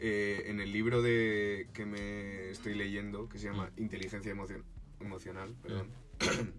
eh, 0.00 0.44
en 0.46 0.60
el 0.60 0.72
libro 0.72 1.00
de 1.02 1.68
que 1.72 1.86
me 1.86 2.50
estoy 2.50 2.74
leyendo, 2.74 3.28
que 3.28 3.38
se 3.38 3.46
llama 3.46 3.70
Inteligencia 3.76 4.32
Emocio- 4.32 4.64
Emocional, 5.00 5.54
perdón, 5.62 5.88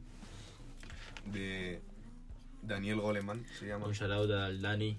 de 1.32 1.82
Daniel 2.62 3.00
Goleman, 3.02 3.46
se 3.60 3.68
llama. 3.68 3.88
Un 3.88 3.94
shout 3.94 4.12
out 4.12 4.32
al 4.32 4.62
Dani. 4.62 4.98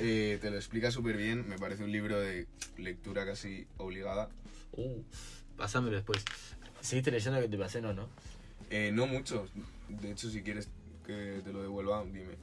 Eh, 0.00 0.38
te 0.40 0.50
lo 0.50 0.56
explica 0.56 0.90
súper 0.90 1.16
bien, 1.16 1.48
me 1.48 1.58
parece 1.58 1.84
un 1.84 1.92
libro 1.92 2.18
de 2.18 2.46
lectura 2.76 3.24
casi 3.24 3.66
obligada. 3.78 4.28
Uh, 4.72 5.02
pasámelo 5.56 5.96
después. 5.96 6.24
¿Seguiste 6.80 7.10
leyendo 7.10 7.40
que 7.40 7.48
te 7.48 7.58
pasé? 7.58 7.80
No, 7.80 7.92
¿no? 7.92 8.08
Eh, 8.70 8.90
no 8.92 9.06
mucho, 9.06 9.46
de 9.88 10.10
hecho 10.10 10.30
si 10.30 10.42
quieres 10.42 10.68
que 11.06 11.40
te 11.44 11.52
lo 11.52 11.62
devuelva, 11.62 12.04
dime. 12.04 12.36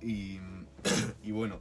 Y, 0.00 0.40
y 1.22 1.30
bueno, 1.32 1.60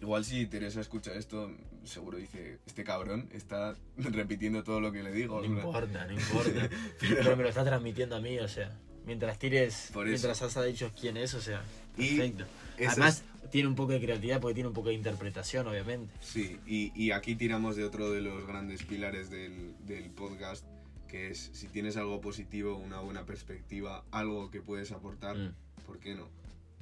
igual 0.00 0.24
si 0.24 0.46
Teresa 0.46 0.80
escucha 0.80 1.12
esto, 1.14 1.50
seguro 1.84 2.18
dice, 2.18 2.58
este 2.66 2.84
cabrón 2.84 3.28
está 3.32 3.76
repitiendo 3.96 4.64
todo 4.64 4.80
lo 4.80 4.92
que 4.92 5.02
le 5.02 5.12
digo. 5.12 5.40
No 5.40 5.46
importa, 5.46 6.06
no 6.06 6.12
importa. 6.20 6.68
Pero 7.00 7.36
me 7.36 7.42
lo 7.42 7.48
está 7.48 7.64
transmitiendo 7.64 8.16
a 8.16 8.20
mí, 8.20 8.38
o 8.38 8.48
sea. 8.48 8.76
Mientras 9.06 9.38
tires, 9.38 9.90
mientras 9.94 10.42
has 10.42 10.66
dicho 10.66 10.90
quién 10.98 11.16
es, 11.16 11.34
o 11.34 11.40
sea. 11.40 11.62
Perfecto. 11.96 12.44
Además, 12.86 13.24
tiene 13.50 13.68
un 13.68 13.74
poco 13.74 13.92
de 13.92 14.00
creatividad 14.00 14.40
porque 14.40 14.54
tiene 14.54 14.68
un 14.68 14.74
poco 14.74 14.88
de 14.88 14.94
interpretación, 14.94 15.66
obviamente. 15.66 16.12
Sí, 16.20 16.58
y, 16.66 16.92
y 16.94 17.10
aquí 17.12 17.34
tiramos 17.36 17.76
de 17.76 17.84
otro 17.84 18.10
de 18.10 18.20
los 18.20 18.46
grandes 18.46 18.82
pilares 18.84 19.30
del, 19.30 19.74
del 19.86 20.10
podcast, 20.10 20.64
que 21.08 21.30
es 21.30 21.50
si 21.52 21.66
tienes 21.68 21.96
algo 21.96 22.20
positivo, 22.20 22.76
una 22.76 23.00
buena 23.00 23.26
perspectiva, 23.26 24.04
algo 24.12 24.50
que 24.50 24.60
puedes 24.60 24.92
aportar, 24.92 25.36
Mm, 25.36 25.54
¿por 25.86 25.98
qué 25.98 26.14
no? 26.14 26.24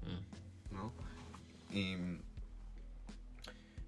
mm. 0.03 0.75
¿No? 0.75 0.93
Y 1.73 1.97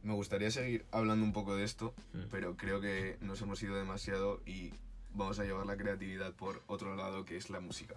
me 0.02 0.14
gustaría 0.14 0.50
seguir 0.50 0.86
hablando 0.92 1.24
un 1.24 1.32
poco 1.32 1.54
de 1.56 1.64
esto, 1.64 1.94
Mm. 2.14 2.18
pero 2.30 2.56
creo 2.56 2.80
que 2.80 3.18
nos 3.20 3.40
hemos 3.42 3.62
ido 3.62 3.76
demasiado 3.76 4.40
y 4.46 4.72
vamos 5.14 5.38
a 5.38 5.44
llevar 5.44 5.66
la 5.66 5.76
creatividad 5.76 6.32
por 6.34 6.62
otro 6.66 6.96
lado, 6.96 7.24
que 7.24 7.36
es 7.36 7.50
la 7.50 7.60
música. 7.60 7.96